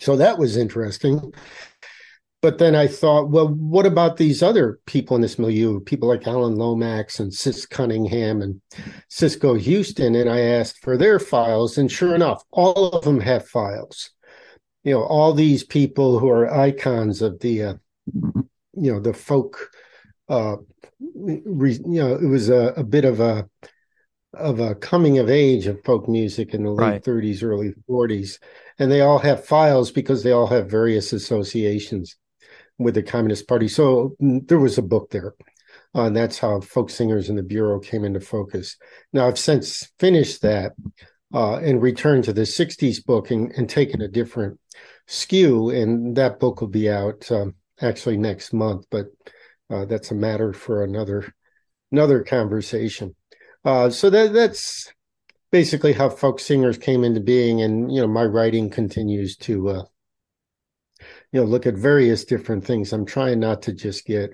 So 0.00 0.16
that 0.16 0.38
was 0.38 0.56
interesting. 0.56 1.32
But 2.46 2.58
then 2.58 2.76
I 2.76 2.86
thought, 2.86 3.30
well, 3.30 3.48
what 3.48 3.86
about 3.86 4.18
these 4.18 4.40
other 4.40 4.78
people 4.86 5.16
in 5.16 5.20
this 5.20 5.36
milieu, 5.36 5.80
people 5.80 6.08
like 6.08 6.28
Alan 6.28 6.54
Lomax 6.54 7.18
and 7.18 7.34
Sis 7.34 7.66
Cunningham 7.66 8.40
and 8.40 8.60
Cisco 9.08 9.54
Houston? 9.54 10.14
And 10.14 10.30
I 10.30 10.38
asked 10.38 10.78
for 10.78 10.96
their 10.96 11.18
files. 11.18 11.76
And 11.76 11.90
sure 11.90 12.14
enough, 12.14 12.44
all 12.52 12.90
of 12.90 13.02
them 13.02 13.18
have 13.18 13.48
files. 13.48 14.12
You 14.84 14.92
know, 14.92 15.02
all 15.02 15.32
these 15.32 15.64
people 15.64 16.20
who 16.20 16.28
are 16.28 16.48
icons 16.48 17.20
of 17.20 17.40
the, 17.40 17.62
uh, 17.64 17.74
you 18.14 18.92
know, 18.92 19.00
the 19.00 19.12
folk, 19.12 19.68
uh, 20.28 20.58
re, 21.16 21.72
you 21.72 22.00
know, 22.00 22.14
it 22.14 22.28
was 22.28 22.48
a, 22.48 22.74
a, 22.76 22.84
bit 22.84 23.04
of 23.04 23.18
a, 23.18 23.48
of 24.34 24.60
a 24.60 24.76
coming 24.76 25.18
of 25.18 25.28
age 25.28 25.66
of 25.66 25.82
folk 25.82 26.08
music 26.08 26.54
in 26.54 26.62
the 26.62 26.70
late 26.70 26.90
right. 26.92 27.02
30s, 27.02 27.42
early 27.42 27.74
40s. 27.90 28.38
And 28.78 28.88
they 28.88 29.00
all 29.00 29.18
have 29.18 29.44
files 29.44 29.90
because 29.90 30.22
they 30.22 30.30
all 30.30 30.46
have 30.46 30.70
various 30.70 31.12
associations 31.12 32.14
with 32.78 32.94
the 32.94 33.02
Communist 33.02 33.48
Party. 33.48 33.68
So 33.68 34.16
mm, 34.20 34.46
there 34.48 34.58
was 34.58 34.78
a 34.78 34.82
book 34.82 35.10
there. 35.10 35.34
Uh, 35.94 36.04
and 36.04 36.16
that's 36.16 36.38
how 36.38 36.60
folk 36.60 36.90
singers 36.90 37.28
in 37.28 37.36
the 37.36 37.42
Bureau 37.42 37.80
came 37.80 38.04
into 38.04 38.20
focus. 38.20 38.76
Now, 39.12 39.26
I've 39.26 39.38
since 39.38 39.90
finished 39.98 40.42
that 40.42 40.72
uh, 41.32 41.56
and 41.56 41.80
returned 41.80 42.24
to 42.24 42.32
the 42.32 42.42
60s 42.42 43.04
book 43.04 43.30
and, 43.30 43.50
and, 43.52 43.68
taken 43.68 44.00
a 44.00 44.08
different 44.08 44.60
skew. 45.06 45.70
And 45.70 46.16
that 46.16 46.38
book 46.38 46.60
will 46.60 46.68
be 46.68 46.90
out 46.90 47.30
um, 47.32 47.54
actually 47.80 48.16
next 48.16 48.52
month, 48.52 48.86
but 48.90 49.06
uh, 49.70 49.86
that's 49.86 50.10
a 50.10 50.14
matter 50.14 50.52
for 50.52 50.84
another 50.84 51.34
another 51.92 52.22
conversation. 52.22 53.14
Uh, 53.64 53.90
so 53.90 54.10
that 54.10 54.32
that's 54.32 54.92
basically 55.50 55.92
how 55.92 56.08
folk 56.08 56.40
singers 56.40 56.78
came 56.78 57.04
into 57.04 57.20
being. 57.20 57.62
And, 57.62 57.92
you 57.92 58.00
know, 58.00 58.06
my 58.06 58.24
writing 58.24 58.70
continues 58.70 59.36
to 59.38 59.68
uh, 59.68 59.82
you 61.32 61.40
know 61.40 61.46
look 61.46 61.66
at 61.66 61.74
various 61.74 62.24
different 62.24 62.64
things. 62.64 62.92
I'm 62.92 63.06
trying 63.06 63.40
not 63.40 63.62
to 63.62 63.72
just 63.72 64.06
get 64.06 64.30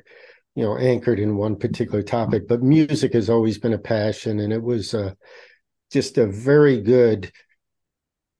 you 0.55 0.65
know 0.65 0.77
anchored 0.77 1.19
in 1.19 1.37
one 1.37 1.57
particular 1.57 2.03
topic 2.03 2.47
but 2.47 2.63
music 2.63 3.15
has 3.15 3.31
always 3.31 3.59
been 3.59 3.73
a 3.73 3.79
passion 3.79 4.41
and 4.41 4.53
it 4.53 4.63
was 4.63 4.95
uh, 4.95 5.13
just 5.91 6.19
a 6.19 6.27
very 6.27 6.81
good 6.81 7.33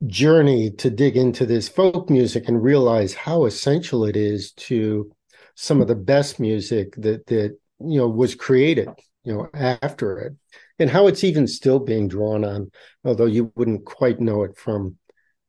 journey 0.05 0.69
to 0.71 0.89
dig 0.89 1.15
into 1.15 1.45
this 1.45 1.69
folk 1.69 2.09
music 2.09 2.47
and 2.47 2.61
realize 2.61 3.13
how 3.13 3.45
essential 3.45 4.05
it 4.05 4.15
is 4.15 4.51
to 4.53 5.11
some 5.55 5.81
of 5.81 5.87
the 5.87 5.95
best 5.95 6.39
music 6.39 6.93
that 6.97 7.25
that 7.27 7.57
you 7.79 7.97
know 7.97 8.07
was 8.07 8.35
created 8.35 8.89
you 9.23 9.33
know 9.33 9.47
after 9.53 10.19
it 10.19 10.33
and 10.79 10.89
how 10.89 11.07
it's 11.07 11.23
even 11.23 11.47
still 11.47 11.79
being 11.79 12.07
drawn 12.07 12.43
on 12.43 12.69
although 13.05 13.25
you 13.25 13.51
wouldn't 13.55 13.85
quite 13.85 14.19
know 14.19 14.43
it 14.43 14.57
from 14.57 14.97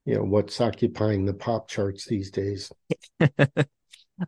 you 0.04 0.14
know 0.14 0.22
what's 0.22 0.60
occupying 0.60 1.24
the 1.24 1.34
pop 1.34 1.68
charts 1.68 2.06
these 2.06 2.30
days. 2.30 2.70
uh, 3.20 3.28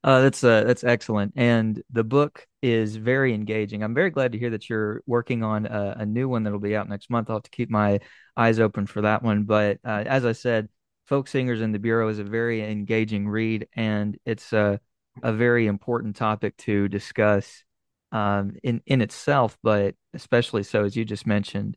that's 0.02 0.42
uh, 0.42 0.64
that's 0.64 0.84
excellent, 0.84 1.34
and 1.36 1.82
the 1.90 2.04
book 2.04 2.46
is 2.62 2.96
very 2.96 3.34
engaging. 3.34 3.82
I'm 3.82 3.94
very 3.94 4.10
glad 4.10 4.32
to 4.32 4.38
hear 4.38 4.50
that 4.50 4.68
you're 4.68 5.02
working 5.06 5.42
on 5.42 5.66
a, 5.66 5.96
a 5.98 6.06
new 6.06 6.28
one 6.28 6.42
that'll 6.42 6.58
be 6.58 6.76
out 6.76 6.88
next 6.88 7.10
month. 7.10 7.30
I'll 7.30 7.36
have 7.36 7.44
to 7.44 7.50
keep 7.50 7.70
my 7.70 8.00
eyes 8.36 8.58
open 8.58 8.86
for 8.86 9.02
that 9.02 9.22
one. 9.22 9.44
But 9.44 9.78
uh, 9.84 10.04
as 10.06 10.24
I 10.24 10.32
said, 10.32 10.68
folk 11.06 11.28
singers 11.28 11.60
in 11.60 11.72
the 11.72 11.78
bureau 11.78 12.08
is 12.08 12.18
a 12.18 12.24
very 12.24 12.62
engaging 12.62 13.28
read, 13.28 13.68
and 13.74 14.18
it's 14.24 14.52
a 14.52 14.80
a 15.22 15.32
very 15.32 15.66
important 15.66 16.16
topic 16.16 16.56
to 16.58 16.88
discuss 16.88 17.64
um, 18.12 18.56
in 18.62 18.82
in 18.86 19.02
itself, 19.02 19.58
but 19.62 19.94
especially 20.14 20.62
so 20.62 20.84
as 20.84 20.96
you 20.96 21.04
just 21.04 21.26
mentioned 21.26 21.76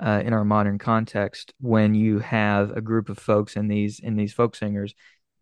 uh, 0.00 0.22
in 0.24 0.32
our 0.32 0.44
modern 0.44 0.78
context 0.78 1.52
when 1.60 1.94
you 1.94 2.18
have 2.20 2.70
a 2.70 2.80
group 2.80 3.08
of 3.08 3.18
folks 3.18 3.56
in 3.56 3.68
these 3.68 4.00
in 4.00 4.16
these 4.16 4.32
folk 4.32 4.56
singers, 4.56 4.94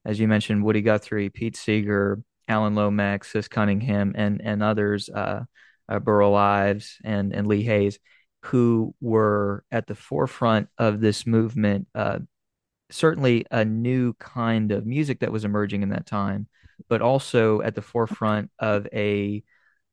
as 0.05 0.19
you 0.19 0.27
mentioned, 0.27 0.65
Woody 0.65 0.83
Guthrie, 0.83 1.31
Pete 1.31 1.57
Seeger, 1.57 2.23
Alan 2.49 2.75
Lomax, 2.75 3.33
Sis 3.33 3.49
Cunningham, 3.49 4.13
and 4.17 4.41
and 4.43 4.63
others, 4.63 5.09
uh, 5.09 5.45
uh, 5.89 5.99
Burl 6.01 6.35
Ives 6.35 6.99
and 7.05 7.33
and 7.33 7.47
Lee 7.47 7.63
Hays, 7.63 7.99
who 8.43 8.95
were 9.01 9.65
at 9.71 9.87
the 9.87 9.95
forefront 9.95 10.69
of 10.77 11.01
this 11.01 11.27
movement. 11.27 11.87
Uh, 11.95 12.21
certainly, 12.91 13.45
a 13.51 13.65
new 13.65 14.15
kind 14.15 14.73
of 14.73 14.87
music 14.87 15.21
that 15.21 15.33
was 15.33 15.45
emerging 15.45 15.83
in 15.83 15.91
that 15.91 16.07
time, 16.07 16.49
but 16.89 17.03
also 17.03 17.61
at 17.63 17.75
the 17.75 17.83
forefront 17.83 18.51
of 18.59 18.89
a 18.93 19.43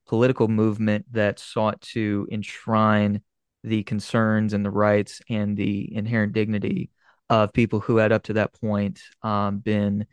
political 0.07 0.47
movement 0.47 1.05
that 1.11 1.39
sought 1.39 1.81
to 1.81 2.27
enshrine 2.31 3.21
the 3.65 3.83
concerns 3.83 4.53
and 4.53 4.65
the 4.65 4.69
rights 4.69 5.21
and 5.29 5.57
the 5.57 5.93
inherent 5.95 6.33
dignity 6.33 6.91
of 7.29 7.53
people 7.53 7.79
who 7.79 7.97
had 7.97 8.11
up 8.11 8.23
to 8.23 8.33
that 8.33 8.53
point 8.53 9.01
um, 9.23 9.59
been 9.59 10.05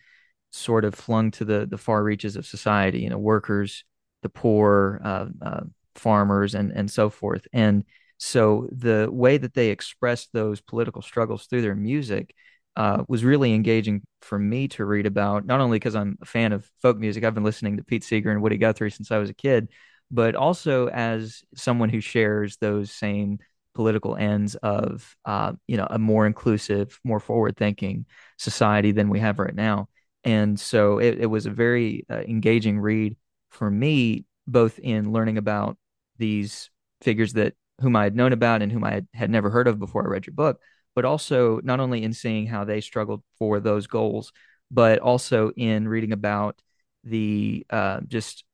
sort 0.51 0.85
of 0.85 0.95
flung 0.95 1.31
to 1.33 1.45
the 1.45 1.67
the 1.67 1.79
far 1.79 2.03
reaches 2.03 2.37
of 2.37 2.47
society. 2.47 3.01
You 3.01 3.11
know, 3.11 3.19
workers, 3.19 3.85
the 4.23 4.29
poor, 4.29 5.01
uh, 5.05 5.27
uh, 5.41 5.61
farmers, 5.95 6.55
and 6.55 6.73
and 6.73 6.91
so 6.91 7.11
forth. 7.11 7.47
And 7.53 7.85
so 8.19 8.69
the 8.73 9.09
way 9.11 9.37
that 9.39 9.55
they 9.55 9.69
expressed 9.71 10.31
those 10.33 10.61
political 10.61 11.03
struggles 11.03 11.47
through 11.47 11.63
their 11.63 11.75
music 11.75 12.35
uh, 12.77 13.05
was 13.09 13.25
really 13.25 13.53
engaging 13.53 14.03
for 14.21 14.39
me 14.39 14.69
to 14.69 14.85
read 14.85 15.07
about. 15.07 15.45
Not 15.45 15.61
only 15.61 15.77
because 15.77 15.97
I'm 15.97 16.17
a 16.23 16.27
fan 16.27 16.53
of 16.53 16.71
folk 16.81 16.99
music, 16.99 17.25
I've 17.25 17.35
been 17.35 17.45
listening 17.45 17.77
to 17.77 17.85
Pete 17.85 18.05
Seeger 18.05 18.31
and 18.31 18.41
Woody 18.41 18.59
Guthrie 18.59 18.91
since 18.91 19.11
I 19.11 19.19
was 19.19 19.29
a 19.31 19.35
kid, 19.35 19.69
but 20.13 20.37
also 20.37 20.89
as 20.89 21.43
someone 21.55 21.89
who 21.89 22.01
shares 22.01 22.59
those 22.59 22.93
same 22.93 23.39
political 23.75 24.15
ends 24.17 24.55
of 24.57 25.17
uh, 25.25 25.53
you 25.67 25.77
know 25.77 25.87
a 25.91 25.99
more 25.99 26.27
inclusive, 26.27 27.01
more 27.03 27.21
forward-thinking 27.21 28.07
society 28.39 28.93
than 28.93 29.09
we 29.09 29.19
have 29.19 29.39
right 29.39 29.55
now. 29.55 29.89
And 30.25 30.61
so 30.61 30.99
it, 30.99 31.19
it 31.21 31.27
was 31.27 31.47
a 31.47 31.51
very 31.51 32.07
uh, 32.11 32.21
engaging 32.21 32.79
read 32.79 33.17
for 33.51 33.71
me, 33.71 34.27
both 34.47 34.79
in 34.79 35.13
learning 35.13 35.39
about 35.39 35.79
these 36.19 36.71
figures 37.01 37.33
that 37.33 37.55
whom 37.81 37.97
I 37.97 38.05
had 38.05 38.15
known 38.15 38.33
about 38.33 38.63
and 38.63 38.71
whom 38.71 38.85
I 38.85 38.93
had, 38.93 39.09
had 39.15 39.31
never 39.31 39.51
heard 39.51 39.67
of 39.67 39.79
before 39.79 40.05
I 40.05 40.09
read 40.09 40.27
your 40.27 40.35
book, 40.35 40.61
but 40.95 41.05
also 41.05 41.61
not 41.65 41.81
only 41.81 42.05
in 42.05 42.13
seeing 42.13 42.47
how 42.47 42.65
they 42.65 42.81
struggled 42.81 43.23
for 43.39 43.59
those 43.59 43.87
goals, 43.87 44.33
but 44.71 45.01
also 45.01 45.51
in 45.57 45.89
reading 45.89 46.13
about 46.13 46.61
the 47.03 47.67
uh, 47.71 48.01
just 48.07 48.45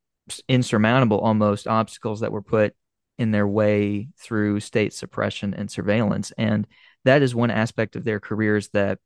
insurmountable 0.49 1.21
almost 1.21 1.67
obstacles 1.67 2.21
that 2.21 2.33
were 2.33 2.43
put 2.43 2.75
in 3.19 3.31
their 3.31 3.47
way 3.47 4.09
through 4.19 4.61
state 4.61 4.93
suppression 4.93 5.55
and 5.55 5.71
surveillance. 5.71 6.33
And 6.39 6.67
that 7.05 7.23
is 7.23 7.35
one 7.35 7.51
aspect 7.51 7.97
of 7.97 8.05
their 8.05 8.21
careers 8.21 8.69
that 8.71 8.99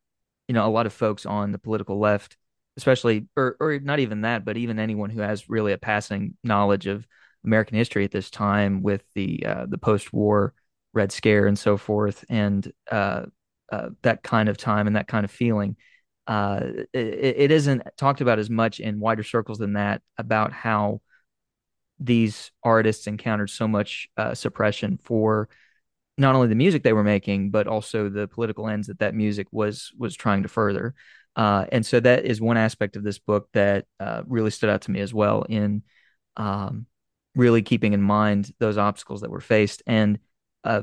you 0.49 0.55
know 0.55 0.67
a 0.67 0.71
lot 0.71 0.87
of 0.87 0.93
folks 0.93 1.25
on 1.25 1.53
the 1.53 1.59
political 1.59 1.99
left 1.99 2.37
especially 2.77 3.27
or 3.37 3.57
or 3.61 3.79
not 3.79 4.01
even 4.01 4.23
that 4.23 4.45
but 4.45 4.57
even 4.57 4.79
anyone 4.79 5.11
who 5.11 5.21
has 5.21 5.49
really 5.49 5.73
a 5.73 5.79
passing 5.79 6.37
knowledge 6.43 6.87
of 6.87 7.07
American 7.45 7.77
history 7.77 8.05
at 8.05 8.11
this 8.11 8.31
time 8.31 8.83
with 8.83 9.03
the 9.15 9.45
uh, 9.47 9.67
the 9.69 9.79
post-war 9.79 10.55
Red 10.95 11.13
Scare 11.13 11.47
and 11.47 11.59
so 11.59 11.77
forth 11.77 12.25
and 12.29 12.71
uh, 12.91 13.23
uh, 13.71 13.91
that 14.03 14.23
kind 14.23 14.49
of 14.49 14.57
time 14.57 14.87
and 14.87 14.97
that 14.97 15.09
kind 15.09 15.25
of 15.25 15.31
feeling 15.31 15.77
uh, 16.27 16.61
it, 16.93 17.35
it 17.37 17.51
isn't 17.51 17.83
talked 17.97 18.21
about 18.21 18.39
as 18.39 18.51
much 18.51 18.79
in 18.79 19.01
wider 19.01 19.23
circles 19.23 19.59
than 19.59 19.73
that 19.73 20.03
about 20.19 20.53
how 20.53 21.01
these 22.05 22.51
artists 22.63 23.07
encountered 23.07 23.51
so 23.51 23.69
much 23.69 24.09
uh, 24.17 24.35
suppression 24.35 24.99
for 25.03 25.49
not 26.19 26.35
only 26.35 26.49
the 26.49 26.55
music 26.55 26.83
they 26.83 26.93
were 26.93 27.05
making 27.05 27.51
but 27.51 27.67
also 27.67 28.09
the 28.09 28.29
political 28.29 28.69
ends 28.69 28.87
that 28.87 28.99
that 28.99 29.15
music 29.15 29.47
was 29.51 29.93
was 29.99 30.15
trying 30.15 30.43
to 30.43 30.49
further 30.49 30.95
uh, 31.37 31.65
and 31.73 31.85
so 31.85 31.99
that 31.99 32.25
is 32.25 32.41
one 32.41 32.57
aspect 32.57 32.97
of 32.97 33.03
this 33.03 33.19
book 33.19 33.49
that 33.55 33.87
uh, 34.01 34.23
really 34.27 34.51
stood 34.51 34.69
out 34.69 34.83
to 34.83 34.91
me 34.91 35.01
as 35.01 35.15
well 35.15 35.43
in 35.43 35.83
um, 36.37 36.87
really 37.35 37.63
keeping 37.63 37.93
in 37.93 38.03
mind 38.03 38.53
those 38.59 38.79
obstacles 38.79 39.23
that 39.23 39.31
were 39.31 39.41
faced. 39.41 39.83
And 39.87 40.19
uh, 40.65 40.83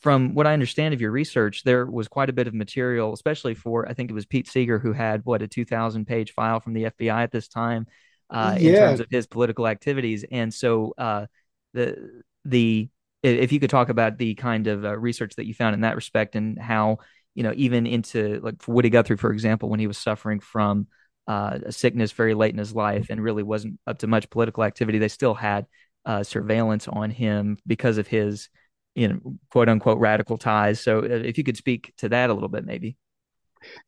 from 0.00 0.34
what 0.34 0.46
I 0.46 0.52
understand 0.52 0.94
of 0.94 1.00
your 1.00 1.10
research, 1.10 1.64
there 1.64 1.86
was 1.86 2.06
quite 2.06 2.30
a 2.30 2.32
bit 2.32 2.46
of 2.46 2.54
material, 2.54 3.12
especially 3.12 3.54
for 3.54 3.88
I 3.88 3.94
think 3.94 4.10
it 4.10 4.14
was 4.14 4.26
Pete 4.26 4.48
Seeger 4.48 4.78
who 4.78 4.92
had 4.92 5.22
what 5.24 5.42
a 5.42 5.48
2,000 5.48 6.06
page 6.06 6.32
file 6.32 6.60
from 6.60 6.74
the 6.74 6.84
FBI 6.84 7.22
at 7.22 7.32
this 7.32 7.48
time 7.48 7.86
uh, 8.30 8.56
yeah. 8.58 8.70
in 8.70 8.76
terms 8.76 9.00
of 9.00 9.06
his 9.10 9.26
political 9.26 9.66
activities. 9.66 10.24
And 10.30 10.52
so 10.52 10.94
uh, 10.98 11.26
the 11.74 12.22
the 12.44 12.88
if 13.22 13.52
you 13.52 13.60
could 13.60 13.70
talk 13.70 13.90
about 13.90 14.16
the 14.16 14.34
kind 14.34 14.66
of 14.66 14.84
uh, 14.84 14.96
research 14.96 15.34
that 15.36 15.46
you 15.46 15.52
found 15.52 15.74
in 15.74 15.82
that 15.82 15.94
respect 15.96 16.36
and 16.36 16.58
how 16.58 16.98
you 17.34 17.42
know 17.42 17.52
even 17.56 17.86
into 17.86 18.40
like 18.42 18.56
Woody 18.66 18.90
Guthrie, 18.90 19.16
for 19.16 19.32
example, 19.32 19.68
when 19.68 19.80
he 19.80 19.86
was 19.86 19.98
suffering 19.98 20.40
from 20.40 20.86
uh, 21.26 21.58
a 21.66 21.72
sickness 21.72 22.12
very 22.12 22.34
late 22.34 22.52
in 22.52 22.58
his 22.58 22.74
life 22.74 23.08
and 23.10 23.22
really 23.22 23.42
wasn't 23.42 23.78
up 23.86 23.98
to 23.98 24.06
much 24.06 24.30
political 24.30 24.64
activity, 24.64 24.98
they 24.98 25.08
still 25.08 25.34
had 25.34 25.66
uh, 26.06 26.22
surveillance 26.22 26.88
on 26.88 27.10
him 27.10 27.58
because 27.66 27.98
of 27.98 28.06
his 28.06 28.48
you 28.94 29.08
know 29.08 29.18
quote 29.50 29.68
unquote 29.68 29.98
radical 29.98 30.38
ties. 30.38 30.80
So 30.80 31.00
uh, 31.00 31.22
if 31.24 31.38
you 31.38 31.44
could 31.44 31.56
speak 31.56 31.92
to 31.98 32.08
that 32.08 32.30
a 32.30 32.34
little 32.34 32.48
bit, 32.48 32.64
maybe. 32.64 32.96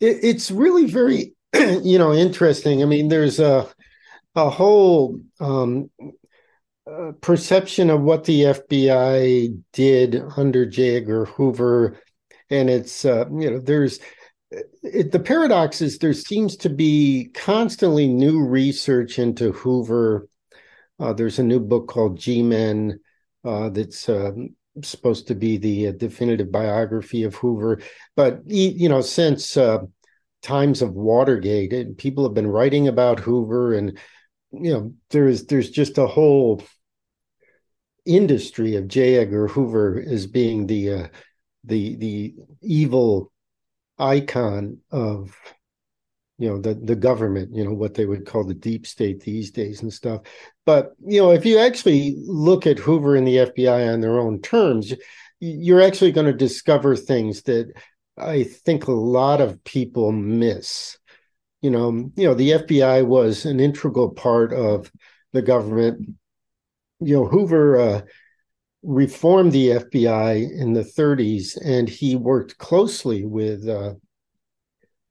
It's 0.00 0.50
really 0.50 0.84
very 0.86 1.34
you 1.54 1.98
know 1.98 2.12
interesting. 2.12 2.82
I 2.82 2.86
mean, 2.86 3.08
there's 3.08 3.40
a 3.40 3.66
a 4.34 4.50
whole 4.50 5.20
um, 5.40 5.90
uh, 6.90 7.12
perception 7.20 7.90
of 7.90 8.00
what 8.00 8.24
the 8.24 8.40
FBI 8.40 9.62
did 9.72 10.22
under 10.36 10.66
J. 10.66 10.96
Edgar 10.96 11.26
Hoover, 11.26 12.00
and 12.50 12.68
it's 12.68 13.04
uh, 13.04 13.26
you 13.30 13.50
know 13.50 13.58
there's 13.60 14.00
it, 14.50 15.12
the 15.12 15.20
paradox 15.20 15.80
is 15.80 15.98
there 15.98 16.12
seems 16.12 16.56
to 16.56 16.68
be 16.68 17.30
constantly 17.34 18.06
new 18.06 18.44
research 18.44 19.18
into 19.18 19.52
Hoover. 19.52 20.28
Uh, 20.98 21.12
there's 21.12 21.38
a 21.38 21.44
new 21.44 21.60
book 21.60 21.88
called 21.88 22.18
G-Men 22.18 23.00
uh, 23.44 23.70
that's 23.70 24.08
um, 24.08 24.50
supposed 24.82 25.28
to 25.28 25.34
be 25.34 25.56
the 25.56 25.88
uh, 25.88 25.92
definitive 25.92 26.50
biography 26.50 27.22
of 27.24 27.34
Hoover, 27.36 27.80
but 28.16 28.40
you 28.46 28.88
know 28.88 29.02
since 29.02 29.56
times 30.42 30.82
of 30.82 30.94
Watergate, 30.94 31.96
people 31.96 32.24
have 32.24 32.34
been 32.34 32.48
writing 32.48 32.88
about 32.88 33.20
Hoover 33.20 33.74
and 33.74 33.98
you 34.52 34.72
know 34.72 34.92
there's 35.10 35.46
there's 35.46 35.70
just 35.70 35.98
a 35.98 36.06
whole 36.06 36.62
industry 38.04 38.76
of 38.76 38.88
J. 38.88 39.16
Edgar 39.16 39.48
Hoover 39.48 40.02
as 40.06 40.26
being 40.26 40.66
the 40.66 40.92
uh, 40.92 41.08
the 41.64 41.96
the 41.96 42.34
evil 42.60 43.32
icon 43.98 44.78
of 44.90 45.36
you 46.38 46.48
know 46.48 46.58
the 46.58 46.74
the 46.74 46.96
government 46.96 47.54
you 47.54 47.64
know 47.64 47.74
what 47.74 47.94
they 47.94 48.04
would 48.04 48.26
call 48.26 48.44
the 48.44 48.54
deep 48.54 48.86
state 48.86 49.20
these 49.20 49.50
days 49.50 49.82
and 49.82 49.92
stuff 49.92 50.22
but 50.66 50.92
you 51.06 51.20
know 51.20 51.30
if 51.30 51.46
you 51.46 51.58
actually 51.58 52.16
look 52.18 52.66
at 52.66 52.78
Hoover 52.78 53.14
and 53.14 53.26
the 53.26 53.36
FBI 53.36 53.92
on 53.92 54.00
their 54.00 54.18
own 54.18 54.40
terms 54.40 54.92
you're 55.38 55.82
actually 55.82 56.12
going 56.12 56.26
to 56.26 56.32
discover 56.32 56.96
things 56.96 57.42
that 57.42 57.72
I 58.16 58.44
think 58.44 58.86
a 58.86 58.92
lot 58.92 59.40
of 59.40 59.62
people 59.64 60.12
miss 60.12 60.98
you 61.62 61.70
know, 61.70 62.10
you 62.16 62.26
know, 62.26 62.34
the 62.34 62.50
FBI 62.50 63.06
was 63.06 63.46
an 63.46 63.60
integral 63.60 64.10
part 64.10 64.52
of 64.52 64.90
the 65.32 65.42
government. 65.42 66.10
You 67.00 67.14
know, 67.14 67.26
Hoover 67.26 67.80
uh, 67.80 68.00
reformed 68.82 69.52
the 69.52 69.68
FBI 69.68 70.60
in 70.60 70.72
the 70.72 70.82
30s, 70.82 71.56
and 71.64 71.88
he 71.88 72.16
worked 72.16 72.58
closely 72.58 73.24
with 73.24 73.68
uh, 73.68 73.94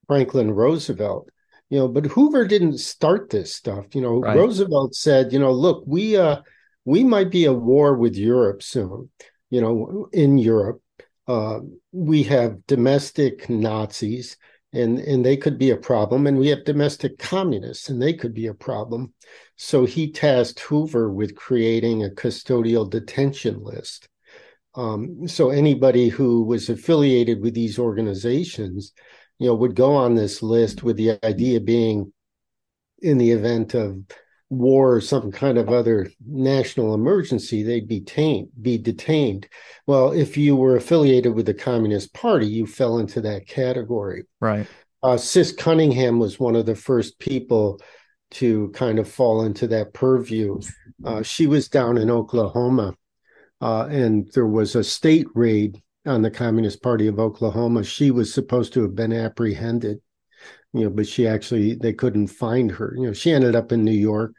Franklin 0.08 0.52
Roosevelt. 0.52 1.30
You 1.70 1.80
know, 1.80 1.88
but 1.88 2.06
Hoover 2.06 2.46
didn't 2.46 2.80
start 2.80 3.30
this 3.30 3.56
stuff. 3.56 3.96
You 3.96 4.02
know, 4.02 4.20
right. 4.20 4.36
Roosevelt 4.36 4.94
said, 4.94 5.32
you 5.32 5.40
know, 5.40 5.54
look, 5.54 5.86
we 5.88 6.18
uh, 6.18 6.42
we 6.84 7.06
might 7.06 7.32
be 7.32 7.46
at 7.46 7.56
war 7.56 7.96
with 7.96 8.18
Europe 8.18 8.62
soon. 8.62 9.10
You 9.50 9.62
know, 9.62 10.10
in 10.12 10.38
Europe, 10.38 10.82
uh, 11.30 11.60
we 11.94 12.24
have 12.24 12.68
domestic 12.68 13.50
Nazis 13.50 14.36
and 14.74 15.00
and 15.00 15.26
they 15.26 15.36
could 15.38 15.58
be 15.58 15.72
a 15.72 15.78
problem 15.78 16.28
and 16.28 16.38
we 16.38 16.48
have 16.48 16.64
domestic 16.64 17.18
communists 17.18 17.90
and 17.90 18.02
they 18.02 18.14
could 18.14 18.34
be 18.34 18.48
a 18.48 18.54
problem. 18.54 19.14
So 19.58 19.86
he 19.86 20.12
tasked 20.12 20.60
hoover 20.60 21.12
with 21.12 21.36
creating 21.36 22.04
a 22.04 22.10
custodial 22.10 22.90
detention 22.90 23.64
list. 23.64 24.08
Um, 24.74 25.28
so 25.28 25.50
anybody 25.50 26.08
who 26.08 26.44
was 26.44 26.70
affiliated 26.70 27.42
with 27.42 27.54
these 27.54 27.78
organizations 27.78 28.94
you 29.42 29.48
know 29.48 29.56
would 29.56 29.76
go 29.76 29.96
on 29.96 30.16
this 30.16 30.44
list 30.44 30.84
with 30.84 30.98
the 30.98 31.20
idea 31.26 31.60
being 31.60 32.14
in 33.02 33.18
the 33.18 33.32
event 33.32 33.74
of 33.74 33.98
war 34.52 34.96
or 34.96 35.02
some 35.02 35.32
kind 35.32 35.58
of 35.58 35.70
other 35.70 36.12
national 36.28 36.94
emergency, 36.94 37.64
they'd 37.64 37.88
be 37.88 38.02
detained, 38.02 38.50
be 38.62 38.78
detained. 38.78 39.48
Well, 39.88 40.12
if 40.12 40.36
you 40.36 40.58
were 40.58 40.76
affiliated 40.76 41.34
with 41.34 41.46
the 41.46 41.54
Communist 41.54 42.14
Party, 42.14 42.48
you 42.48 42.68
fell 42.68 43.00
into 43.00 43.22
that 43.22 43.48
category. 43.48 44.26
Right. 44.42 44.68
Uh, 45.02 45.18
Sis 45.18 45.54
Cunningham 45.54 46.20
was 46.20 46.40
one 46.40 46.58
of 46.58 46.66
the 46.66 46.76
first 46.76 47.18
people 47.18 47.82
to 48.32 48.70
kind 48.72 49.00
of 49.00 49.10
fall 49.10 49.46
into 49.46 49.68
that 49.68 49.94
purview. 49.94 50.60
Uh, 51.04 51.24
she 51.24 51.48
was 51.48 51.70
down 51.70 51.98
in 51.98 52.12
Oklahoma, 52.12 52.94
uh, 53.62 53.88
and 53.90 54.30
there 54.34 54.46
was 54.46 54.76
a 54.76 54.84
state 54.84 55.28
raid 55.34 55.82
on 56.06 56.22
the 56.22 56.32
Communist 56.32 56.84
Party 56.84 57.08
of 57.08 57.20
Oklahoma. 57.20 57.84
She 57.84 58.12
was 58.12 58.34
supposed 58.34 58.74
to 58.74 58.82
have 58.82 58.96
been 58.96 59.14
apprehended 59.14 60.02
you 60.74 60.84
know, 60.84 60.90
but 60.90 61.08
she 61.08 61.28
actually 61.28 61.76
they 61.76 61.94
couldn't 61.94 62.28
find 62.28 62.72
her. 62.72 62.94
You 62.98 63.08
know, 63.08 63.14
she 63.14 63.32
ended 63.32 63.56
up 63.56 63.72
in 63.72 63.84
New 63.84 63.92
York 63.92 64.34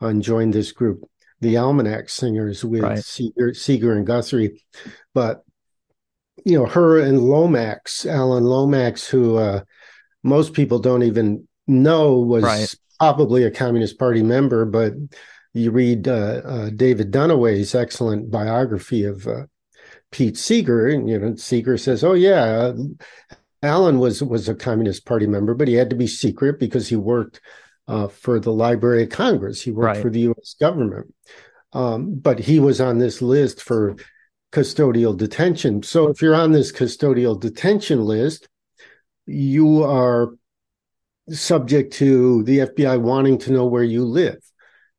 and 0.00 0.22
joined 0.22 0.54
this 0.54 0.72
group, 0.72 1.02
the 1.40 1.56
Almanac 1.56 2.08
Singers, 2.08 2.64
with 2.64 2.82
right. 2.82 2.98
Seeger, 2.98 3.54
Seeger 3.54 3.92
and 3.92 4.06
Guthrie. 4.06 4.62
But 5.14 5.42
you 6.44 6.58
know, 6.58 6.66
her 6.66 7.00
and 7.00 7.20
Lomax, 7.20 8.06
Alan 8.06 8.44
Lomax, 8.44 9.06
who 9.06 9.36
uh, 9.36 9.62
most 10.22 10.52
people 10.52 10.78
don't 10.78 11.02
even 11.02 11.46
know 11.66 12.18
was 12.18 12.44
right. 12.44 12.74
probably 12.98 13.44
a 13.44 13.50
Communist 13.50 13.98
Party 13.98 14.22
member, 14.22 14.64
but 14.64 14.94
you 15.52 15.70
read 15.70 16.08
uh, 16.08 16.42
uh, 16.44 16.70
David 16.70 17.10
Dunaway's 17.10 17.74
excellent 17.74 18.30
biography 18.30 19.04
of 19.04 19.26
uh, 19.26 19.46
Pete 20.10 20.36
Seeger, 20.36 20.88
and 20.88 21.08
you 21.08 21.18
know, 21.18 21.34
Seeger 21.36 21.76
says, 21.76 22.04
"Oh 22.04 22.14
yeah, 22.14 22.72
Alan 23.62 23.98
was 23.98 24.22
was 24.22 24.48
a 24.48 24.54
Communist 24.54 25.04
Party 25.04 25.26
member, 25.26 25.54
but 25.54 25.68
he 25.68 25.74
had 25.74 25.90
to 25.90 25.96
be 25.96 26.06
secret 26.06 26.58
because 26.58 26.88
he 26.88 26.96
worked 26.96 27.40
uh, 27.88 28.08
for 28.08 28.40
the 28.40 28.52
Library 28.52 29.02
of 29.02 29.10
Congress. 29.10 29.60
He 29.60 29.70
worked 29.70 29.96
right. 29.96 30.02
for 30.02 30.10
the 30.10 30.20
U.S. 30.20 30.54
government, 30.58 31.12
um, 31.72 32.14
but 32.14 32.38
he 32.38 32.58
was 32.60 32.80
on 32.80 32.98
this 32.98 33.20
list 33.20 33.62
for 33.62 33.96
custodial 34.52 35.16
detention. 35.16 35.82
So 35.82 36.08
if 36.08 36.22
you're 36.22 36.34
on 36.34 36.52
this 36.52 36.72
custodial 36.72 37.38
detention 37.38 38.04
list, 38.04 38.48
you 39.26 39.82
are 39.82 40.34
subject 41.28 41.92
to 41.94 42.42
the 42.44 42.58
FBI 42.60 43.00
wanting 43.00 43.38
to 43.38 43.52
know 43.52 43.66
where 43.66 43.84
you 43.84 44.04
live. 44.04 44.38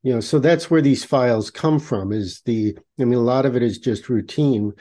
You 0.03 0.13
know, 0.13 0.19
so 0.19 0.39
that's 0.39 0.69
where 0.71 0.81
these 0.81 1.03
files 1.03 1.51
come 1.51 1.79
from. 1.79 2.11
Is 2.11 2.41
the 2.45 2.77
I 2.99 3.03
mean, 3.03 3.19
a 3.19 3.21
lot 3.21 3.45
of 3.45 3.55
it 3.55 3.63
is 3.63 3.77
just 3.77 4.09
routine 4.09 4.73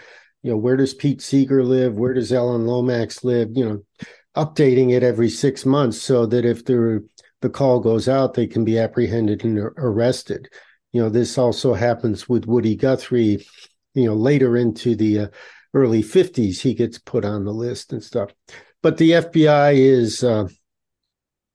you 0.43 0.51
know 0.51 0.57
where 0.57 0.77
does 0.77 0.95
pete 0.95 1.21
seeger 1.21 1.63
live? 1.63 1.95
Where 1.95 2.15
does 2.15 2.33
Alan 2.33 2.67
lomax 2.67 3.25
live? 3.25 3.51
You 3.53 3.69
know 3.69 3.85
updating 4.37 4.93
it 4.93 5.03
every 5.03 5.29
six 5.29 5.67
months 5.67 6.01
so 6.01 6.25
that 6.27 6.45
if 6.45 6.65
the 6.65 7.07
the 7.41 7.51
call 7.51 7.81
goes 7.81 8.09
out 8.09 8.35
they 8.35 8.47
can 8.47 8.65
be 8.65 8.79
apprehended 8.79 9.45
and 9.45 9.59
arrested. 9.59 10.49
You 10.93 11.03
know 11.03 11.09
this 11.09 11.37
also 11.37 11.75
happens 11.75 12.29
with 12.29 12.47
woody 12.47 12.77
guthrie 12.77 13.47
you 13.95 14.05
know 14.07 14.15
later 14.15 14.57
into 14.57 14.95
the 14.95 15.19
uh, 15.21 15.27
early 15.75 16.03
50s 16.03 16.61
he 16.61 16.75
gets 16.75 16.99
put 16.99 17.25
on 17.25 17.45
the 17.45 17.53
list 17.53 17.93
and 17.93 18.03
stuff. 18.03 18.31
But 18.83 18.97
the 18.97 19.11
fbi 19.11 19.77
is 19.77 20.25
uh, 20.25 20.47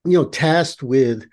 you 0.04 0.18
know 0.18 0.26
tasked 0.26 0.82
with 0.82 1.26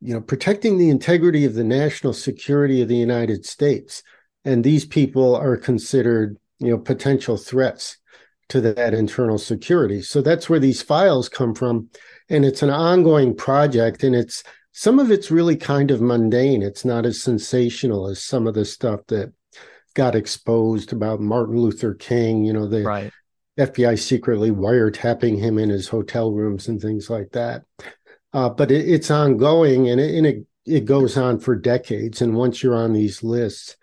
you 0.00 0.14
know 0.14 0.20
protecting 0.20 0.78
the 0.78 0.90
integrity 0.90 1.44
of 1.44 1.54
the 1.54 1.64
national 1.64 2.12
security 2.12 2.82
of 2.82 2.88
the 2.88 2.96
united 2.96 3.44
states. 3.44 4.02
And 4.44 4.64
these 4.64 4.84
people 4.84 5.36
are 5.36 5.56
considered 5.56 6.36
you 6.62 6.70
know 6.70 6.78
potential 6.78 7.36
threats 7.36 7.98
to 8.48 8.60
that 8.60 8.94
internal 8.94 9.38
security. 9.38 10.02
So 10.02 10.20
that's 10.20 10.48
where 10.48 10.60
these 10.60 10.82
files 10.82 11.28
come 11.28 11.54
from. 11.54 11.88
And 12.28 12.44
it's 12.44 12.62
an 12.62 12.70
ongoing 12.70 13.34
project 13.34 14.02
and 14.02 14.14
it's 14.14 14.42
some 14.72 14.98
of 14.98 15.10
it's 15.10 15.30
really 15.30 15.56
kind 15.56 15.90
of 15.90 16.00
mundane. 16.00 16.62
It's 16.62 16.84
not 16.84 17.06
as 17.06 17.22
sensational 17.22 18.08
as 18.08 18.22
some 18.22 18.46
of 18.46 18.54
the 18.54 18.64
stuff 18.64 19.00
that 19.08 19.32
got 19.94 20.14
exposed 20.14 20.92
about 20.92 21.20
martin 21.20 21.54
luther 21.58 21.92
king 21.92 22.46
you 22.46 22.52
know 22.54 22.66
the 22.66 22.82
right. 22.82 23.12
fbi 23.58 23.98
secretly 23.98 24.50
wiretapping 24.50 25.38
him 25.38 25.58
in 25.58 25.68
his 25.68 25.86
hotel 25.86 26.32
rooms 26.32 26.68
and 26.68 26.80
things 26.80 27.10
like 27.10 27.30
that. 27.32 27.64
Uh, 28.32 28.48
but 28.48 28.70
it, 28.70 28.88
it's 28.88 29.10
ongoing 29.10 29.90
and, 29.90 30.00
it, 30.00 30.14
and 30.14 30.26
it, 30.26 30.46
it 30.64 30.84
goes 30.84 31.16
on 31.16 31.38
for 31.38 31.54
decades. 31.54 32.22
And 32.22 32.34
once 32.34 32.62
you're 32.62 32.74
on 32.74 32.92
these 32.92 33.22
lists 33.22 33.76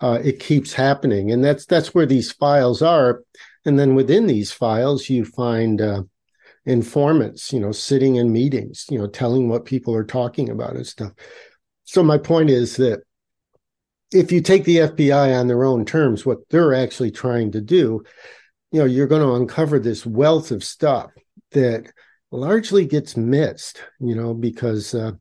uh, 0.00 0.18
it 0.22 0.40
keeps 0.40 0.72
happening, 0.72 1.30
and 1.30 1.44
that's 1.44 1.66
that's 1.66 1.94
where 1.94 2.06
these 2.06 2.32
files 2.32 2.82
are. 2.82 3.22
And 3.64 3.78
then 3.78 3.94
within 3.94 4.26
these 4.26 4.52
files, 4.52 5.08
you 5.08 5.24
find 5.24 5.80
uh, 5.80 6.02
informants, 6.66 7.52
you 7.52 7.60
know, 7.60 7.72
sitting 7.72 8.16
in 8.16 8.32
meetings, 8.32 8.86
you 8.90 8.98
know, 8.98 9.06
telling 9.06 9.48
what 9.48 9.64
people 9.64 9.94
are 9.94 10.04
talking 10.04 10.50
about 10.50 10.76
and 10.76 10.86
stuff. 10.86 11.12
So 11.84 12.02
my 12.02 12.18
point 12.18 12.50
is 12.50 12.76
that 12.76 13.00
if 14.12 14.30
you 14.30 14.40
take 14.40 14.64
the 14.64 14.78
FBI 14.78 15.38
on 15.38 15.48
their 15.48 15.64
own 15.64 15.84
terms, 15.84 16.24
what 16.24 16.48
they're 16.50 16.74
actually 16.74 17.10
trying 17.10 17.52
to 17.52 17.60
do, 17.60 18.02
you 18.72 18.80
know, 18.80 18.84
you're 18.84 19.06
going 19.06 19.22
to 19.22 19.34
uncover 19.34 19.78
this 19.78 20.04
wealth 20.04 20.50
of 20.50 20.62
stuff 20.62 21.10
that 21.52 21.90
largely 22.30 22.84
gets 22.84 23.16
missed, 23.16 23.82
you 24.00 24.14
know, 24.14 24.34
because 24.34 24.94
uh, 24.94 25.12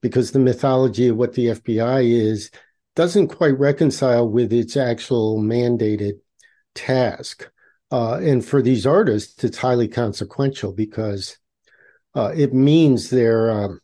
because 0.00 0.32
the 0.32 0.38
mythology 0.38 1.08
of 1.08 1.16
what 1.16 1.32
the 1.34 1.46
FBI 1.46 2.10
is 2.10 2.50
doesn't 2.94 3.28
quite 3.28 3.58
reconcile 3.58 4.28
with 4.28 4.52
its 4.52 4.76
actual 4.76 5.38
mandated 5.38 6.20
task. 6.74 7.50
Uh, 7.90 8.14
and 8.14 8.44
for 8.44 8.62
these 8.62 8.86
artists, 8.86 9.44
it's 9.44 9.58
highly 9.58 9.88
consequential 9.88 10.72
because 10.72 11.36
uh, 12.14 12.32
it 12.34 12.54
means 12.54 13.10
they're, 13.10 13.50
um, 13.50 13.80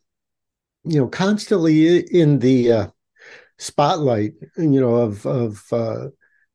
you 0.85 0.99
know, 0.99 1.09
constantly 1.09 1.99
in 1.99 2.38
the 2.38 2.73
uh, 2.73 2.87
spotlight, 3.59 4.33
you 4.57 4.81
know, 4.81 4.97
of 4.97 5.27
of 5.27 5.64
uh, 5.73 6.07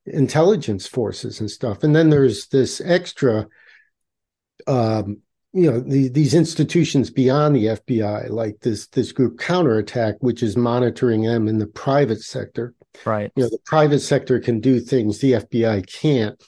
intelligence 0.05 0.87
forces 0.87 1.39
and 1.39 1.49
stuff. 1.49 1.83
And 1.83 1.95
then 1.95 2.09
there's 2.09 2.47
this 2.47 2.81
extra, 2.81 3.47
um, 4.67 5.21
you 5.53 5.69
know, 5.69 5.79
the, 5.79 6.09
these 6.09 6.33
institutions 6.33 7.11
beyond 7.11 7.55
the 7.55 7.65
FBI, 7.65 8.29
like 8.29 8.59
this 8.61 8.87
this 8.87 9.11
group 9.11 9.39
Counterattack, 9.39 10.15
which 10.19 10.41
is 10.41 10.57
monitoring 10.57 11.21
them 11.21 11.47
in 11.47 11.59
the 11.59 11.67
private 11.67 12.21
sector. 12.21 12.73
Right. 13.05 13.31
You 13.35 13.43
know, 13.43 13.49
the 13.49 13.59
private 13.65 13.99
sector 13.99 14.39
can 14.39 14.59
do 14.59 14.79
things 14.79 15.19
the 15.19 15.33
FBI 15.33 15.85
can't, 15.87 16.41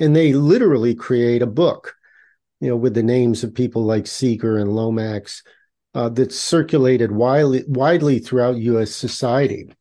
and 0.00 0.16
they 0.16 0.32
literally 0.32 0.96
create 0.96 1.42
a 1.42 1.46
book, 1.46 1.94
you 2.60 2.68
know, 2.68 2.76
with 2.76 2.94
the 2.94 3.04
names 3.04 3.44
of 3.44 3.54
people 3.54 3.84
like 3.84 4.06
Seeger 4.06 4.58
and 4.58 4.72
Lomax. 4.72 5.42
Uh, 5.92 6.08
that's 6.08 6.38
circulated 6.38 7.10
widely 7.10 7.64
widely 7.66 8.20
throughout 8.20 8.56
U.S. 8.56 8.92
society. 8.92 9.72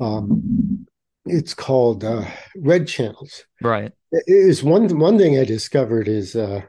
Um, 0.00 0.86
it's 1.26 1.52
called 1.52 2.02
uh, 2.02 2.24
Red 2.56 2.88
Channels. 2.88 3.44
Right. 3.62 3.92
Is 4.10 4.62
one 4.62 4.98
one 4.98 5.18
thing 5.18 5.38
I 5.38 5.44
discovered 5.44 6.08
is 6.08 6.34
uh, 6.34 6.62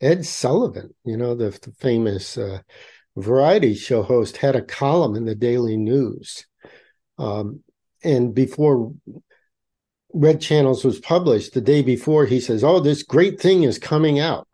Ed 0.00 0.24
Sullivan, 0.24 0.94
you 1.04 1.16
know, 1.16 1.34
the, 1.34 1.50
the 1.50 1.72
famous 1.78 2.38
uh, 2.38 2.60
variety 3.16 3.74
show 3.74 4.02
host, 4.02 4.36
had 4.36 4.56
a 4.56 4.62
column 4.62 5.16
in 5.16 5.24
the 5.24 5.34
Daily 5.34 5.76
News. 5.76 6.46
Um, 7.18 7.60
and 8.04 8.34
before 8.34 8.92
Red 10.14 10.40
Channels 10.40 10.84
was 10.84 11.00
published, 11.00 11.54
the 11.54 11.60
day 11.60 11.82
before, 11.82 12.26
he 12.26 12.40
says, 12.40 12.62
Oh, 12.62 12.80
this 12.80 13.02
great 13.02 13.40
thing 13.40 13.64
is 13.64 13.78
coming 13.78 14.20
out. 14.20 14.46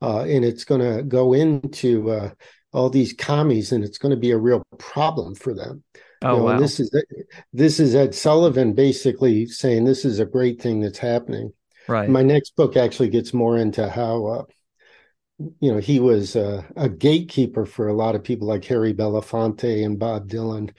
Uh, 0.00 0.20
and 0.20 0.44
it's 0.44 0.64
going 0.64 0.80
to 0.80 1.02
go 1.02 1.32
into 1.32 2.10
uh, 2.10 2.30
all 2.72 2.90
these 2.90 3.12
commies, 3.12 3.72
and 3.72 3.82
it's 3.82 3.98
going 3.98 4.10
to 4.10 4.20
be 4.20 4.30
a 4.30 4.38
real 4.38 4.62
problem 4.78 5.34
for 5.34 5.54
them. 5.54 5.82
Oh, 6.22 6.32
you 6.32 6.38
know, 6.38 6.44
wow. 6.44 6.58
This 6.58 6.80
is 6.80 6.90
this 7.52 7.80
is 7.80 7.94
Ed 7.94 8.14
Sullivan 8.14 8.74
basically 8.74 9.46
saying 9.46 9.84
this 9.84 10.04
is 10.04 10.18
a 10.18 10.26
great 10.26 10.60
thing 10.60 10.80
that's 10.80 10.98
happening. 10.98 11.52
Right. 11.88 12.08
My 12.08 12.22
next 12.22 12.54
book 12.54 12.76
actually 12.76 13.08
gets 13.08 13.32
more 13.32 13.56
into 13.56 13.88
how, 13.88 14.26
uh, 14.26 14.44
you 15.38 15.72
know, 15.72 15.78
he 15.78 16.00
was 16.00 16.34
uh, 16.36 16.62
a 16.76 16.88
gatekeeper 16.88 17.64
for 17.64 17.88
a 17.88 17.94
lot 17.94 18.14
of 18.14 18.24
people 18.24 18.48
like 18.48 18.64
Harry 18.64 18.92
Belafonte 18.92 19.84
and 19.84 19.98
Bob 19.98 20.28
Dylan. 20.28 20.70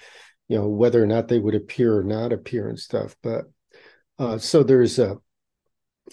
You 0.48 0.58
know, 0.58 0.68
whether 0.68 1.02
or 1.02 1.06
not 1.06 1.28
they 1.28 1.40
would 1.40 1.56
appear 1.56 1.98
or 1.98 2.04
not 2.04 2.34
appear 2.34 2.70
and 2.70 2.80
stuff. 2.80 3.16
But 3.22 3.46
uh, 4.18 4.38
so 4.40 4.64
there's 4.64 4.98
a 5.00 5.18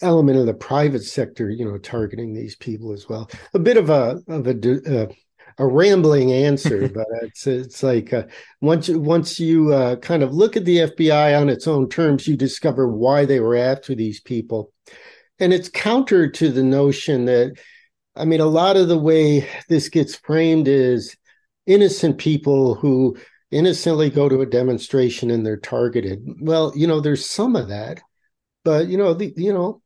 element 0.03 0.39
of 0.39 0.47
the 0.47 0.55
private 0.55 1.03
sector, 1.05 1.51
you 1.51 1.65
know, 1.65 1.79
targeting 1.79 2.35
these 2.35 2.57
people 2.57 2.93
as 2.93 3.09
well. 3.09 3.31
A 3.55 3.59
bit 3.59 3.77
of 3.77 3.91
a 3.91 4.21
of 4.29 4.47
a 4.47 5.03
uh, 5.03 5.13
a 5.59 5.67
rambling 5.67 6.33
answer, 6.33 6.89
but 6.95 7.07
it's 7.23 7.47
it's 7.47 7.83
like 7.83 8.13
uh, 8.13 8.25
once 8.61 8.89
you 8.89 9.01
once 9.01 9.41
you 9.41 9.73
uh, 9.73 9.97
kind 9.97 10.23
of 10.23 10.35
look 10.35 10.57
at 10.57 10.65
the 10.65 10.79
FBI 10.79 11.41
on 11.41 11.49
its 11.49 11.67
own 11.67 11.89
terms, 11.89 12.27
you 12.27 12.37
discover 12.37 12.89
why 12.89 13.25
they 13.25 13.41
were 13.41 13.57
after 13.57 13.95
these 13.95 14.21
people, 14.21 14.73
and 15.39 15.53
it's 15.53 15.69
counter 15.69 16.29
to 16.31 16.51
the 16.51 16.63
notion 16.63 17.25
that, 17.27 17.55
I 18.17 18.25
mean, 18.25 18.41
a 18.41 18.47
lot 18.47 18.77
of 18.77 18.89
the 18.89 18.99
way 18.99 19.49
this 19.69 19.89
gets 19.89 20.17
framed 20.17 20.69
is 20.69 21.17
innocent 21.67 22.19
people 22.19 22.75
who 22.75 23.17
innocently 23.51 24.11
go 24.11 24.29
to 24.29 24.41
a 24.41 24.47
demonstration 24.47 25.31
and 25.31 25.45
they're 25.45 25.57
targeted. 25.57 26.25
Well, 26.41 26.73
you 26.75 26.87
know, 26.87 27.01
there's 27.01 27.29
some 27.29 27.57
of 27.57 27.69
that, 27.69 28.01
but 28.65 28.89
you 28.89 28.97
know, 28.97 29.15
the, 29.15 29.33
you 29.37 29.53
know, 29.53 29.83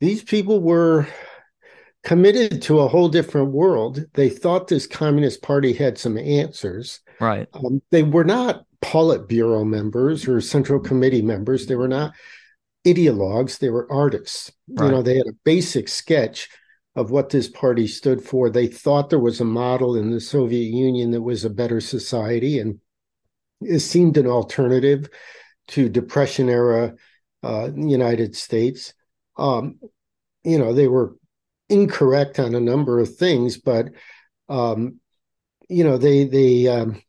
these 0.00 0.22
people 0.22 0.60
were 0.60 1.06
committed 2.04 2.62
to 2.62 2.80
a 2.80 2.88
whole 2.88 3.08
different 3.08 3.50
world. 3.50 4.04
They 4.14 4.28
thought 4.28 4.68
this 4.68 4.86
Communist 4.86 5.42
Party 5.42 5.72
had 5.72 5.98
some 5.98 6.18
answers. 6.18 7.00
Right. 7.20 7.48
Um, 7.52 7.82
they 7.90 8.02
were 8.02 8.24
not 8.24 8.64
Politburo 8.82 9.66
members 9.66 10.28
or 10.28 10.40
Central 10.40 10.80
Committee 10.80 11.22
members. 11.22 11.66
They 11.66 11.74
were 11.74 11.88
not 11.88 12.14
ideologues. 12.86 13.58
They 13.58 13.70
were 13.70 13.90
artists. 13.90 14.52
Right. 14.68 14.86
You 14.86 14.92
know, 14.92 15.02
they 15.02 15.16
had 15.16 15.26
a 15.26 15.36
basic 15.44 15.88
sketch 15.88 16.48
of 16.96 17.10
what 17.10 17.28
this 17.28 17.48
party 17.48 17.86
stood 17.86 18.22
for. 18.22 18.50
They 18.50 18.66
thought 18.66 19.10
there 19.10 19.18
was 19.18 19.40
a 19.40 19.44
model 19.44 19.96
in 19.96 20.10
the 20.10 20.20
Soviet 20.20 20.74
Union 20.74 21.12
that 21.12 21.22
was 21.22 21.44
a 21.44 21.50
better 21.50 21.80
society, 21.80 22.58
and 22.58 22.80
it 23.60 23.80
seemed 23.80 24.16
an 24.16 24.26
alternative 24.26 25.08
to 25.68 25.88
Depression 25.88 26.48
era 26.48 26.94
uh, 27.42 27.70
United 27.76 28.34
States. 28.34 28.94
Um, 29.36 29.78
you 30.42 30.58
know, 30.58 30.72
they 30.72 30.88
were 30.88 31.16
incorrect 31.68 32.38
on 32.38 32.54
a 32.54 32.60
number 32.60 32.98
of 32.98 33.16
things, 33.16 33.58
but 33.58 33.88
um, 34.48 35.00
you 35.68 35.84
know 35.84 35.98
they 35.98 36.24
they 36.24 36.68
um, 36.68 37.02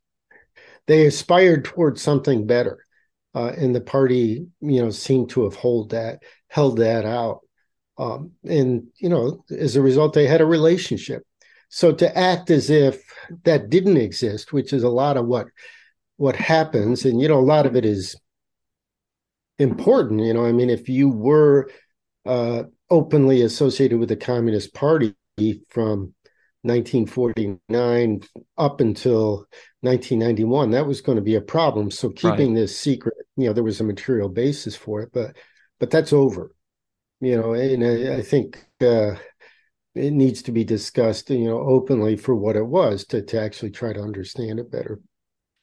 they 0.88 1.06
aspired 1.06 1.66
towards 1.66 2.02
something 2.02 2.46
better, 2.46 2.84
uh, 3.36 3.54
and 3.58 3.74
the 3.76 3.82
party 3.82 4.48
you 4.60 4.82
know 4.82 4.90
seemed 4.90 5.30
to 5.32 5.44
have 5.44 5.56
hold 5.56 5.92
that 5.92 6.24
held 6.50 6.78
that 6.78 7.06
out, 7.06 7.42
um, 7.98 8.32
and 8.44 8.88
you 8.98 9.10
know 9.10 9.44
as 9.50 9.76
a 9.76 9.82
result 9.82 10.14
they 10.14 10.28
had 10.28 10.42
a 10.42 10.46
relationship. 10.46 11.24
So 11.70 11.92
to 11.92 12.18
act 12.18 12.50
as 12.50 12.70
if 12.70 13.02
that 13.44 13.70
didn't 13.70 13.98
exist, 13.98 14.54
which 14.54 14.72
is 14.72 14.84
a 14.84 14.90
lot 14.90 15.18
of 15.18 15.26
what 15.26 15.48
what 16.18 16.36
happens, 16.36 17.06
and 17.06 17.22
you 17.22 17.28
know 17.28 17.40
a 17.40 17.42
lot 17.42 17.66
of 17.66 17.76
it 17.76 17.86
is 17.86 18.16
important. 19.60 20.22
You 20.22 20.34
know, 20.34 20.46
I 20.46 20.52
mean, 20.52 20.70
if 20.70 20.88
you 20.88 21.10
were 21.10 21.70
uh, 22.26 22.64
openly 22.90 23.42
associated 23.42 24.00
with 24.00 24.10
the 24.10 24.16
Communist 24.16 24.74
Party 24.74 25.16
from 25.70 26.14
1949 26.64 28.22
up 28.58 28.82
until 28.82 29.46
1991 29.82 30.72
that 30.72 30.86
was 30.86 31.02
going 31.02 31.16
to 31.16 31.22
be 31.22 31.36
a 31.36 31.42
problem 31.42 31.92
so 31.92 32.10
keeping 32.10 32.54
right. 32.54 32.62
this 32.62 32.78
secret 32.78 33.14
you 33.38 33.46
know 33.46 33.54
there 33.54 33.64
was 33.64 33.80
a 33.80 33.84
material 33.84 34.28
basis 34.28 34.76
for 34.76 35.02
it 35.02 35.10
but 35.14 35.38
but 35.80 35.92
that's 35.92 36.12
over 36.12 36.52
you 37.22 37.38
know 37.38 37.54
and 37.54 37.84
i, 37.84 38.18
I 38.18 38.22
think 38.22 38.66
uh, 38.82 39.16
it 39.96 40.12
needs 40.14 40.42
to 40.44 40.52
be 40.52 40.64
discussed 40.64 41.30
you 41.30 41.46
know 41.46 41.60
openly 41.60 42.18
for 42.18 42.36
what 42.36 42.56
it 42.56 42.66
was 42.66 43.06
to 43.08 43.22
to 43.22 43.42
actually 43.42 43.72
try 43.72 43.94
to 43.94 44.02
understand 44.02 44.60
it 44.60 44.72
better 44.72 45.00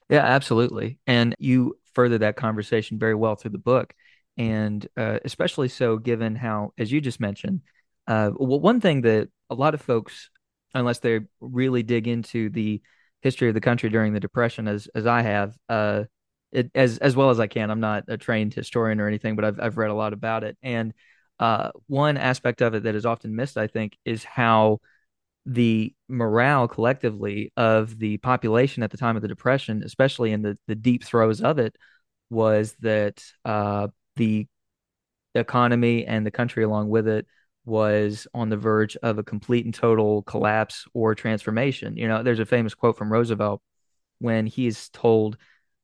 yeah 0.09 0.25
absolutely 0.25 0.99
and 1.07 1.35
you 1.39 1.77
further 1.95 2.19
that 2.19 2.37
conversation 2.37 2.99
very 2.99 3.15
well 3.15 3.37
through 3.37 3.53
the 3.53 3.59
book 3.59 3.95
and 4.37 4.87
uh, 4.97 5.19
especially 5.25 5.69
so 5.69 5.97
given 5.97 6.35
how, 6.35 6.73
as 6.79 6.91
you 6.91 7.01
just 7.01 7.21
mentioned, 7.21 7.61
uh, 8.07 8.31
well, 8.35 8.61
one 8.61 8.81
thing 8.81 9.03
that 9.03 9.29
a 9.51 9.55
lot 9.55 9.75
of 9.75 9.81
folks, 9.81 10.31
unless 10.75 10.99
they 10.99 11.21
really 11.41 11.83
dig 11.83 12.09
into 12.09 12.51
the 12.51 12.83
history 13.23 13.49
of 13.49 13.55
the 13.55 13.61
country 13.61 13.89
during 13.89 14.13
the 14.13 14.21
Depression, 14.21 14.67
as 14.69 14.89
as 14.95 15.07
I 15.07 15.23
have, 15.23 15.57
uh, 15.69 16.05
it, 16.53 16.71
as 16.75 16.99
as 16.99 17.17
well 17.17 17.31
as 17.31 17.41
I 17.41 17.47
can. 17.47 17.71
I'm 17.71 17.81
not 17.81 18.05
a 18.09 18.19
trained 18.19 18.55
historian 18.55 19.01
or 19.01 19.07
anything, 19.07 19.37
but 19.37 19.45
I've 19.45 19.61
I've 19.61 19.79
read 19.79 19.91
a 19.91 19.95
lot 19.95 20.13
about 20.13 20.45
it. 20.45 20.59
And 20.63 20.93
uh, 21.39 21.71
one 21.87 22.17
aspect 22.17 22.63
of 22.63 22.75
it 22.75 22.85
that 22.85 22.95
is 22.95 23.07
often 23.07 23.35
missed, 23.35 23.57
I 23.57 23.67
think, 23.67 23.97
is 24.05 24.25
how 24.25 24.81
the 25.47 25.95
morale 26.09 26.69
collectively 26.69 27.53
of 27.57 27.99
the 27.99 28.17
population 28.19 28.83
at 28.83 28.91
the 28.91 28.97
time 28.97 29.17
of 29.17 29.23
the 29.23 29.29
Depression, 29.29 29.83
especially 29.85 30.33
in 30.33 30.43
the 30.43 30.59
the 30.67 30.75
deep 30.75 31.05
throes 31.05 31.41
of 31.41 31.59
it, 31.59 31.77
was 32.31 32.75
that 32.81 33.23
uh, 33.45 33.89
the 34.17 34.47
economy 35.35 36.07
and 36.07 36.25
the 36.25 36.31
country 36.31 36.63
along 36.65 36.89
with 36.89 37.09
it 37.09 37.27
was 37.65 38.27
on 38.35 38.49
the 38.51 38.57
verge 38.57 38.97
of 38.99 39.19
a 39.19 39.23
complete 39.23 39.65
and 39.65 39.75
total 39.75 40.23
collapse 40.23 40.87
or 40.93 41.15
transformation. 41.15 41.97
You 41.97 42.09
know, 42.09 42.23
there's 42.23 42.41
a 42.41 42.47
famous 42.47 42.75
quote 42.75 42.97
from 42.97 43.13
Roosevelt 43.13 43.63
when 44.19 44.47
he 44.47 44.67
is 44.67 44.89
told 44.91 45.37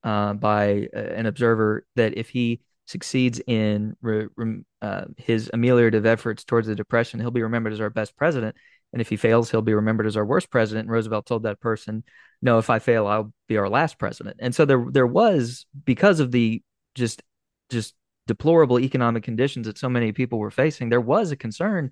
uh, 0.05 0.35
by 0.35 0.89
an 0.93 1.27
observer 1.27 1.87
that 1.97 2.17
if 2.17 2.29
he 2.29 2.61
succeeds 2.91 3.41
in 3.47 3.97
re, 4.03 4.27
re, 4.37 4.63
uh, 4.83 5.05
his 5.17 5.51
ameliorative 5.55 6.07
efforts 6.07 6.45
towards 6.45 6.67
the 6.67 6.75
depression, 6.75 7.21
he'll 7.21 7.31
be 7.31 7.43
remembered 7.43 7.73
as 7.73 7.81
our 7.81 7.91
best 7.91 8.17
president. 8.17 8.57
And 8.93 9.01
if 9.01 9.09
he 9.09 9.17
fails, 9.17 9.51
he'll 9.51 9.63
be 9.63 9.75
remembered 9.75 10.07
as 10.07 10.17
our 10.17 10.25
worst 10.25 10.51
president. 10.51 10.87
And 10.87 10.93
Roosevelt 10.93 11.27
told 11.27 11.45
that 11.45 11.61
person, 11.61 12.03
"No, 12.43 12.59
if 12.59 12.69
I 12.71 12.81
fail, 12.81 13.07
I'll 13.07 13.33
be 13.47 13.57
our 13.57 13.69
last 13.69 13.99
president." 13.99 14.37
And 14.41 14.55
so 14.55 14.65
there, 14.65 14.85
there 14.91 15.07
was 15.07 15.67
because 15.85 16.19
of 16.21 16.33
the 16.33 16.63
just, 16.95 17.23
just 17.71 17.95
deplorable 18.27 18.81
economic 18.81 19.23
conditions 19.23 19.67
that 19.67 19.79
so 19.79 19.89
many 19.89 20.13
people 20.13 20.39
were 20.39 20.51
facing, 20.51 20.89
there 20.89 21.01
was 21.01 21.31
a 21.31 21.37
concern 21.37 21.91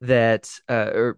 that 0.00 0.48
uh, 0.68 1.12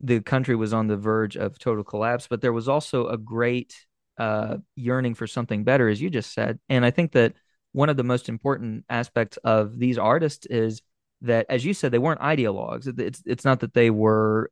the 0.00 0.20
country 0.20 0.56
was 0.56 0.72
on 0.72 0.88
the 0.88 0.96
verge 0.96 1.36
of 1.36 1.58
total 1.58 1.84
collapse. 1.84 2.26
But 2.28 2.40
there 2.40 2.52
was 2.52 2.68
also 2.68 3.06
a 3.06 3.16
great 3.16 3.74
uh, 4.18 4.58
yearning 4.74 5.14
for 5.14 5.26
something 5.26 5.64
better, 5.64 5.88
as 5.88 6.00
you 6.00 6.10
just 6.10 6.32
said. 6.32 6.58
And 6.68 6.84
I 6.84 6.90
think 6.90 7.12
that 7.12 7.34
one 7.72 7.88
of 7.88 7.96
the 7.96 8.04
most 8.04 8.28
important 8.28 8.84
aspects 8.88 9.36
of 9.38 9.78
these 9.78 9.98
artists 9.98 10.46
is 10.46 10.82
that, 11.22 11.46
as 11.48 11.64
you 11.64 11.74
said, 11.74 11.92
they 11.92 11.98
weren't 11.98 12.20
ideologues. 12.20 12.98
It's 12.98 13.22
it's 13.26 13.44
not 13.44 13.60
that 13.60 13.74
they 13.74 13.90
were 13.90 14.50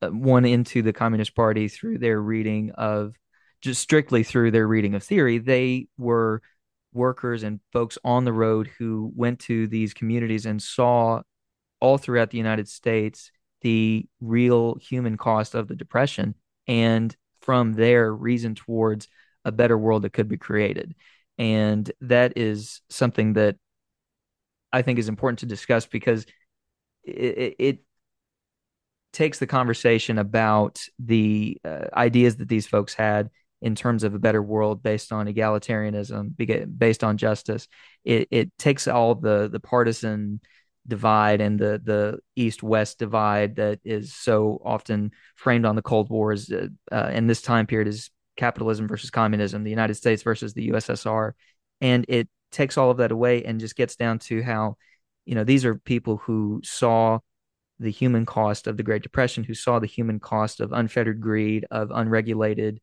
uh, 0.00 0.08
one 0.08 0.44
into 0.44 0.82
the 0.82 0.92
Communist 0.92 1.34
Party 1.34 1.68
through 1.68 1.98
their 1.98 2.20
reading 2.20 2.70
of 2.72 3.14
just 3.60 3.82
strictly 3.82 4.22
through 4.22 4.50
their 4.50 4.66
reading 4.66 4.94
of 4.94 5.02
theory. 5.02 5.38
They 5.38 5.88
were 5.98 6.42
workers 6.92 7.42
and 7.42 7.60
folks 7.72 7.98
on 8.04 8.24
the 8.24 8.32
road 8.32 8.70
who 8.78 9.12
went 9.14 9.40
to 9.40 9.66
these 9.66 9.92
communities 9.92 10.46
and 10.46 10.62
saw 10.62 11.22
all 11.80 11.98
throughout 11.98 12.30
the 12.30 12.38
United 12.38 12.68
States 12.68 13.30
the 13.60 14.06
real 14.20 14.76
human 14.76 15.16
cost 15.16 15.54
of 15.54 15.68
the 15.68 15.74
depression 15.74 16.34
and 16.66 17.14
from 17.40 17.74
there 17.74 18.14
reason 18.14 18.54
towards 18.54 19.08
a 19.44 19.52
better 19.52 19.76
world 19.76 20.02
that 20.02 20.12
could 20.12 20.28
be 20.28 20.36
created 20.36 20.94
and 21.38 21.90
that 22.00 22.34
is 22.36 22.82
something 22.90 23.34
that 23.34 23.56
i 24.72 24.82
think 24.82 24.98
is 24.98 25.08
important 25.08 25.38
to 25.38 25.46
discuss 25.46 25.86
because 25.86 26.26
it, 27.04 27.54
it 27.58 27.78
takes 29.12 29.38
the 29.38 29.46
conversation 29.46 30.18
about 30.18 30.80
the 30.98 31.58
uh, 31.64 31.86
ideas 31.94 32.36
that 32.36 32.48
these 32.48 32.66
folks 32.66 32.94
had 32.94 33.30
in 33.60 33.74
terms 33.74 34.04
of 34.04 34.14
a 34.14 34.18
better 34.18 34.42
world 34.42 34.82
based 34.82 35.12
on 35.12 35.26
egalitarianism 35.26 36.78
based 36.78 37.02
on 37.02 37.16
justice. 37.16 37.66
It, 38.04 38.28
it 38.30 38.52
takes 38.58 38.86
all 38.86 39.14
the 39.14 39.48
the 39.50 39.60
partisan 39.60 40.40
divide 40.86 41.40
and 41.40 41.58
the 41.58 41.80
the 41.82 42.18
east 42.36 42.62
west 42.62 42.98
divide 42.98 43.56
that 43.56 43.80
is 43.84 44.14
so 44.14 44.60
often 44.64 45.10
framed 45.34 45.66
on 45.66 45.76
the 45.76 45.82
Cold 45.82 46.08
War 46.08 46.32
as 46.32 46.50
uh, 46.50 46.68
uh, 46.92 47.10
in 47.12 47.26
this 47.26 47.42
time 47.42 47.66
period 47.66 47.88
is 47.88 48.10
capitalism 48.38 48.88
versus 48.88 49.10
communism, 49.10 49.64
the 49.64 49.70
United 49.70 49.94
States 49.94 50.22
versus 50.22 50.54
the 50.54 50.70
USSR, 50.70 51.32
and 51.82 52.06
it 52.08 52.28
takes 52.50 52.78
all 52.78 52.90
of 52.90 52.96
that 52.96 53.12
away 53.12 53.44
and 53.44 53.60
just 53.60 53.76
gets 53.76 53.96
down 53.96 54.18
to 54.18 54.42
how 54.42 54.76
you 55.26 55.34
know 55.34 55.44
these 55.44 55.66
are 55.66 55.74
people 55.74 56.16
who 56.16 56.62
saw 56.64 57.18
the 57.78 57.90
human 57.90 58.24
cost 58.24 58.66
of 58.66 58.76
the 58.76 58.82
Great 58.82 59.02
Depression, 59.02 59.44
who 59.44 59.54
saw 59.54 59.78
the 59.78 59.86
human 59.86 60.18
cost 60.18 60.60
of 60.60 60.72
unfettered 60.72 61.20
greed, 61.20 61.66
of 61.70 61.90
unregulated 61.92 62.80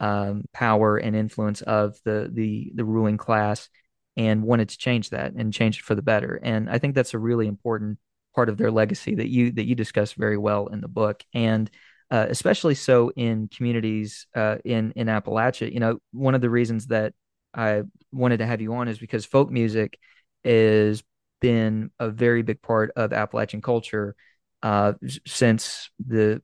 um, 0.00 0.44
power 0.52 0.96
and 0.96 1.16
influence 1.16 1.62
of 1.62 1.96
the 2.04 2.30
the 2.32 2.70
the 2.74 2.84
ruling 2.84 3.16
class, 3.16 3.68
and 4.16 4.42
wanted 4.44 4.68
to 4.68 4.78
change 4.78 5.10
that 5.10 5.32
and 5.34 5.52
change 5.52 5.78
it 5.78 5.84
for 5.84 5.94
the 5.94 6.02
better. 6.02 6.38
And 6.42 6.70
I 6.70 6.78
think 6.78 6.94
that's 6.94 7.14
a 7.14 7.18
really 7.18 7.46
important 7.46 7.98
part 8.34 8.48
of 8.48 8.56
their 8.56 8.70
legacy 8.70 9.16
that 9.16 9.28
you 9.28 9.52
that 9.52 9.66
you 9.66 9.74
discuss 9.74 10.12
very 10.12 10.38
well 10.38 10.68
in 10.68 10.80
the 10.80 10.88
book, 10.88 11.24
and 11.34 11.70
uh, 12.10 12.26
especially 12.28 12.74
so 12.74 13.10
in 13.16 13.48
communities 13.48 14.26
uh, 14.34 14.56
in 14.64 14.92
in 14.96 15.08
Appalachia. 15.08 15.72
You 15.72 15.80
know, 15.80 15.98
one 16.12 16.34
of 16.34 16.40
the 16.40 16.50
reasons 16.50 16.86
that 16.86 17.14
I 17.54 17.82
wanted 18.12 18.38
to 18.38 18.46
have 18.46 18.60
you 18.60 18.74
on 18.74 18.88
is 18.88 18.98
because 18.98 19.24
folk 19.24 19.50
music 19.50 19.98
has 20.44 21.02
been 21.40 21.90
a 21.98 22.10
very 22.10 22.42
big 22.42 22.62
part 22.62 22.92
of 22.96 23.12
Appalachian 23.12 23.62
culture 23.62 24.16
uh, 24.62 24.94
since 25.26 25.90
the 26.04 26.42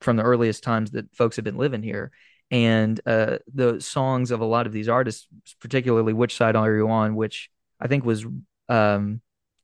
from 0.00 0.16
the 0.16 0.22
earliest 0.22 0.62
times 0.62 0.90
that 0.92 1.14
folks 1.14 1.36
have 1.36 1.44
been 1.44 1.56
living 1.56 1.82
here 1.82 2.10
and 2.52 3.00
uh, 3.06 3.38
the 3.54 3.80
songs 3.80 4.30
of 4.30 4.40
a 4.40 4.44
lot 4.44 4.66
of 4.66 4.72
these 4.72 4.88
artists, 4.88 5.26
particularly 5.58 6.12
"Which 6.12 6.36
Side 6.36 6.54
Are 6.54 6.72
You 6.72 6.88
On," 6.90 7.14
which 7.16 7.50
I 7.80 7.88
think 7.88 8.04
was 8.04 8.26
um, 8.68 9.22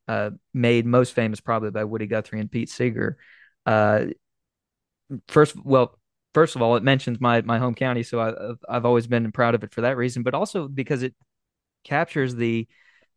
uh, 0.08 0.30
made 0.54 0.86
most 0.86 1.12
famous 1.12 1.38
probably 1.38 1.70
by 1.70 1.84
Woody 1.84 2.06
Guthrie 2.06 2.40
and 2.40 2.50
Pete 2.50 2.70
Seeger. 2.70 3.18
Uh, 3.66 4.06
first, 5.28 5.56
well, 5.64 5.98
first 6.34 6.56
of 6.56 6.62
all, 6.62 6.76
it 6.76 6.82
mentions 6.82 7.20
my 7.20 7.42
my 7.42 7.58
home 7.58 7.74
county, 7.74 8.02
so 8.02 8.20
I, 8.20 8.76
I've 8.76 8.84
always 8.84 9.06
been 9.06 9.30
proud 9.32 9.54
of 9.54 9.64
it 9.64 9.72
for 9.72 9.82
that 9.82 9.96
reason, 9.96 10.22
but 10.22 10.34
also 10.34 10.68
because 10.68 11.02
it 11.02 11.14
captures 11.84 12.34
the 12.34 12.66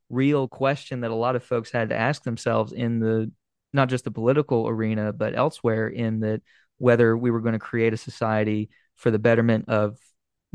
real 0.10 0.48
question 0.48 1.02
that 1.02 1.12
a 1.12 1.16
lot 1.16 1.36
of 1.36 1.44
folks 1.44 1.72
had 1.72 1.90
to 1.90 1.96
ask 1.96 2.24
themselves 2.24 2.74
in 2.74 3.00
the 3.00 3.32
not 3.74 3.88
just 3.88 4.04
the 4.04 4.12
political 4.12 4.68
arena 4.68 5.14
but 5.14 5.34
elsewhere 5.34 5.88
in 5.88 6.20
that 6.20 6.42
whether 6.78 7.16
we 7.16 7.32
were 7.32 7.40
going 7.40 7.54
to 7.54 7.60
create 7.60 7.94
a 7.94 7.98
society 7.98 8.70
for 8.96 9.10
the 9.10 9.20
betterment 9.20 9.70
of 9.70 9.98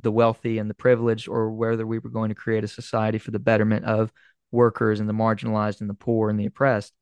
the 0.03 0.13
wealthy 0.13 0.59
and 0.59 0.69
the 0.69 0.75
privileged, 0.75 1.29
or 1.29 1.51
whether 1.51 1.87
we 1.87 1.99
were 1.99 2.11
going 2.11 2.29
to 2.29 2.35
create 2.35 2.65
a 2.65 2.69
society 2.69 3.19
for 3.19 3.31
the 3.31 3.39
betterment 3.39 3.85
of 3.85 4.13
workers 4.51 5.01
and 5.01 5.09
the 5.09 5.15
marginalized 5.15 5.81
and 5.81 5.89
the 5.89 5.95
poor 5.95 6.29
and 6.29 6.39
the 6.39 6.47
oppressed. 6.47 6.93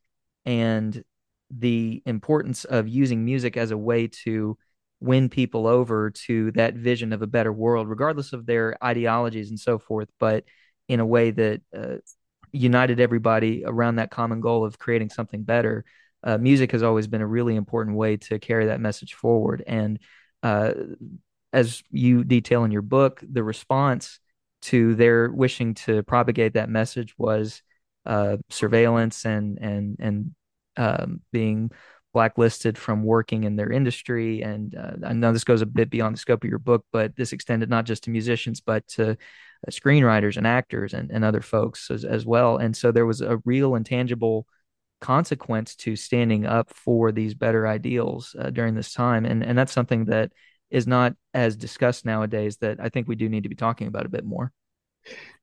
And 0.45 1.03
the 1.59 2.03
importance 2.07 2.65
of 2.65 2.89
using 2.89 3.25
music 3.25 3.57
as 3.57 3.71
a 3.71 3.79
way 3.79 4.09
to 4.09 4.57
win 5.01 5.29
people 5.29 5.67
over 5.67 6.11
to 6.11 6.51
that 6.53 6.75
vision 6.75 7.13
of 7.13 7.23
a 7.23 7.27
better 7.27 7.53
world, 7.53 7.89
regardless 7.89 8.33
of 8.33 8.47
their 8.47 8.77
ideologies 8.83 9.51
and 9.51 9.61
so 9.61 9.79
forth, 9.79 10.09
but 10.19 10.45
in 10.89 11.01
a 11.01 11.07
way 11.07 11.31
that 11.31 11.61
uh, 11.77 11.97
united 12.53 13.01
everybody 13.01 13.65
around 13.65 13.97
that 13.97 14.11
common 14.11 14.41
goal 14.41 14.65
of 14.65 14.79
creating 14.79 15.11
something 15.11 15.43
better. 15.43 15.85
Uh, 16.23 16.39
music 16.39 16.73
has 16.73 16.83
always 16.83 17.07
been 17.07 17.21
a 17.21 17.27
really 17.27 17.57
important 17.57 17.97
way 17.97 18.17
to 18.17 18.39
carry 18.39 18.67
that 18.67 18.81
message 18.81 19.15
forward. 19.15 19.63
And 19.67 19.99
uh, 20.43 20.73
as 21.53 21.83
you 21.91 22.25
detail 22.25 22.65
in 22.65 22.71
your 22.71 22.83
book, 22.83 23.23
the 23.31 23.43
response 23.43 24.21
to 24.63 24.95
their 24.95 25.31
wishing 25.31 25.75
to 25.75 26.03
propagate 26.05 26.55
that 26.55 26.71
message 26.71 27.15
was 27.19 27.63
uh, 28.07 28.39
surveillance 28.51 29.25
and 29.25 29.59
and 29.59 29.97
and 29.99 30.35
um, 30.77 31.21
being 31.33 31.71
blacklisted 32.13 32.79
from 32.79 33.03
working 33.03 33.45
in 33.45 33.57
their 33.57 33.71
industry. 33.71 34.43
And 34.43 34.75
uh, 34.75 34.93
I 35.05 35.13
know 35.13 35.33
this 35.33 35.45
goes 35.45 35.63
a 35.63 35.67
bit 35.67 35.91
beyond 35.91 36.15
the 36.15 36.21
scope 36.21 36.45
of 36.45 36.51
your 36.51 36.61
book, 36.61 36.87
but 36.93 37.17
this 37.17 37.33
extended 37.33 37.69
not 37.69 37.85
just 37.85 38.05
to 38.05 38.11
musicians, 38.11 38.61
but 38.61 38.87
to 38.89 39.11
uh, 39.11 39.17
screenwriters 39.71 40.37
and 40.37 40.47
actors 40.47 40.95
and, 40.95 41.11
and 41.11 41.25
other 41.25 41.41
folks 41.41 41.91
as, 41.91 42.05
as 42.05 42.25
well. 42.25 42.57
And 42.57 42.77
so 42.77 42.93
there 42.93 43.05
was 43.05 43.21
a 43.21 43.41
real 43.45 43.75
and 43.75 43.85
tangible 43.85 44.47
consequence 45.01 45.75
to 45.75 45.97
standing 45.97 46.47
up 46.47 46.71
for 46.73 47.11
these 47.11 47.35
better 47.35 47.67
ideals 47.67 48.35
uh, 48.39 48.51
during 48.51 48.75
this 48.75 48.93
time. 48.93 49.25
And, 49.25 49.43
and 49.43 49.59
that's 49.59 49.73
something 49.73 50.07
that 50.07 50.33
is 50.71 50.87
not 50.87 51.15
as 51.35 51.57
discussed 51.57 52.05
nowadays 52.05 52.57
that 52.59 52.79
I 52.81 52.89
think 52.89 53.09
we 53.09 53.17
do 53.17 53.29
need 53.29 53.43
to 53.43 53.49
be 53.49 53.55
talking 53.57 53.87
about 53.87 54.07
a 54.07 54.09
bit 54.09 54.25
more. 54.25 54.53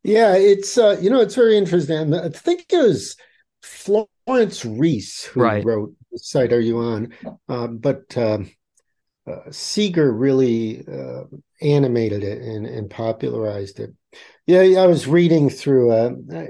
Yeah, 0.04 0.36
it's 0.36 0.78
uh, 0.78 0.98
you 1.00 1.10
know 1.10 1.22
it's 1.22 1.36
very 1.36 1.56
interesting. 1.56 2.13
I 2.13 2.30
think 2.30 2.65
it 2.70 2.78
was 2.78 3.15
Florence 3.62 4.65
Reese 4.65 5.24
who 5.26 5.41
right. 5.41 5.63
wrote 5.63 5.93
"The 6.12 6.19
Side 6.19 6.54
Are 6.54 6.60
You 6.60 6.80
On," 6.80 7.13
um, 7.47 7.78
but 7.78 8.17
um, 8.17 8.52
uh, 9.28 9.52
Seeger 9.52 10.12
really 10.12 10.86
uh, 10.88 11.24
animated 11.62 12.24
it 12.24 12.41
and, 12.41 12.65
and, 12.65 12.89
popularized 12.89 13.80
it. 13.80 13.93
Yeah, 14.47 14.82
I 14.82 14.88
was 14.88 15.08
reading 15.08 15.50
through. 15.50 15.91
Uh, 15.91 16.12
I, 16.34 16.47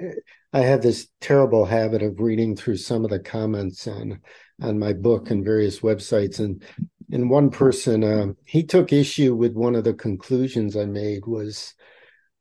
I 0.53 0.61
have 0.61 0.81
this 0.81 1.07
terrible 1.19 1.65
habit 1.65 2.01
of 2.01 2.19
reading 2.19 2.55
through 2.55 2.77
some 2.77 3.03
of 3.03 3.11
the 3.11 3.19
comments 3.19 3.87
on 3.87 4.21
on 4.61 4.79
my 4.79 4.93
book 4.93 5.31
and 5.31 5.43
various 5.43 5.79
websites, 5.79 6.39
and 6.39 6.63
and 7.11 7.29
one 7.29 7.49
person 7.49 8.03
uh, 8.03 8.27
he 8.45 8.63
took 8.63 8.93
issue 8.93 9.35
with 9.35 9.53
one 9.53 9.75
of 9.75 9.83
the 9.83 9.93
conclusions 9.93 10.77
I 10.77 10.85
made 10.85 11.25
was 11.25 11.73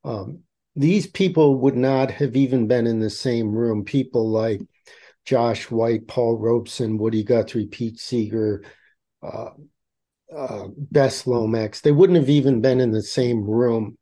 um, 0.04 0.40
these 0.76 1.06
people 1.06 1.56
would 1.56 1.76
not 1.76 2.10
have 2.12 2.36
even 2.36 2.68
been 2.68 2.86
in 2.86 3.00
the 3.00 3.10
same 3.10 3.52
room. 3.52 3.84
People 3.84 4.30
like 4.30 4.60
Josh 5.24 5.70
White, 5.70 6.06
Paul 6.06 6.38
Robeson, 6.38 6.98
Woody 6.98 7.22
Guthrie, 7.22 7.66
Pete 7.66 7.98
Seeger, 7.98 8.64
uh, 9.22 9.50
uh, 10.34 10.68
Bess 10.76 11.26
Lomax, 11.26 11.80
they 11.80 11.92
wouldn't 11.92 12.18
have 12.18 12.30
even 12.30 12.60
been 12.60 12.80
in 12.80 12.92
the 12.92 13.02
same 13.02 13.44
room, 13.44 13.98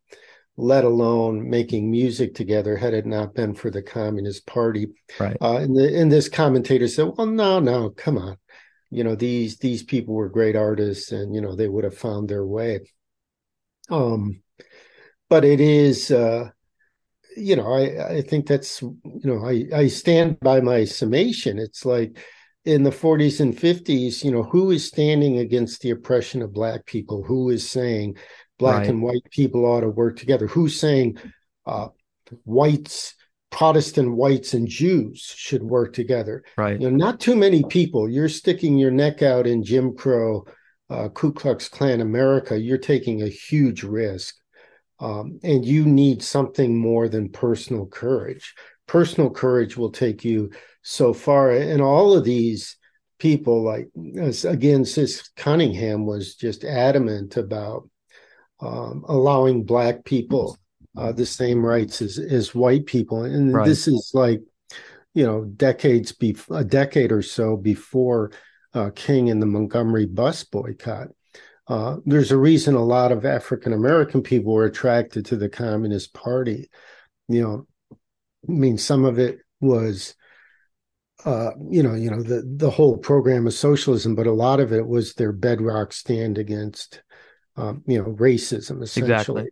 let 0.57 0.85
alone 0.85 1.49
making 1.49 1.91
music 1.91 2.35
together, 2.35 2.77
had 2.77 2.95
it 2.95 3.07
not 3.07 3.35
been 3.35 3.55
for 3.55 3.71
the 3.71 3.83
Communist 3.83 4.47
Party. 4.47 4.89
Right. 5.19 5.37
Uh, 5.41 5.57
and, 5.57 5.77
the, 5.77 5.99
and 5.99 6.13
this 6.13 6.29
commentator 6.29 6.89
said, 6.89 7.13
"Well, 7.17 7.27
no, 7.27 7.61
no, 7.61 7.91
come 7.91 8.19
on." 8.19 8.37
you 8.91 9.05
know 9.05 9.15
these 9.15 9.59
these 9.59 9.83
people 9.83 10.15
were 10.15 10.29
great 10.29 10.57
artists 10.57 11.13
and 11.13 11.35
you 11.35 11.41
know 11.41 11.55
they 11.55 11.69
would 11.69 11.85
have 11.85 11.97
found 11.97 12.29
their 12.29 12.45
way 12.45 12.81
um 13.91 14.41
but 15.29 15.45
it 15.45 15.61
is 15.61 16.11
uh 16.11 16.49
you 17.39 17.57
know 17.57 17.73
i 17.73 18.17
i 18.17 18.23
think 18.23 18.47
that's 18.47 18.83
you 18.83 19.01
know 19.25 19.45
i 19.45 19.65
i 19.75 19.87
stand 19.87 20.39
by 20.41 20.61
my 20.61 20.85
summation 20.85 21.59
it's 21.59 21.85
like 21.85 22.19
in 22.65 22.83
the 22.83 22.91
40s 22.91 23.41
and 23.41 23.57
50s 23.57 24.25
you 24.25 24.31
know 24.31 24.43
who 24.43 24.71
is 24.71 24.87
standing 24.87 25.39
against 25.39 25.81
the 25.81 25.91
oppression 25.91 26.43
of 26.43 26.53
black 26.53 26.85
people 26.87 27.23
who 27.23 27.51
is 27.51 27.69
saying 27.69 28.17
black 28.59 28.81
right. 28.81 28.89
and 28.89 29.03
white 29.03 29.25
people 29.31 29.65
ought 29.65 29.81
to 29.81 29.89
work 29.89 30.17
together 30.17 30.47
who's 30.47 30.79
saying 30.79 31.17
uh 31.67 31.89
whites 32.45 33.15
Protestant 33.51 34.15
whites 34.15 34.55
and 34.55 34.69
Jews 34.69 35.35
should 35.37 35.63
work 35.63 35.95
together. 35.95 36.45
Right. 36.57 36.81
You 36.81 36.91
know, 36.91 36.97
not 36.97 37.21
too 37.21 37.35
many 37.35 37.65
people. 37.65 38.09
You're 38.09 38.29
sticking 38.29 38.77
your 38.77 38.91
neck 38.91 39.23
out 39.23 39.47
in 39.47 39.65
Jim 39.65 39.97
Crow, 39.97 40.47
uh, 40.91 41.09
Ku 41.09 41.33
Klux 41.33 41.69
Klan 41.69 42.01
America. 42.01 42.59
You're 42.59 42.79
taking 42.79 43.23
a 43.23 43.29
huge 43.29 43.83
risk, 43.83 44.37
um, 45.01 45.39
and 45.43 45.65
you 45.65 45.85
need 45.85 46.23
something 46.23 46.77
more 46.77 47.09
than 47.09 47.29
personal 47.29 47.87
courage. 47.87 48.55
Personal 48.87 49.31
courage 49.31 49.77
will 49.77 49.93
take 49.93 50.25
you 50.25 50.51
so 50.83 51.13
far, 51.13 51.51
and 51.51 51.83
all 51.83 52.17
of 52.17 52.25
these 52.25 52.77
people, 53.19 53.63
like 53.63 53.89
again, 54.45 54.85
Sis 54.85 55.29
Cunningham 55.37 56.07
was 56.07 56.35
just 56.35 56.65
adamant 56.65 57.37
about 57.37 57.89
um, 58.61 59.05
allowing 59.09 59.65
black 59.65 60.05
people 60.05 60.57
uh, 60.97 61.13
the 61.13 61.27
same 61.27 61.65
rights 61.65 62.03
as 62.03 62.19
as 62.19 62.55
white 62.55 62.87
people, 62.87 63.25
and 63.25 63.55
Right. 63.55 63.67
this 63.67 63.87
is 63.87 64.11
like 64.15 64.41
you 65.15 65.25
know 65.25 65.45
decades 65.45 66.13
before 66.13 66.59
a 66.61 66.65
decade 66.65 67.13
or 67.13 67.23
so 67.23 67.57
before 67.57 68.33
uh, 68.75 68.91
King 68.95 69.31
and 69.31 69.41
the 69.41 69.47
Montgomery 69.47 70.07
bus 70.07 70.45
boycott. 70.45 71.09
Uh, 71.69 71.97
there's 72.07 72.33
a 72.33 72.39
reason 72.39 72.75
a 72.75 72.85
lot 72.85 73.13
of 73.13 73.27
African 73.27 73.73
American 73.73 74.23
people 74.23 74.53
were 74.53 74.65
attracted 74.65 75.27
to 75.27 75.37
the 75.37 75.51
Communist 75.51 76.15
Party. 76.15 76.71
You 77.29 77.43
know, 77.43 77.67
I 77.93 78.53
mean, 78.53 78.79
some 78.79 79.05
of 79.05 79.19
it 79.19 79.41
was, 79.61 80.15
uh, 81.27 81.51
you 81.71 81.83
know, 81.83 81.95
you 81.95 82.11
know 82.11 82.23
the 82.23 82.43
the 82.57 82.71
whole 82.71 82.97
program 82.97 83.47
of 83.47 83.53
socialism, 83.53 84.15
but 84.15 84.27
a 84.27 84.33
lot 84.33 84.61
of 84.61 84.73
it 84.73 84.87
was 84.87 85.15
their 85.15 85.33
bedrock 85.33 85.93
stand 85.93 86.39
against, 86.39 87.03
um, 87.57 87.83
you 87.87 87.99
know, 87.99 88.13
racism 88.13 88.83
essentially. 88.83 89.13
Exactly. 89.13 89.49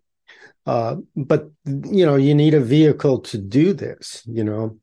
Uh, 0.65 0.97
but 1.15 1.51
you 1.65 2.07
know, 2.07 2.17
you 2.17 2.35
need 2.35 2.55
a 2.55 2.61
vehicle 2.61 3.21
to 3.21 3.37
do 3.37 3.75
this. 3.75 4.23
You 4.27 4.45
know, 4.45 4.79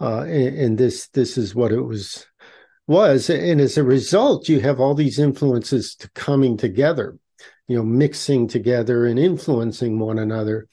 uh, 0.00 0.22
and, 0.22 0.58
and 0.58 0.78
this 0.78 1.06
this 1.08 1.38
is 1.38 1.54
what 1.54 1.70
it 1.70 1.80
was 1.80 2.26
was, 2.86 3.30
and 3.30 3.60
as 3.60 3.78
a 3.78 3.84
result, 3.84 4.48
you 4.48 4.60
have 4.60 4.80
all 4.80 4.94
these 4.94 5.18
influences 5.18 5.96
coming 6.14 6.56
together. 6.56 7.18
You 7.68 7.76
know, 7.78 7.84
mixing 7.84 8.48
together 8.48 9.06
and 9.06 9.18
influencing 9.18 9.98
one 9.98 10.18
another 10.18 10.68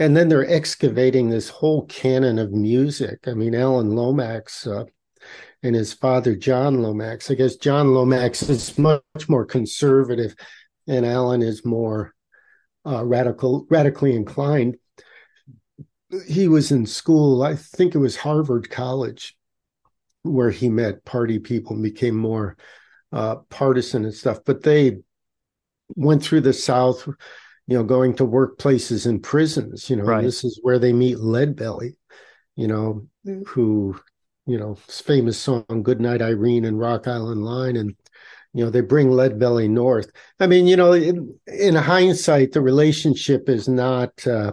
and 0.00 0.16
then 0.16 0.30
they're 0.30 0.50
excavating 0.50 1.28
this 1.28 1.50
whole 1.50 1.84
canon 1.84 2.38
of 2.38 2.52
music. 2.52 3.28
I 3.28 3.34
mean, 3.34 3.54
Alan 3.54 3.90
Lomax 3.90 4.66
uh, 4.66 4.84
and 5.62 5.74
his 5.74 5.92
father, 5.92 6.34
John 6.34 6.82
Lomax. 6.82 7.30
I 7.30 7.34
guess 7.34 7.56
John 7.56 7.92
Lomax 7.92 8.42
is 8.48 8.78
much 8.78 9.02
more 9.28 9.44
conservative, 9.44 10.34
and 10.88 11.04
Alan 11.04 11.42
is 11.42 11.66
more 11.66 12.14
uh, 12.86 13.04
radical, 13.04 13.66
radically 13.68 14.16
inclined. 14.16 14.78
He 16.26 16.48
was 16.48 16.72
in 16.72 16.86
school, 16.86 17.42
I 17.42 17.54
think 17.54 17.94
it 17.94 17.98
was 17.98 18.16
Harvard 18.16 18.70
College, 18.70 19.36
where 20.22 20.50
he 20.50 20.68
met 20.68 21.04
party 21.04 21.38
people 21.38 21.74
and 21.74 21.82
became 21.82 22.16
more 22.16 22.56
uh, 23.12 23.36
partisan 23.48 24.04
and 24.04 24.14
stuff. 24.14 24.40
But 24.44 24.62
they 24.62 24.98
went 25.96 26.22
through 26.22 26.42
the 26.42 26.52
South 26.52 27.08
you 27.66 27.76
know, 27.76 27.84
going 27.84 28.14
to 28.16 28.26
workplaces 28.26 29.06
and 29.06 29.22
prisons, 29.22 29.88
you 29.88 29.94
know, 29.94 30.02
Right. 30.02 30.24
this 30.24 30.42
is 30.42 30.58
where 30.62 30.80
they 30.80 30.92
meet 30.92 31.18
Leadbelly, 31.18 31.94
you 32.56 32.66
know, 32.66 33.06
who, 33.46 33.96
you 34.44 34.58
know, 34.58 34.74
famous 34.88 35.38
song 35.38 35.64
Good 35.84 36.00
Night 36.00 36.20
Irene 36.20 36.64
and 36.64 36.80
Rock 36.80 37.06
Island 37.06 37.44
Line 37.44 37.76
and 37.76 37.94
you 38.52 38.64
know, 38.64 38.70
they 38.70 38.80
bring 38.80 39.10
Leadbelly 39.10 39.70
north. 39.70 40.10
I 40.40 40.48
mean, 40.48 40.66
you 40.66 40.74
know, 40.74 40.92
in, 40.94 41.38
in 41.46 41.76
hindsight, 41.76 42.50
the 42.50 42.60
relationship 42.60 43.48
is 43.48 43.68
not 43.68 44.26
uh 44.26 44.52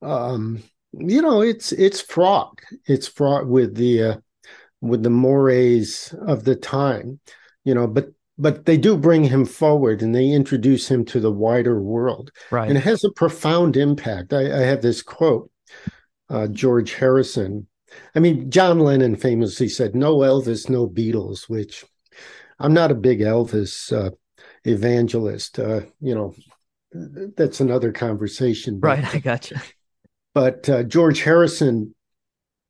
um 0.00 0.62
you 0.92 1.20
know, 1.20 1.40
it's 1.40 1.72
it's 1.72 2.00
fraught. 2.00 2.60
It's 2.86 3.08
fraught 3.08 3.48
with 3.48 3.74
the 3.74 4.02
uh 4.02 4.16
with 4.84 5.02
the 5.02 5.10
mores 5.10 6.14
of 6.26 6.44
the 6.44 6.54
time, 6.56 7.20
you 7.64 7.74
know, 7.74 7.86
but 7.86 8.08
but 8.36 8.64
they 8.66 8.76
do 8.76 8.96
bring 8.96 9.22
him 9.24 9.44
forward 9.44 10.02
and 10.02 10.12
they 10.14 10.28
introduce 10.28 10.88
him 10.88 11.04
to 11.04 11.20
the 11.20 11.30
wider 11.30 11.80
world 11.80 12.32
Right. 12.50 12.68
and 12.68 12.76
it 12.76 12.82
has 12.82 13.04
a 13.04 13.12
profound 13.12 13.76
impact. 13.76 14.32
I, 14.32 14.40
I 14.52 14.62
have 14.62 14.82
this 14.82 15.02
quote, 15.02 15.50
uh, 16.28 16.48
George 16.48 16.94
Harrison. 16.94 17.68
I 18.16 18.18
mean, 18.18 18.50
John 18.50 18.80
Lennon 18.80 19.14
famously 19.14 19.68
said, 19.68 19.94
"No 19.94 20.16
Elvis, 20.18 20.68
no 20.68 20.88
Beatles," 20.88 21.48
which 21.48 21.84
I'm 22.58 22.74
not 22.74 22.90
a 22.90 22.94
big 22.96 23.20
Elvis 23.20 23.92
uh, 23.92 24.10
evangelist. 24.64 25.58
Uh, 25.58 25.82
you 26.00 26.14
know, 26.14 26.34
that's 26.92 27.60
another 27.60 27.92
conversation. 27.92 28.80
But, 28.80 28.88
right. 28.88 29.14
I 29.14 29.18
gotcha. 29.18 29.62
but 30.34 30.68
uh, 30.68 30.82
George 30.82 31.22
Harrison 31.22 31.94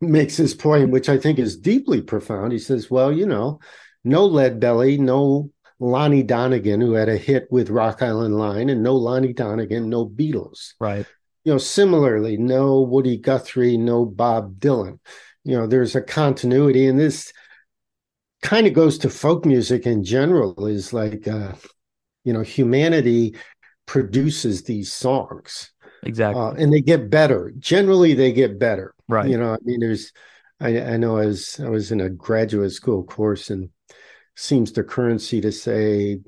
makes 0.09 0.37
this 0.37 0.55
point, 0.55 0.91
which 0.91 1.09
I 1.09 1.19
think 1.19 1.39
is 1.39 1.57
deeply 1.57 2.01
profound. 2.01 2.53
He 2.53 2.59
says, 2.59 2.91
"Well, 2.91 3.13
you 3.13 3.27
know, 3.27 3.61
no 4.05 4.27
Lead 4.27 4.61
Belly, 4.61 4.99
no 4.99 5.51
Lonnie 5.81 6.23
Donegan, 6.23 6.81
who 6.81 6.93
had 6.93 7.09
a 7.09 7.17
hit 7.17 7.49
with 7.51 7.71
Rock 7.71 8.03
Island 8.03 8.39
Line, 8.39 8.69
and 8.71 8.83
no 8.83 8.95
Lonnie 8.95 9.33
Donegan, 9.33 9.89
no 9.89 10.07
Beatles. 10.07 10.75
Right. 10.81 11.07
You 11.45 11.53
know, 11.53 11.59
similarly, 11.59 12.37
no 12.37 12.81
Woody 12.81 13.17
Guthrie, 13.17 13.77
no 13.77 14.05
Bob 14.05 14.59
Dylan. 14.59 14.99
You 15.45 15.59
know, 15.59 15.67
there's 15.67 15.95
a 15.95 16.01
continuity, 16.01 16.87
and 16.87 16.99
this 16.99 17.33
kind 18.43 18.67
of 18.67 18.73
goes 18.73 18.99
to 18.99 19.11
folk 19.11 19.45
music 19.45 19.87
in 19.87 20.05
general. 20.05 20.67
Is 20.67 20.93
like, 20.93 21.29
uh, 21.29 21.53
you 22.25 22.33
know, 22.33 22.43
humanity 22.43 23.37
produces 23.87 24.63
these 24.63 24.93
songs, 24.93 25.71
Exactly. 26.05 26.41
uh, 26.41 26.51
and 26.53 26.73
they 26.73 26.81
get 26.81 27.11
better. 27.11 27.53
Generally, 27.59 28.15
they 28.15 28.33
get 28.33 28.59
better. 28.59 28.95
right. 29.09 29.29
You 29.29 29.39
know, 29.39 29.53
I 29.55 29.59
mean, 29.65 29.81
there's, 29.81 30.13
I, 30.61 30.81
I 30.81 30.97
know 30.97 31.19
I 31.19 31.27
was 31.27 31.59
I 31.61 31.69
was 31.69 31.91
in 31.93 32.01
a 32.01 32.09
graduate 32.09 32.73
school 32.73 33.03
course, 33.05 33.51
and 33.51 33.71
seems 34.37 34.73
the 34.73 34.83
currency 34.85 35.41
to 35.41 35.53
say 35.53 36.19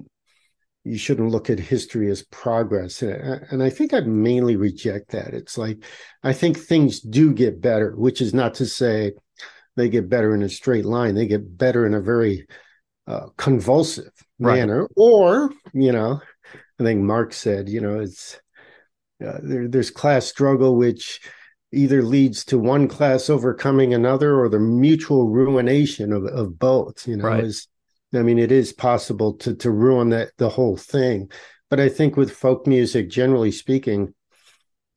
you 0.85 0.99
shouldn't 0.99 1.31
look 1.31 1.51
at 1.51 1.59
history 1.59 2.11
as 2.11 2.22
progress, 2.24 3.03
and, 3.03 3.45
and 3.51 3.62
I 3.62 3.70
think 3.70 3.93
I 3.93 4.01
mainly 4.01 4.57
reject 4.57 5.11
that. 5.12 5.35
It's 5.35 5.59
like 5.59 5.85
I 6.22 6.33
think 6.33 6.59
things 6.59 7.01
do 7.01 7.33
get 7.33 7.61
better, 7.61 7.95
which 7.97 8.20
is 8.20 8.33
not 8.35 8.55
to 8.55 8.66
say 8.66 9.12
they 9.77 9.89
get 9.89 10.09
better 10.09 10.35
in 10.35 10.43
a 10.43 10.49
straight 10.49 10.85
line. 10.85 11.14
They 11.14 11.27
get 11.27 11.57
better 11.59 11.87
in 11.87 11.95
a 11.95 12.01
very 12.01 12.47
uh, 13.07 13.27
convulsive 13.37 14.11
Right. 14.39 14.57
manner, 14.57 14.87
or 14.97 15.51
you 15.72 15.93
know, 15.93 16.20
I 16.79 16.83
think 16.83 17.01
Marx 17.01 17.37
said, 17.39 17.68
you 17.70 17.81
know, 17.81 18.01
it's 18.01 18.39
uh, 19.25 19.39
there, 19.43 19.69
there's 19.69 19.91
class 19.91 20.27
struggle 20.27 20.77
which 20.77 21.21
either 21.73 22.03
leads 22.03 22.45
to 22.45 22.59
one 22.59 22.89
class 22.89 23.29
overcoming 23.29 23.93
another 23.93 24.39
or 24.39 24.49
the 24.49 24.61
mutual 24.61 25.29
ruination 25.29 26.12
of, 26.12 26.25
of 26.27 26.59
both 26.59 27.07
you 27.09 27.17
know 27.17 27.27
Right. 27.27 27.45
is 27.45 27.69
i 28.14 28.23
mean 28.23 28.39
it 28.39 28.53
is 28.53 28.73
possible 28.73 29.35
to 29.35 29.55
to 29.55 29.71
ruin 29.71 30.11
that 30.11 30.31
the 30.39 30.49
whole 30.49 30.77
thing. 30.77 31.31
But 31.71 31.81
i 31.81 31.89
think 31.89 32.17
with 32.17 32.31
folk 32.31 32.67
music 32.67 33.11
generally 33.11 33.51
speaking 33.53 34.14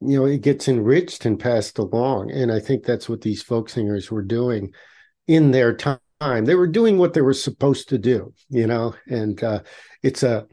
you 0.01 0.17
know 0.19 0.25
it 0.25 0.41
gets 0.41 0.67
enriched 0.67 1.25
and 1.25 1.39
passed 1.39 1.77
along. 1.77 2.31
And 2.31 2.51
i 2.51 2.59
think 2.59 2.83
that's 2.83 3.09
what 3.09 3.21
these 3.21 3.41
folk 3.41 3.69
singers 3.69 4.11
were 4.11 4.21
doing 4.21 4.73
in 5.27 5.51
their 5.51 5.73
time. 5.75 5.99
They 6.45 6.55
were 6.55 6.67
doing 6.67 6.97
what 6.97 7.13
they 7.13 7.21
were 7.21 7.33
supposed 7.33 7.89
to 7.89 7.97
do 7.97 8.33
you 8.49 8.67
know? 8.67 8.95
And 9.07 9.41
uh 9.43 9.61
it's 10.03 10.23
a 10.23 10.47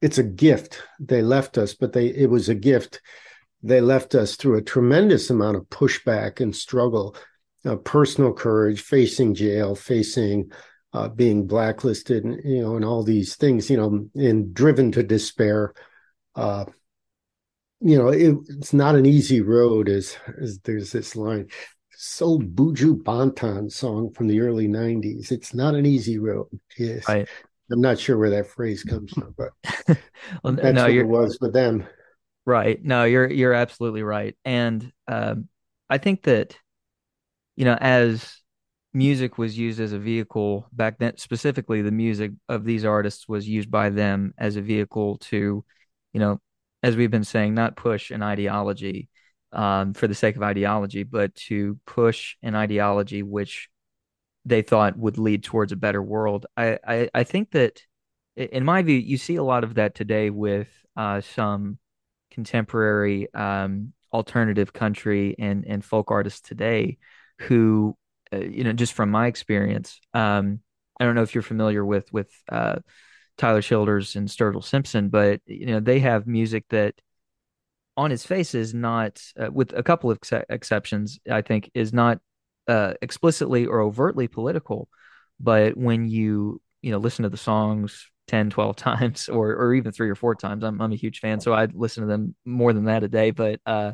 it's 0.00 0.18
a 0.18 0.22
gift 0.22 0.82
they 0.98 1.22
left 1.22 1.58
us 1.58 1.74
but 1.74 1.92
they 1.92 2.06
it 2.06 2.30
was 2.30 2.48
a 2.48 2.54
gift 2.54 3.00
they 3.62 3.80
left 3.80 4.14
us 4.14 4.36
through 4.36 4.56
a 4.56 4.62
tremendous 4.62 5.30
amount 5.30 5.56
of 5.56 5.68
pushback 5.68 6.40
and 6.40 6.54
struggle, 6.54 7.14
uh, 7.64 7.76
personal 7.76 8.32
courage, 8.32 8.80
facing 8.80 9.34
jail, 9.34 9.74
facing 9.74 10.50
uh, 10.92 11.08
being 11.08 11.46
blacklisted, 11.46 12.24
and, 12.24 12.40
you 12.44 12.62
know, 12.62 12.76
and 12.76 12.84
all 12.84 13.02
these 13.02 13.36
things, 13.36 13.70
you 13.70 13.76
know, 13.76 14.08
and 14.14 14.54
driven 14.54 14.90
to 14.92 15.02
despair. 15.02 15.72
Uh, 16.34 16.64
you 17.80 17.96
know, 17.96 18.08
it, 18.08 18.34
it's 18.48 18.72
not 18.72 18.94
an 18.94 19.06
easy 19.06 19.40
road. 19.40 19.88
As, 19.88 20.16
as 20.40 20.58
there's 20.60 20.90
this 20.90 21.14
line, 21.14 21.48
so 21.92 22.38
Buju 22.38 23.02
Banton 23.02 23.70
song 23.70 24.12
from 24.12 24.26
the 24.26 24.40
early 24.40 24.68
'90s. 24.68 25.30
It's 25.30 25.54
not 25.54 25.74
an 25.74 25.86
easy 25.86 26.18
road. 26.18 26.48
Yes, 26.78 27.06
Right. 27.06 27.28
I'm 27.70 27.80
not 27.80 27.98
sure 27.98 28.18
where 28.18 28.30
that 28.30 28.48
phrase 28.48 28.82
comes 28.82 29.12
from, 29.12 29.34
but 29.36 29.50
Well, 30.42 30.54
that's 30.54 30.74
no, 30.74 30.82
what 30.82 30.90
it 30.90 31.04
was 31.04 31.38
with 31.40 31.52
them. 31.52 31.86
Right. 32.46 32.82
No, 32.82 33.04
you're 33.04 33.30
you're 33.30 33.52
absolutely 33.52 34.02
right. 34.02 34.36
And 34.44 34.92
um, 35.06 35.48
I 35.88 35.98
think 35.98 36.22
that, 36.22 36.56
you 37.56 37.64
know, 37.64 37.76
as 37.80 38.36
music 38.92 39.38
was 39.38 39.56
used 39.56 39.80
as 39.80 39.92
a 39.92 39.98
vehicle 39.98 40.66
back 40.72 40.98
then, 40.98 41.16
specifically 41.18 41.82
the 41.82 41.90
music 41.92 42.32
of 42.48 42.64
these 42.64 42.84
artists 42.84 43.28
was 43.28 43.48
used 43.48 43.70
by 43.70 43.90
them 43.90 44.34
as 44.38 44.56
a 44.56 44.62
vehicle 44.62 45.18
to, 45.18 45.64
you 46.12 46.20
know, 46.20 46.40
as 46.82 46.96
we've 46.96 47.10
been 47.10 47.24
saying, 47.24 47.54
not 47.54 47.76
push 47.76 48.10
an 48.10 48.22
ideology 48.22 49.08
um, 49.52 49.94
for 49.94 50.08
the 50.08 50.14
sake 50.14 50.36
of 50.36 50.42
ideology, 50.42 51.02
but 51.02 51.34
to 51.34 51.78
push 51.86 52.36
an 52.42 52.54
ideology 52.54 53.22
which 53.22 53.68
they 54.44 54.62
thought 54.62 54.96
would 54.96 55.18
lead 55.18 55.42
towards 55.44 55.72
a 55.72 55.76
better 55.76 56.02
world. 56.02 56.46
I, 56.56 56.78
I, 56.86 57.10
I 57.14 57.24
think 57.24 57.50
that, 57.52 57.82
in 58.36 58.64
my 58.64 58.82
view, 58.82 58.96
you 58.96 59.16
see 59.16 59.36
a 59.36 59.42
lot 59.42 59.64
of 59.64 59.74
that 59.74 59.94
today 59.94 60.30
with 60.30 60.68
uh, 60.96 61.20
some 61.20 61.78
contemporary 62.30 63.32
um, 63.34 63.92
alternative 64.12 64.72
country 64.72 65.34
and 65.38 65.64
and 65.66 65.84
folk 65.84 66.10
artists 66.10 66.40
today 66.40 66.98
who 67.38 67.96
uh, 68.32 68.38
you 68.38 68.64
know 68.64 68.72
just 68.72 68.92
from 68.92 69.10
my 69.10 69.26
experience 69.26 70.00
um 70.14 70.60
I 70.98 71.04
don't 71.04 71.14
know 71.14 71.22
if 71.22 71.34
you're 71.34 71.42
familiar 71.42 71.84
with 71.84 72.12
with 72.12 72.30
uh 72.50 72.76
Tyler 73.38 73.62
Childers 73.62 74.16
and 74.16 74.28
Sturgill 74.28 74.64
Simpson 74.64 75.08
but 75.08 75.40
you 75.46 75.66
know 75.66 75.80
they 75.80 76.00
have 76.00 76.26
music 76.26 76.64
that 76.70 76.94
on 77.96 78.12
its 78.12 78.26
face 78.26 78.54
is 78.54 78.74
not 78.74 79.22
uh, 79.38 79.50
with 79.52 79.72
a 79.74 79.82
couple 79.82 80.10
of 80.10 80.18
ex- 80.18 80.44
exceptions 80.48 81.20
I 81.30 81.42
think 81.42 81.70
is 81.74 81.92
not 81.92 82.18
uh 82.70 82.94
explicitly 83.02 83.66
or 83.66 83.80
overtly 83.80 84.28
political 84.28 84.88
but 85.38 85.76
when 85.76 86.08
you 86.08 86.60
you 86.82 86.90
know 86.90 86.98
listen 86.98 87.24
to 87.24 87.28
the 87.28 87.36
songs 87.36 88.10
10, 88.30 88.48
12 88.50 88.76
times 88.76 89.28
or 89.28 89.54
or 89.56 89.74
even 89.74 89.92
three 89.92 90.08
or 90.08 90.14
four 90.14 90.34
times. 90.34 90.64
I'm 90.64 90.80
I'm 90.80 90.92
a 90.92 90.96
huge 90.96 91.18
fan, 91.18 91.40
so 91.40 91.52
I 91.52 91.66
listen 91.66 92.02
to 92.02 92.06
them 92.06 92.34
more 92.44 92.72
than 92.72 92.84
that 92.84 93.02
a 93.02 93.08
day. 93.08 93.32
But 93.32 93.60
uh, 93.66 93.92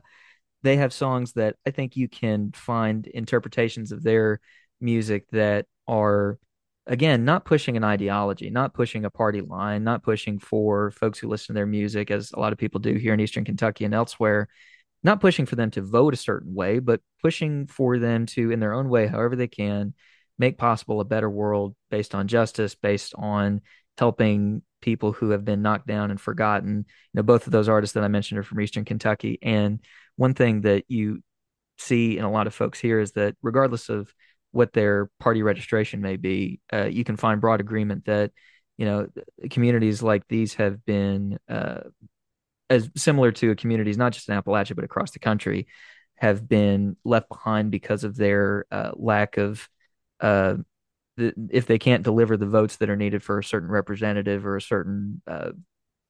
they 0.62 0.76
have 0.76 0.92
songs 0.92 1.32
that 1.34 1.56
I 1.66 1.70
think 1.70 1.96
you 1.96 2.08
can 2.08 2.52
find 2.52 3.06
interpretations 3.06 3.92
of 3.92 4.02
their 4.02 4.40
music 4.80 5.24
that 5.32 5.66
are 5.88 6.38
again 6.86 7.24
not 7.24 7.46
pushing 7.46 7.76
an 7.76 7.84
ideology, 7.84 8.50
not 8.50 8.74
pushing 8.74 9.04
a 9.06 9.10
party 9.10 9.40
line, 9.40 9.84
not 9.84 10.02
pushing 10.02 10.38
for 10.38 10.90
folks 10.90 11.18
who 11.18 11.28
listen 11.28 11.54
to 11.54 11.58
their 11.58 11.66
music 11.66 12.10
as 12.10 12.32
a 12.32 12.38
lot 12.38 12.52
of 12.52 12.58
people 12.58 12.80
do 12.80 12.94
here 12.94 13.14
in 13.14 13.20
Eastern 13.20 13.44
Kentucky 13.44 13.86
and 13.86 13.94
elsewhere. 13.94 14.48
Not 15.06 15.20
pushing 15.20 15.46
for 15.46 15.54
them 15.54 15.70
to 15.70 15.82
vote 15.82 16.14
a 16.14 16.16
certain 16.16 16.52
way, 16.52 16.80
but 16.80 17.00
pushing 17.22 17.68
for 17.68 17.96
them 17.96 18.26
to, 18.26 18.50
in 18.50 18.58
their 18.58 18.74
own 18.74 18.88
way, 18.88 19.06
however 19.06 19.36
they 19.36 19.46
can, 19.46 19.94
make 20.36 20.58
possible 20.58 21.00
a 21.00 21.04
better 21.04 21.30
world 21.30 21.76
based 21.92 22.12
on 22.12 22.26
justice, 22.26 22.74
based 22.74 23.14
on 23.16 23.60
helping 23.98 24.62
people 24.80 25.12
who 25.12 25.30
have 25.30 25.44
been 25.44 25.62
knocked 25.62 25.86
down 25.86 26.10
and 26.10 26.20
forgotten. 26.20 26.78
You 26.78 26.84
know, 27.14 27.22
both 27.22 27.46
of 27.46 27.52
those 27.52 27.68
artists 27.68 27.94
that 27.94 28.02
I 28.02 28.08
mentioned 28.08 28.40
are 28.40 28.42
from 28.42 28.60
Eastern 28.60 28.84
Kentucky. 28.84 29.38
And 29.42 29.80
one 30.16 30.34
thing 30.34 30.62
that 30.62 30.86
you 30.88 31.22
see 31.78 32.18
in 32.18 32.24
a 32.24 32.30
lot 32.30 32.48
of 32.48 32.54
folks 32.54 32.80
here 32.80 32.98
is 32.98 33.12
that 33.12 33.36
regardless 33.42 33.88
of 33.88 34.12
what 34.50 34.72
their 34.72 35.08
party 35.20 35.44
registration 35.44 36.00
may 36.00 36.16
be, 36.16 36.58
uh, 36.72 36.86
you 36.86 37.04
can 37.04 37.16
find 37.16 37.40
broad 37.40 37.60
agreement 37.60 38.06
that 38.06 38.32
you 38.76 38.86
know 38.86 39.06
communities 39.50 40.02
like 40.02 40.26
these 40.28 40.54
have 40.54 40.84
been 40.84 41.38
uh, 41.48 41.82
as 42.68 42.90
similar 42.96 43.32
to 43.32 43.54
communities 43.54 43.96
not 43.96 44.12
just 44.12 44.28
in 44.28 44.40
Appalachia 44.40 44.74
but 44.74 44.84
across 44.84 45.12
the 45.12 45.18
country 45.18 45.66
have 46.16 46.48
been 46.48 46.96
left 47.04 47.28
behind 47.28 47.70
because 47.70 48.04
of 48.04 48.16
their 48.16 48.64
uh, 48.70 48.92
lack 48.94 49.36
of 49.36 49.68
uh, 50.20 50.56
if 51.18 51.66
they 51.66 51.78
can't 51.78 52.02
deliver 52.02 52.36
the 52.36 52.46
votes 52.46 52.76
that 52.76 52.90
are 52.90 52.96
needed 52.96 53.22
for 53.22 53.38
a 53.38 53.44
certain 53.44 53.70
representative 53.70 54.46
or 54.46 54.56
a 54.56 54.62
certain 54.62 55.22
uh, 55.26 55.50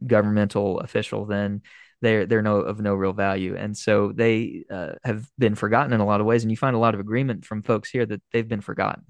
governmental 0.04 0.80
official, 0.80 1.26
then 1.26 1.62
they're 2.02 2.26
they're 2.26 2.42
no 2.42 2.56
of 2.56 2.80
no 2.80 2.94
real 2.94 3.12
value, 3.12 3.56
and 3.56 3.76
so 3.76 4.12
they 4.12 4.64
uh, 4.70 4.92
have 5.04 5.26
been 5.38 5.54
forgotten 5.54 5.92
in 5.92 6.00
a 6.00 6.06
lot 6.06 6.20
of 6.20 6.26
ways. 6.26 6.42
And 6.42 6.50
you 6.50 6.56
find 6.56 6.76
a 6.76 6.80
lot 6.80 6.94
of 6.94 7.00
agreement 7.00 7.44
from 7.44 7.62
folks 7.62 7.88
here 7.88 8.04
that 8.04 8.22
they've 8.32 8.46
been 8.46 8.60
forgotten, 8.60 9.04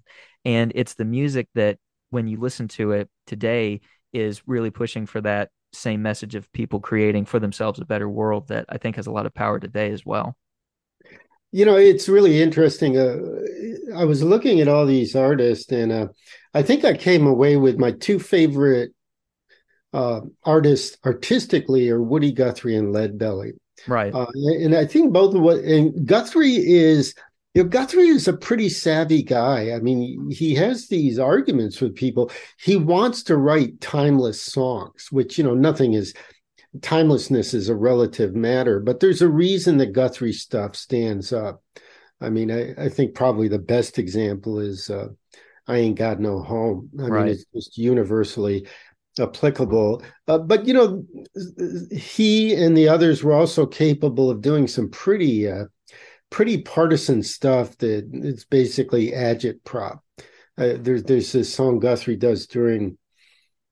and 0.44 0.72
it's 0.74 0.94
the 0.94 1.05
music 1.05 1.49
that 1.55 1.78
when 2.11 2.28
you 2.28 2.38
listen 2.38 2.68
to 2.68 2.92
it 2.92 3.09
today 3.26 3.80
is 4.12 4.42
really 4.47 4.70
pushing 4.70 5.07
for 5.07 5.20
that 5.22 5.51
same 5.73 6.03
message 6.03 6.35
of 6.35 6.51
people 6.53 6.81
creating 6.81 7.25
for 7.25 7.39
themselves 7.39 7.81
a 7.81 7.85
better 7.85 8.09
world 8.09 8.49
that 8.49 8.67
I 8.69 8.79
think 8.79 8.97
has 8.97 9.07
a 9.07 9.12
lot 9.12 9.27
of 9.27 9.35
power 9.35 9.59
today 9.59 9.91
as 9.91 10.05
well. 10.05 10.37
You 11.53 11.64
know, 11.64 11.77
it's 11.77 12.09
really 12.09 12.43
interesting. 12.43 12.99
Uh, 12.99 13.17
I 13.97 14.05
was 14.05 14.23
looking 14.23 14.61
at 14.61 14.69
all 14.69 14.85
these 14.85 15.14
artists, 15.14 15.71
and 15.73 15.93
uh, 15.93 16.09
I 16.53 16.62
think 16.62 16.85
I 16.85 16.97
came 16.97 17.27
away 17.27 17.57
with 17.57 17.79
my 17.79 17.93
two 17.93 18.19
favorite 18.19 18.93
uh, 19.93 20.21
artists 20.45 20.99
artistically 21.07 21.89
are 21.89 22.03
Woody 22.03 22.33
Guthrie 22.33 22.77
and 22.77 22.95
Leadbelly. 22.95 23.53
Right. 23.87 24.12
Uh, 24.14 24.27
and 24.35 24.75
I 24.75 24.85
think 24.85 25.12
both 25.12 25.35
of 25.35 25.41
what 25.41 25.59
and 25.59 26.07
Guthrie 26.07 26.57
is 26.57 27.14
you 27.57 27.63
know, 27.63 27.69
Guthrie 27.71 28.09
is 28.09 28.29
a 28.29 28.37
pretty 28.37 28.69
savvy 28.69 29.23
guy. 29.23 29.73
I 29.73 29.81
mean, 29.81 30.31
he 30.31 30.55
has 30.57 30.89
these 30.89 31.19
arguments 31.19 31.81
with 31.81 31.95
people. 31.95 32.31
He 32.61 32.77
wants 32.77 33.23
to 33.25 33.39
write 33.39 33.81
timeless 33.81 34.43
songs, 34.43 35.09
which, 35.11 35.39
you 35.39 35.45
know, 35.45 35.55
nothing 35.55 35.95
is 35.95 36.13
timelessness 36.83 37.55
is 37.55 37.71
a 37.71 37.75
relative 37.75 38.35
matter, 38.35 38.79
but 38.79 39.01
there's 39.01 39.23
a 39.23 39.29
reason 39.29 39.79
that 39.79 39.95
Guthrie 39.95 40.35
stuff 40.35 40.77
stands 40.77 41.33
up. 41.33 41.63
I 42.21 42.29
mean, 42.29 42.51
I, 42.51 42.75
I 42.77 42.89
think 42.91 43.15
probably 43.15 43.49
the 43.49 43.59
best 43.59 43.99
example 43.99 44.61
is 44.61 44.91
uh, 44.91 45.09
I 45.67 45.79
Ain't 45.79 45.99
Got 45.99 46.21
No 46.21 46.43
Home. 46.43 46.91
I 46.99 47.05
right. 47.05 47.25
mean, 47.25 47.33
it's 47.33 47.47
just 47.55 47.79
universally 47.79 48.67
applicable. 49.19 50.03
Uh, 50.29 50.37
but, 50.37 50.67
you 50.67 50.75
know, 50.75 51.07
he 51.91 52.55
and 52.55 52.77
the 52.77 52.91
others 52.91 53.25
were 53.25 53.33
also 53.33 53.65
capable 53.65 54.29
of 54.29 54.43
doing 54.43 54.69
some 54.69 54.91
pretty, 54.91 55.51
uh, 55.51 55.65
pretty 56.31 56.62
partisan 56.62 57.22
stuff 57.22 57.77
that 57.79 58.09
it's 58.12 58.45
basically 58.45 59.12
agitprop. 59.12 60.01
Uh, 60.59 60.74
there's 60.79 61.03
there's 61.05 61.33
this 61.33 61.53
song 61.53 61.79
Guthrie 61.79 62.16
does 62.16 62.47
during 62.47 62.97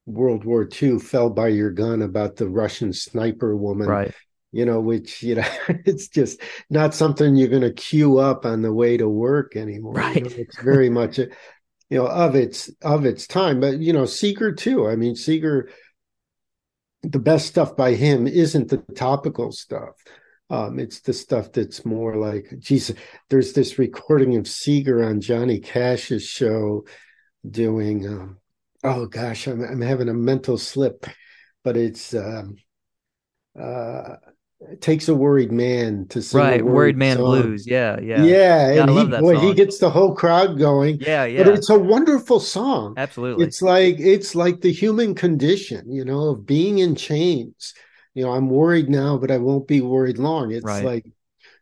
World 0.06 0.44
War 0.44 0.68
II 0.70 0.98
fell 0.98 1.30
by 1.30 1.48
your 1.48 1.70
gun 1.70 2.02
about 2.02 2.36
the 2.36 2.48
Russian 2.48 2.92
sniper 2.92 3.56
woman. 3.56 3.88
Right. 3.88 4.14
You 4.52 4.64
know, 4.64 4.80
which, 4.80 5.22
you 5.22 5.36
know, 5.36 5.48
it's 5.68 6.08
just 6.08 6.40
not 6.70 6.94
something 6.94 7.34
you're 7.34 7.48
going 7.48 7.62
to 7.62 7.72
queue 7.72 8.18
up 8.18 8.44
on 8.46 8.62
the 8.62 8.72
way 8.72 8.96
to 8.96 9.08
work 9.08 9.56
anymore. 9.56 9.94
Right. 9.94 10.16
You 10.16 10.22
know, 10.22 10.36
it's 10.36 10.60
very 10.60 10.90
much, 10.90 11.18
you 11.18 11.28
know, 11.90 12.06
of 12.06 12.36
its, 12.36 12.70
of 12.82 13.04
its 13.04 13.26
time. 13.26 13.60
But, 13.60 13.78
you 13.78 13.92
know, 13.92 14.04
Seeger 14.04 14.52
too. 14.52 14.86
I 14.88 14.96
mean, 14.96 15.16
Seeger, 15.16 15.70
the 17.02 17.18
best 17.18 17.46
stuff 17.46 17.76
by 17.76 17.94
him 17.94 18.26
isn't 18.26 18.68
the 18.68 18.78
topical 18.94 19.50
stuff. 19.52 19.94
Um, 20.50 20.78
it's 20.78 21.00
the 21.00 21.12
stuff 21.12 21.52
that's 21.52 21.84
more 21.84 22.16
like, 22.16 22.52
Jesus, 22.58 22.96
there's 23.30 23.54
this 23.54 23.78
recording 23.78 24.36
of 24.36 24.46
Seeger 24.46 25.02
on 25.02 25.20
Johnny 25.20 25.58
Cash's 25.58 26.24
show 26.24 26.84
doing, 27.48 28.06
um, 28.06 28.38
oh 28.84 29.06
gosh, 29.06 29.46
I'm, 29.46 29.62
I'm 29.62 29.80
having 29.80 30.08
a 30.08 30.14
mental 30.14 30.58
slip, 30.58 31.06
but 31.62 31.76
it's 31.76 32.14
um, 32.14 32.56
uh, 33.58 34.16
it 34.70 34.80
takes 34.80 35.08
a 35.08 35.14
worried 35.14 35.52
man 35.52 36.06
to 36.08 36.22
sing 36.22 36.40
right 36.40 36.64
worried 36.64 36.96
man 36.96 37.16
song. 37.16 37.24
blues 37.24 37.66
yeah 37.66 37.98
yeah. 38.00 38.22
Yeah, 38.22 38.72
yeah 38.72 38.82
and 38.82 38.90
I 38.90 38.94
love 38.94 39.06
he, 39.06 39.10
that 39.12 39.20
boy, 39.20 39.34
song. 39.34 39.46
he 39.46 39.54
gets 39.54 39.78
the 39.78 39.90
whole 39.90 40.14
crowd 40.14 40.58
going 40.58 40.98
yeah 41.00 41.24
yeah. 41.24 41.44
but 41.44 41.54
it's 41.54 41.70
a 41.70 41.78
wonderful 41.78 42.40
song. 42.40 42.94
Absolutely. 42.96 43.44
It's 43.44 43.62
like 43.62 43.96
it's 43.98 44.34
like 44.34 44.60
the 44.60 44.72
human 44.72 45.14
condition 45.14 45.90
you 45.90 46.04
know 46.04 46.30
of 46.30 46.46
being 46.46 46.78
in 46.78 46.94
chains 46.94 47.74
you 48.14 48.24
know 48.24 48.32
i'm 48.32 48.48
worried 48.48 48.88
now 48.88 49.16
but 49.16 49.30
i 49.30 49.38
won't 49.38 49.68
be 49.68 49.80
worried 49.80 50.18
long 50.18 50.50
it's 50.50 50.64
right. 50.64 50.84
like 50.84 51.06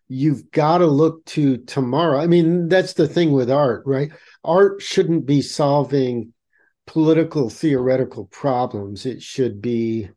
you've 0.09 0.51
got 0.51 0.79
to 0.79 0.87
look 0.87 1.25
to 1.25 1.57
tomorrow 1.59 2.19
i 2.19 2.27
mean 2.27 2.69
that's 2.69 2.93
the 2.93 3.09
thing 3.09 3.33
with 3.33 3.51
art 3.51 3.83
right 3.87 4.13
art 4.45 4.83
shouldn't 4.83 5.27
be 5.27 5.41
solving 5.41 6.33
political 6.87 7.49
theoretical 7.49 8.27
problems. 8.27 9.07
It 9.07 9.23
should 9.23 9.61
be, 9.61 10.09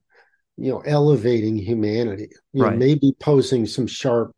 you 0.57 0.71
know, 0.71 0.79
elevating 0.79 1.57
humanity. 1.57 2.29
You 2.53 2.63
right. 2.63 2.73
know, 2.73 2.77
maybe 2.77 3.13
posing 3.19 3.65
some 3.65 3.87
sharp 3.87 4.31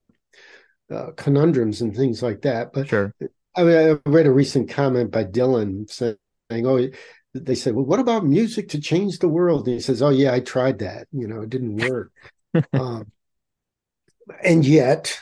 uh, 0.92 1.12
conundrums 1.16 1.82
and 1.82 1.96
things 1.96 2.22
like 2.22 2.42
that. 2.42 2.74
But 2.74 2.90
sure. 2.90 3.14
I, 3.56 3.64
mean, 3.64 4.00
I 4.06 4.10
read 4.10 4.28
a 4.28 4.32
recent 4.32 4.70
comment 4.70 5.12
by 5.12 5.26
Dylan 5.26 5.90
saying, 5.90 6.18
"Oh." 6.52 6.88
They 7.46 7.56
said, 7.56 7.76
"Well, 7.76 7.86
what 7.86 8.00
about 8.00 8.26
music 8.26 8.70
to 8.70 8.82
change 8.82 9.20
the 9.20 9.30
world?" 9.30 9.68
And 9.68 9.76
he 9.76 9.82
says, 9.82 10.02
"Oh 10.02 10.10
yeah, 10.10 10.34
I 10.34 10.40
tried 10.40 10.80
that. 10.80 11.08
You 11.12 11.28
know, 11.28 11.42
it 11.42 11.50
didn't 11.50 11.78
work." 11.90 12.12
um, 12.74 13.12
and 14.44 14.66
yet, 14.66 15.20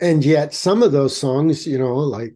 and 0.00 0.24
yet, 0.24 0.54
some 0.54 0.82
of 0.82 0.92
those 0.92 1.16
songs, 1.16 1.66
you 1.66 1.78
know, 1.78 1.96
like 1.96 2.34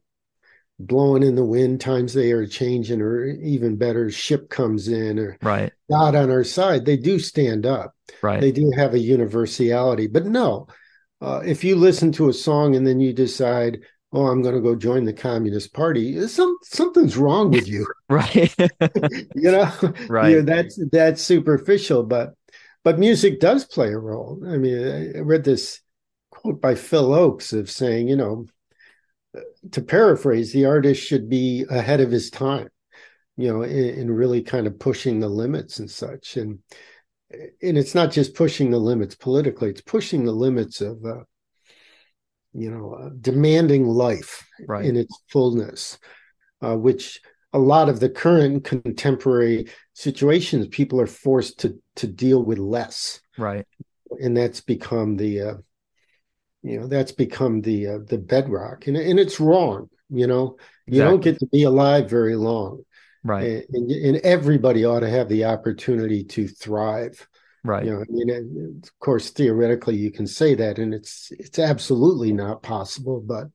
blowing 0.78 1.22
in 1.22 1.36
the 1.36 1.44
wind 1.44 1.80
times 1.80 2.12
they 2.12 2.32
are 2.32 2.46
changing 2.46 3.00
or 3.00 3.24
even 3.26 3.76
better 3.76 4.10
ship 4.10 4.48
comes 4.48 4.88
in 4.88 5.18
or 5.18 5.36
right 5.42 5.72
god 5.88 6.16
on 6.16 6.30
our 6.30 6.42
side 6.42 6.84
they 6.84 6.96
do 6.96 7.18
stand 7.18 7.64
up 7.64 7.94
right 8.20 8.40
they 8.40 8.50
do 8.50 8.70
have 8.76 8.94
a 8.94 8.98
universality 8.98 10.06
but 10.06 10.26
no 10.26 10.66
uh, 11.20 11.40
if 11.44 11.62
you 11.62 11.76
listen 11.76 12.10
to 12.10 12.28
a 12.28 12.32
song 12.32 12.74
and 12.74 12.84
then 12.84 12.98
you 12.98 13.12
decide 13.12 13.80
oh 14.12 14.26
i'm 14.26 14.42
going 14.42 14.54
to 14.54 14.60
go 14.60 14.74
join 14.74 15.04
the 15.04 15.12
communist 15.12 15.72
party. 15.72 16.26
Some, 16.26 16.56
something's 16.62 17.16
wrong 17.16 17.50
with 17.50 17.68
you. 17.68 17.86
Right. 18.08 18.54
You 19.34 19.50
know 19.50 19.72
right. 20.08 20.30
you 20.30 20.36
know, 20.36 20.42
that's 20.42 20.78
that's 20.90 21.22
superficial 21.22 22.02
but 22.02 22.34
but 22.84 22.98
music 22.98 23.40
does 23.40 23.64
play 23.64 23.92
a 23.92 23.98
role. 23.98 24.40
I 24.46 24.56
mean 24.58 25.14
i 25.16 25.20
read 25.20 25.44
this 25.44 25.80
quote 26.30 26.60
by 26.60 26.74
Phil 26.74 27.08
Ochs 27.08 27.58
of 27.58 27.70
saying 27.70 28.08
you 28.08 28.16
know 28.16 28.46
to 29.72 29.82
paraphrase, 29.82 30.52
the 30.52 30.66
artist 30.66 31.02
should 31.02 31.28
be 31.28 31.64
ahead 31.70 32.00
of 32.00 32.10
his 32.10 32.30
time, 32.30 32.68
you 33.36 33.48
know, 33.48 33.62
in, 33.62 33.88
in, 33.90 34.10
really 34.10 34.42
kind 34.42 34.66
of 34.66 34.78
pushing 34.78 35.20
the 35.20 35.28
limits 35.28 35.78
and 35.78 35.90
such. 35.90 36.36
And 36.36 36.58
and 37.30 37.78
it's 37.78 37.94
not 37.94 38.10
just 38.10 38.34
pushing 38.34 38.70
the 38.70 38.78
limits 38.78 39.14
politically; 39.14 39.70
it's 39.70 39.80
pushing 39.80 40.24
the 40.24 40.32
limits 40.32 40.80
of, 40.80 41.04
uh, 41.04 41.22
you 42.54 42.70
know, 42.70 42.94
uh, 42.94 43.10
demanding 43.20 43.86
life 43.86 44.46
right. 44.66 44.84
in 44.84 44.96
its 44.96 45.14
fullness, 45.28 45.98
uh, 46.60 46.76
which 46.76 47.20
a 47.52 47.58
lot 47.58 47.88
of 47.88 48.00
the 48.00 48.08
current 48.08 48.64
contemporary 48.64 49.68
situations 49.94 50.68
people 50.68 51.00
are 51.00 51.06
forced 51.06 51.60
to 51.60 51.78
to 51.96 52.06
deal 52.06 52.42
with 52.42 52.58
less. 52.58 53.20
Right. 53.38 53.66
And 54.20 54.36
that's 54.36 54.60
become 54.60 55.16
the 55.16 55.40
uh, 55.40 55.54
you 56.62 56.80
know 56.80 56.86
that's 56.86 57.12
become 57.12 57.60
the 57.60 57.88
uh, 57.88 57.98
the 58.06 58.18
bedrock 58.18 58.86
and, 58.86 58.96
and 58.96 59.18
it's 59.18 59.40
wrong 59.40 59.88
you 60.10 60.26
know 60.26 60.56
exactly. 60.86 60.96
you 60.96 61.02
don't 61.02 61.22
get 61.22 61.38
to 61.38 61.46
be 61.46 61.64
alive 61.64 62.08
very 62.08 62.36
long 62.36 62.82
right 63.24 63.64
and, 63.72 63.90
and, 63.90 64.16
everybody 64.18 64.84
ought 64.84 65.00
to 65.00 65.10
have 65.10 65.28
the 65.28 65.44
opportunity 65.44 66.24
to 66.24 66.46
thrive 66.46 67.26
right. 67.64 67.84
You 67.84 67.92
know 67.92 68.00
i 68.00 68.04
mean 68.08 68.80
of 68.82 68.98
course 68.98 69.30
theoretically 69.30 69.96
you 69.96 70.10
can 70.10 70.26
say 70.26 70.54
that 70.54 70.78
and 70.78 70.94
it's 70.94 71.30
it's 71.38 71.58
absolutely 71.58 72.32
not 72.32 72.62
possible 72.62 73.20
but 73.20 73.48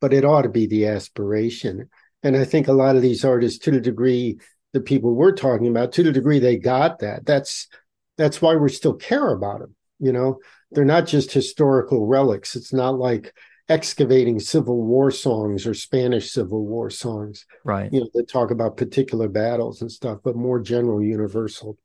but 0.00 0.12
it 0.12 0.24
ought 0.24 0.42
to 0.42 0.48
be 0.48 0.66
the 0.66 0.86
aspiration. 0.86 1.88
And 2.22 2.36
i 2.36 2.44
think 2.44 2.68
a 2.68 2.72
lot 2.72 2.96
of 2.96 3.02
these 3.02 3.24
artists 3.24 3.58
to 3.60 3.70
the 3.70 3.80
degree 3.80 4.38
the 4.72 4.80
people 4.80 5.14
we're 5.14 5.32
talking 5.32 5.68
about 5.68 5.92
to 5.92 6.02
the 6.02 6.12
degree 6.12 6.38
they 6.38 6.56
got 6.56 6.98
that 7.00 7.24
that's 7.26 7.68
that's 8.16 8.40
why 8.40 8.54
we 8.56 8.68
still 8.70 8.94
care 8.94 9.30
about 9.30 9.60
them 9.60 9.74
you 10.00 10.12
know? 10.12 10.38
They're 10.70 10.84
not 10.84 11.06
just 11.06 11.32
historical 11.32 12.06
relics. 12.06 12.56
It's 12.56 12.72
not 12.72 12.98
like 12.98 13.32
excavating 13.68 14.38
civil 14.38 14.82
war 14.82 15.10
songs 15.10 15.66
or 15.66 15.72
spanish 15.72 16.30
civil 16.30 16.66
war 16.66 16.90
songs 16.90 17.46
right. 17.64 17.90
you 17.90 17.98
know 17.98 18.10
that 18.12 18.28
talk 18.28 18.50
about 18.50 18.76
particular 18.76 19.26
battles 19.26 19.80
and 19.80 19.90
stuff 19.90 20.18
but 20.22 20.36
more 20.36 20.60
general 20.60 21.02
universal 21.02 21.78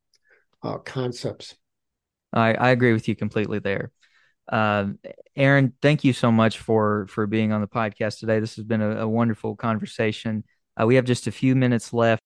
uh, 0.64 0.78
concepts 0.78 1.56
I, 2.34 2.54
I 2.54 2.70
agree 2.70 2.94
with 2.94 3.08
you 3.08 3.16
completely 3.16 3.60
there 3.60 3.92
uh, 4.52 4.88
aaron 5.36 5.74
thank 5.82 6.04
you 6.04 6.14
so 6.14 6.32
much 6.32 6.60
for 6.60 7.08
for 7.08 7.28
being 7.28 7.52
on 7.52 7.62
the 7.62 7.68
podcast 7.68 8.20
today 8.20 8.40
this 8.40 8.56
has 8.56 8.66
been 8.66 8.82
a, 8.82 9.02
a 9.02 9.08
wonderful 9.08 9.56
conversation 9.56 10.44
uh, 10.80 10.86
we 10.86 10.96
have 10.96 11.06
just 11.06 11.28
a 11.28 11.32
few 11.32 11.56
minutes 11.56 11.94
left 11.94 12.22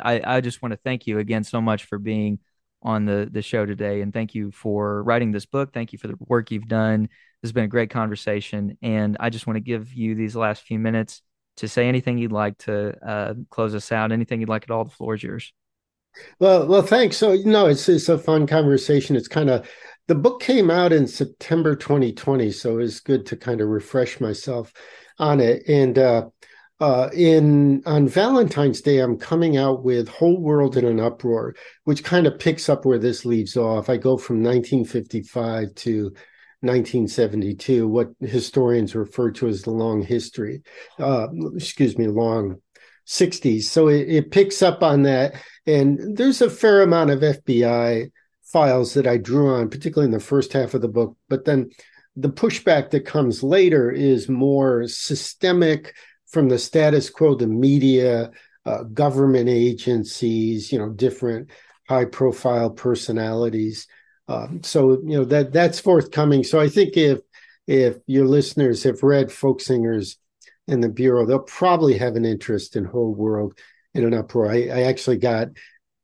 I, 0.00 0.20
I 0.24 0.40
just 0.40 0.62
want 0.62 0.72
to 0.72 0.78
thank 0.78 1.06
you 1.06 1.18
again 1.18 1.44
so 1.44 1.60
much 1.60 1.84
for 1.84 1.98
being 1.98 2.38
on 2.82 3.04
the 3.04 3.28
the 3.30 3.42
show 3.42 3.64
today, 3.64 4.00
and 4.00 4.12
thank 4.12 4.34
you 4.34 4.50
for 4.50 5.02
writing 5.02 5.32
this 5.32 5.46
book. 5.46 5.72
Thank 5.72 5.92
you 5.92 5.98
for 5.98 6.08
the 6.08 6.16
work 6.20 6.50
you've 6.50 6.68
done. 6.68 7.02
This 7.02 7.48
has 7.48 7.52
been 7.52 7.64
a 7.64 7.68
great 7.68 7.90
conversation, 7.90 8.76
and 8.82 9.16
I 9.20 9.30
just 9.30 9.46
want 9.46 9.56
to 9.56 9.60
give 9.60 9.92
you 9.92 10.14
these 10.14 10.36
last 10.36 10.62
few 10.62 10.78
minutes 10.78 11.22
to 11.58 11.68
say 11.68 11.88
anything 11.88 12.18
you'd 12.18 12.32
like 12.32 12.58
to 12.58 12.96
uh, 13.06 13.34
close 13.50 13.74
us 13.74 13.92
out. 13.92 14.12
Anything 14.12 14.40
you'd 14.40 14.48
like 14.48 14.64
at 14.64 14.70
all. 14.70 14.84
The 14.84 14.90
floor 14.90 15.14
is 15.14 15.22
yours. 15.22 15.52
Well, 16.38 16.66
well, 16.66 16.82
thanks. 16.82 17.16
So, 17.16 17.32
you 17.32 17.46
know, 17.46 17.66
it's 17.66 17.88
it's 17.88 18.08
a 18.08 18.18
fun 18.18 18.46
conversation. 18.46 19.16
It's 19.16 19.28
kind 19.28 19.50
of 19.50 19.68
the 20.08 20.14
book 20.14 20.40
came 20.42 20.70
out 20.70 20.92
in 20.92 21.06
September 21.06 21.74
2020, 21.76 22.50
so 22.52 22.78
it's 22.78 23.00
good 23.00 23.24
to 23.26 23.36
kind 23.36 23.60
of 23.60 23.68
refresh 23.68 24.20
myself 24.20 24.72
on 25.18 25.40
it. 25.40 25.62
And 25.68 25.98
uh, 25.98 26.28
uh, 26.80 27.08
in 27.14 27.82
on 27.86 28.08
Valentine's 28.08 28.80
Day, 28.80 28.98
I'm 28.98 29.16
coming 29.16 29.56
out 29.56 29.84
with 29.84 30.08
"Whole 30.08 30.40
World 30.40 30.76
in 30.76 30.84
an 30.84 31.00
Uproar," 31.00 31.54
which 31.84 32.04
kind 32.04 32.26
of 32.26 32.38
picks 32.38 32.68
up 32.68 32.84
where 32.84 32.98
this 32.98 33.24
leaves 33.24 33.56
off. 33.56 33.88
I 33.88 33.96
go 33.96 34.16
from 34.16 34.42
1955 34.42 35.74
to 35.76 36.12
1972, 36.60 37.88
what 37.88 38.08
historians 38.20 38.94
refer 38.94 39.30
to 39.32 39.48
as 39.48 39.62
the 39.62 39.70
long 39.70 40.02
history. 40.02 40.62
Uh, 40.98 41.28
excuse 41.56 41.96
me, 41.96 42.06
long 42.06 42.56
60s. 43.06 43.64
So 43.64 43.88
it, 43.88 44.08
it 44.08 44.30
picks 44.30 44.62
up 44.62 44.82
on 44.82 45.02
that, 45.02 45.34
and 45.66 46.16
there's 46.16 46.40
a 46.40 46.50
fair 46.50 46.82
amount 46.82 47.10
of 47.10 47.20
FBI 47.20 48.10
files 48.44 48.94
that 48.94 49.06
I 49.06 49.16
drew 49.16 49.54
on, 49.54 49.70
particularly 49.70 50.06
in 50.06 50.12
the 50.12 50.20
first 50.20 50.52
half 50.52 50.74
of 50.74 50.82
the 50.82 50.88
book. 50.88 51.16
But 51.28 51.44
then 51.44 51.70
the 52.16 52.28
pushback 52.28 52.90
that 52.90 53.06
comes 53.06 53.42
later 53.42 53.90
is 53.90 54.28
more 54.28 54.86
systemic 54.86 55.94
from 56.28 56.48
the 56.48 56.58
status 56.58 57.10
quo 57.10 57.36
to 57.36 57.46
media, 57.46 58.30
uh, 58.64 58.84
government 58.84 59.48
agencies, 59.48 60.70
you 60.70 60.78
know, 60.78 60.90
different 60.90 61.50
high 61.88 62.04
profile 62.04 62.70
personalities. 62.70 63.86
Um, 64.28 64.62
so 64.62 64.92
you 65.04 65.18
know 65.18 65.24
that 65.26 65.52
that's 65.52 65.80
forthcoming. 65.80 66.44
So 66.44 66.60
I 66.60 66.68
think 66.68 66.96
if 66.96 67.20
if 67.66 67.96
your 68.06 68.26
listeners 68.26 68.82
have 68.84 69.02
read 69.02 69.32
folk 69.32 69.60
in 70.72 70.80
the 70.80 70.88
bureau, 70.88 71.24
they'll 71.26 71.38
probably 71.38 71.96
have 71.98 72.16
an 72.16 72.24
interest 72.24 72.76
in 72.76 72.84
whole 72.84 73.14
world 73.14 73.56
in 73.94 74.04
an 74.04 74.14
uproar. 74.14 74.50
I, 74.50 74.68
I 74.68 74.82
actually 74.82 75.18
got 75.18 75.48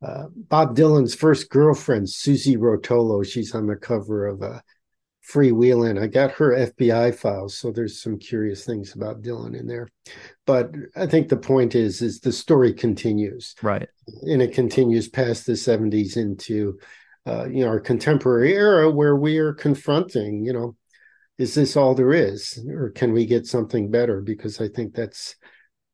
uh, 0.03 0.27
Bob 0.35 0.77
Dylan's 0.77 1.15
first 1.15 1.51
girlfriend, 1.51 2.09
Suze 2.09 2.47
Rotolo. 2.47 3.27
She's 3.27 3.55
on 3.55 3.67
the 3.67 3.77
cover 3.77 4.27
of 4.27 4.43
a 4.43 4.63
freewheeling. 5.29 6.01
I 6.01 6.07
got 6.07 6.33
her 6.33 6.53
FBI 6.53 7.15
files, 7.15 7.59
so 7.59 7.71
there's 7.71 8.01
some 8.01 8.19
curious 8.19 8.65
things 8.65 8.95
about 8.95 9.23
Dylan 9.23 9.59
in 9.59 9.67
there. 9.67 9.89
But 10.47 10.73
I 10.97 11.07
think 11.07 11.29
the 11.29 11.37
point 11.37 11.75
is, 11.75 12.01
is 12.01 12.21
the 12.21 12.33
story 12.33 12.73
continues, 12.73 13.55
right, 13.63 13.89
and 14.23 14.41
it 14.41 14.55
continues 14.55 15.09
past 15.09 15.47
the 15.47 15.53
'70s 15.53 16.17
into, 16.17 16.79
uh, 17.27 17.47
you 17.47 17.65
know, 17.65 17.69
our 17.71 17.81
contemporary 17.81 18.55
era 18.55 18.91
where 18.91 19.17
we 19.17 19.39
are 19.39 19.53
confronting, 19.53 20.45
you 20.45 20.53
know, 20.53 20.77
is 21.39 21.55
this 21.55 21.77
all 21.77 21.95
there 21.95 22.13
is, 22.13 22.59
or 22.69 22.91
can 22.91 23.13
we 23.13 23.25
get 23.25 23.47
something 23.47 23.91
better? 23.91 24.21
Because 24.21 24.61
I 24.61 24.69
think 24.69 24.95
that's 24.95 25.37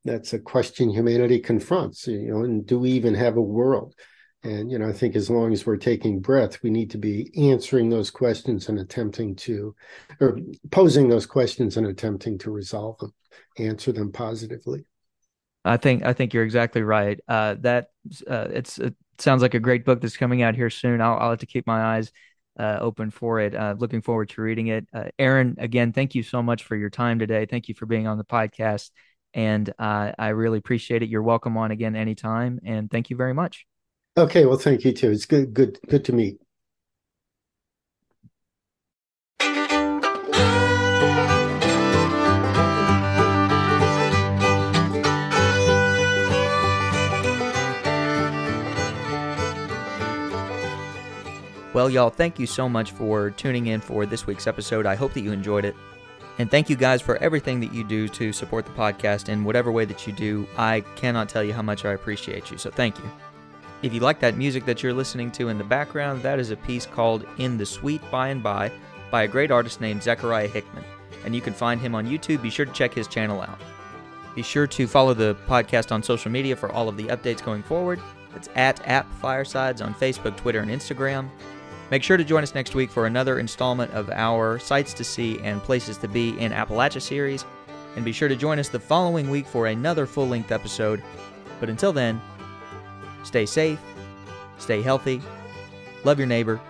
that's 0.04 0.32
a 0.32 0.38
question 0.38 0.90
humanity 0.90 1.38
confronts, 1.38 2.06
you 2.06 2.32
know, 2.32 2.44
and 2.44 2.66
do 2.66 2.78
we 2.78 2.90
even 2.90 3.14
have 3.14 3.36
a 3.36 3.42
world? 3.42 3.94
And, 4.42 4.70
you 4.70 4.78
know, 4.78 4.86
I 4.86 4.92
think 4.92 5.16
as 5.16 5.30
long 5.30 5.54
as 5.54 5.64
we're 5.64 5.78
taking 5.78 6.20
breath, 6.20 6.62
we 6.62 6.68
need 6.68 6.90
to 6.90 6.98
be 6.98 7.32
answering 7.50 7.88
those 7.88 8.10
questions 8.10 8.68
and 8.68 8.78
attempting 8.78 9.34
to, 9.36 9.74
or 10.20 10.38
posing 10.70 11.08
those 11.08 11.24
questions 11.24 11.78
and 11.78 11.86
attempting 11.86 12.36
to 12.38 12.50
resolve 12.50 12.98
them, 12.98 13.14
answer 13.58 13.90
them 13.90 14.12
positively. 14.12 14.84
I 15.64 15.78
think 15.78 16.04
I 16.04 16.12
think 16.12 16.34
you're 16.34 16.44
exactly 16.44 16.82
right. 16.82 17.18
Uh, 17.26 17.54
that 17.60 17.86
uh, 18.28 18.48
it's 18.50 18.78
it 18.78 18.94
sounds 19.18 19.40
like 19.40 19.54
a 19.54 19.60
great 19.60 19.86
book 19.86 20.02
that's 20.02 20.18
coming 20.18 20.42
out 20.42 20.54
here 20.54 20.68
soon. 20.68 21.00
I'll, 21.00 21.16
I'll 21.18 21.30
have 21.30 21.38
to 21.38 21.46
keep 21.46 21.66
my 21.66 21.96
eyes 21.96 22.12
uh, 22.58 22.78
open 22.80 23.10
for 23.10 23.40
it. 23.40 23.54
Uh, 23.54 23.74
looking 23.78 24.02
forward 24.02 24.28
to 24.30 24.42
reading 24.42 24.68
it. 24.68 24.86
Uh, 24.92 25.04
Aaron, 25.18 25.56
again, 25.58 25.92
thank 25.92 26.14
you 26.14 26.22
so 26.22 26.42
much 26.42 26.64
for 26.64 26.76
your 26.76 26.90
time 26.90 27.18
today. 27.18 27.46
Thank 27.46 27.68
you 27.68 27.74
for 27.74 27.86
being 27.86 28.06
on 28.06 28.18
the 28.18 28.24
podcast, 28.24 28.90
and 29.32 29.68
uh, 29.78 30.12
I 30.18 30.28
really 30.28 30.58
appreciate 30.58 31.02
it. 31.02 31.08
You're 31.08 31.22
welcome 31.22 31.56
on 31.56 31.70
again 31.70 31.96
anytime, 31.96 32.60
and 32.64 32.90
thank 32.90 33.10
you 33.10 33.16
very 33.16 33.34
much. 33.34 33.66
Okay, 34.16 34.46
well, 34.46 34.58
thank 34.58 34.84
you 34.84 34.92
too. 34.92 35.10
It's 35.10 35.26
good, 35.26 35.52
good, 35.52 35.78
good 35.88 36.04
to 36.04 36.12
meet. 36.12 36.43
Well, 51.84 51.90
y'all, 51.90 52.08
thank 52.08 52.38
you 52.38 52.46
so 52.46 52.66
much 52.66 52.92
for 52.92 53.28
tuning 53.32 53.66
in 53.66 53.78
for 53.78 54.06
this 54.06 54.26
week's 54.26 54.46
episode. 54.46 54.86
I 54.86 54.94
hope 54.94 55.12
that 55.12 55.20
you 55.20 55.32
enjoyed 55.32 55.66
it. 55.66 55.76
And 56.38 56.50
thank 56.50 56.70
you 56.70 56.76
guys 56.76 57.02
for 57.02 57.18
everything 57.18 57.60
that 57.60 57.74
you 57.74 57.84
do 57.84 58.08
to 58.08 58.32
support 58.32 58.64
the 58.64 58.72
podcast 58.72 59.28
in 59.28 59.44
whatever 59.44 59.70
way 59.70 59.84
that 59.84 60.06
you 60.06 60.14
do. 60.14 60.48
I 60.56 60.80
cannot 60.96 61.28
tell 61.28 61.44
you 61.44 61.52
how 61.52 61.60
much 61.60 61.84
I 61.84 61.92
appreciate 61.92 62.50
you. 62.50 62.56
So 62.56 62.70
thank 62.70 62.96
you. 62.96 63.10
If 63.82 63.92
you 63.92 64.00
like 64.00 64.18
that 64.20 64.38
music 64.38 64.64
that 64.64 64.82
you're 64.82 64.94
listening 64.94 65.30
to 65.32 65.50
in 65.50 65.58
the 65.58 65.64
background, 65.64 66.22
that 66.22 66.38
is 66.38 66.50
a 66.50 66.56
piece 66.56 66.86
called 66.86 67.26
In 67.36 67.58
the 67.58 67.66
Sweet 67.66 68.00
By 68.10 68.28
and 68.28 68.42
By 68.42 68.72
by 69.10 69.24
a 69.24 69.28
great 69.28 69.50
artist 69.50 69.82
named 69.82 70.02
Zechariah 70.02 70.48
Hickman. 70.48 70.84
And 71.26 71.34
you 71.34 71.42
can 71.42 71.52
find 71.52 71.82
him 71.82 71.94
on 71.94 72.06
YouTube. 72.06 72.40
Be 72.40 72.48
sure 72.48 72.64
to 72.64 72.72
check 72.72 72.94
his 72.94 73.08
channel 73.08 73.42
out. 73.42 73.60
Be 74.34 74.42
sure 74.42 74.66
to 74.66 74.86
follow 74.86 75.12
the 75.12 75.36
podcast 75.46 75.92
on 75.92 76.02
social 76.02 76.30
media 76.30 76.56
for 76.56 76.72
all 76.72 76.88
of 76.88 76.96
the 76.96 77.08
updates 77.08 77.44
going 77.44 77.62
forward. 77.62 78.00
It's 78.34 78.48
at 78.54 78.80
App 78.88 79.12
Firesides 79.16 79.82
on 79.82 79.92
Facebook, 79.92 80.34
Twitter, 80.38 80.60
and 80.60 80.70
Instagram. 80.70 81.28
Make 81.90 82.02
sure 82.02 82.16
to 82.16 82.24
join 82.24 82.42
us 82.42 82.54
next 82.54 82.74
week 82.74 82.90
for 82.90 83.06
another 83.06 83.38
installment 83.38 83.92
of 83.92 84.10
our 84.10 84.58
Sights 84.58 84.94
to 84.94 85.04
See 85.04 85.38
and 85.40 85.62
Places 85.62 85.98
to 85.98 86.08
Be 86.08 86.38
in 86.38 86.52
Appalachia 86.52 87.02
series. 87.02 87.44
And 87.96 88.04
be 88.04 88.12
sure 88.12 88.28
to 88.28 88.36
join 88.36 88.58
us 88.58 88.68
the 88.68 88.80
following 88.80 89.30
week 89.30 89.46
for 89.46 89.66
another 89.66 90.06
full 90.06 90.26
length 90.26 90.50
episode. 90.50 91.02
But 91.60 91.68
until 91.68 91.92
then, 91.92 92.20
Stay 93.24 93.46
safe, 93.46 93.80
stay 94.58 94.82
healthy, 94.82 95.20
love 96.04 96.18
your 96.18 96.28
neighbor, 96.28 96.60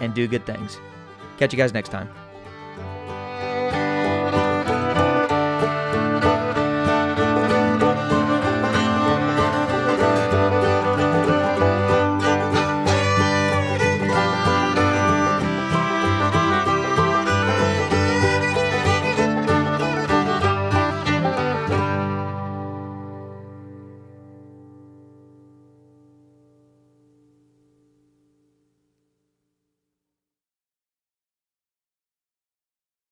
and 0.00 0.12
do 0.12 0.26
good 0.26 0.44
things. 0.44 0.78
Catch 1.38 1.52
you 1.52 1.56
guys 1.56 1.72
next 1.72 1.90
time. 1.90 2.10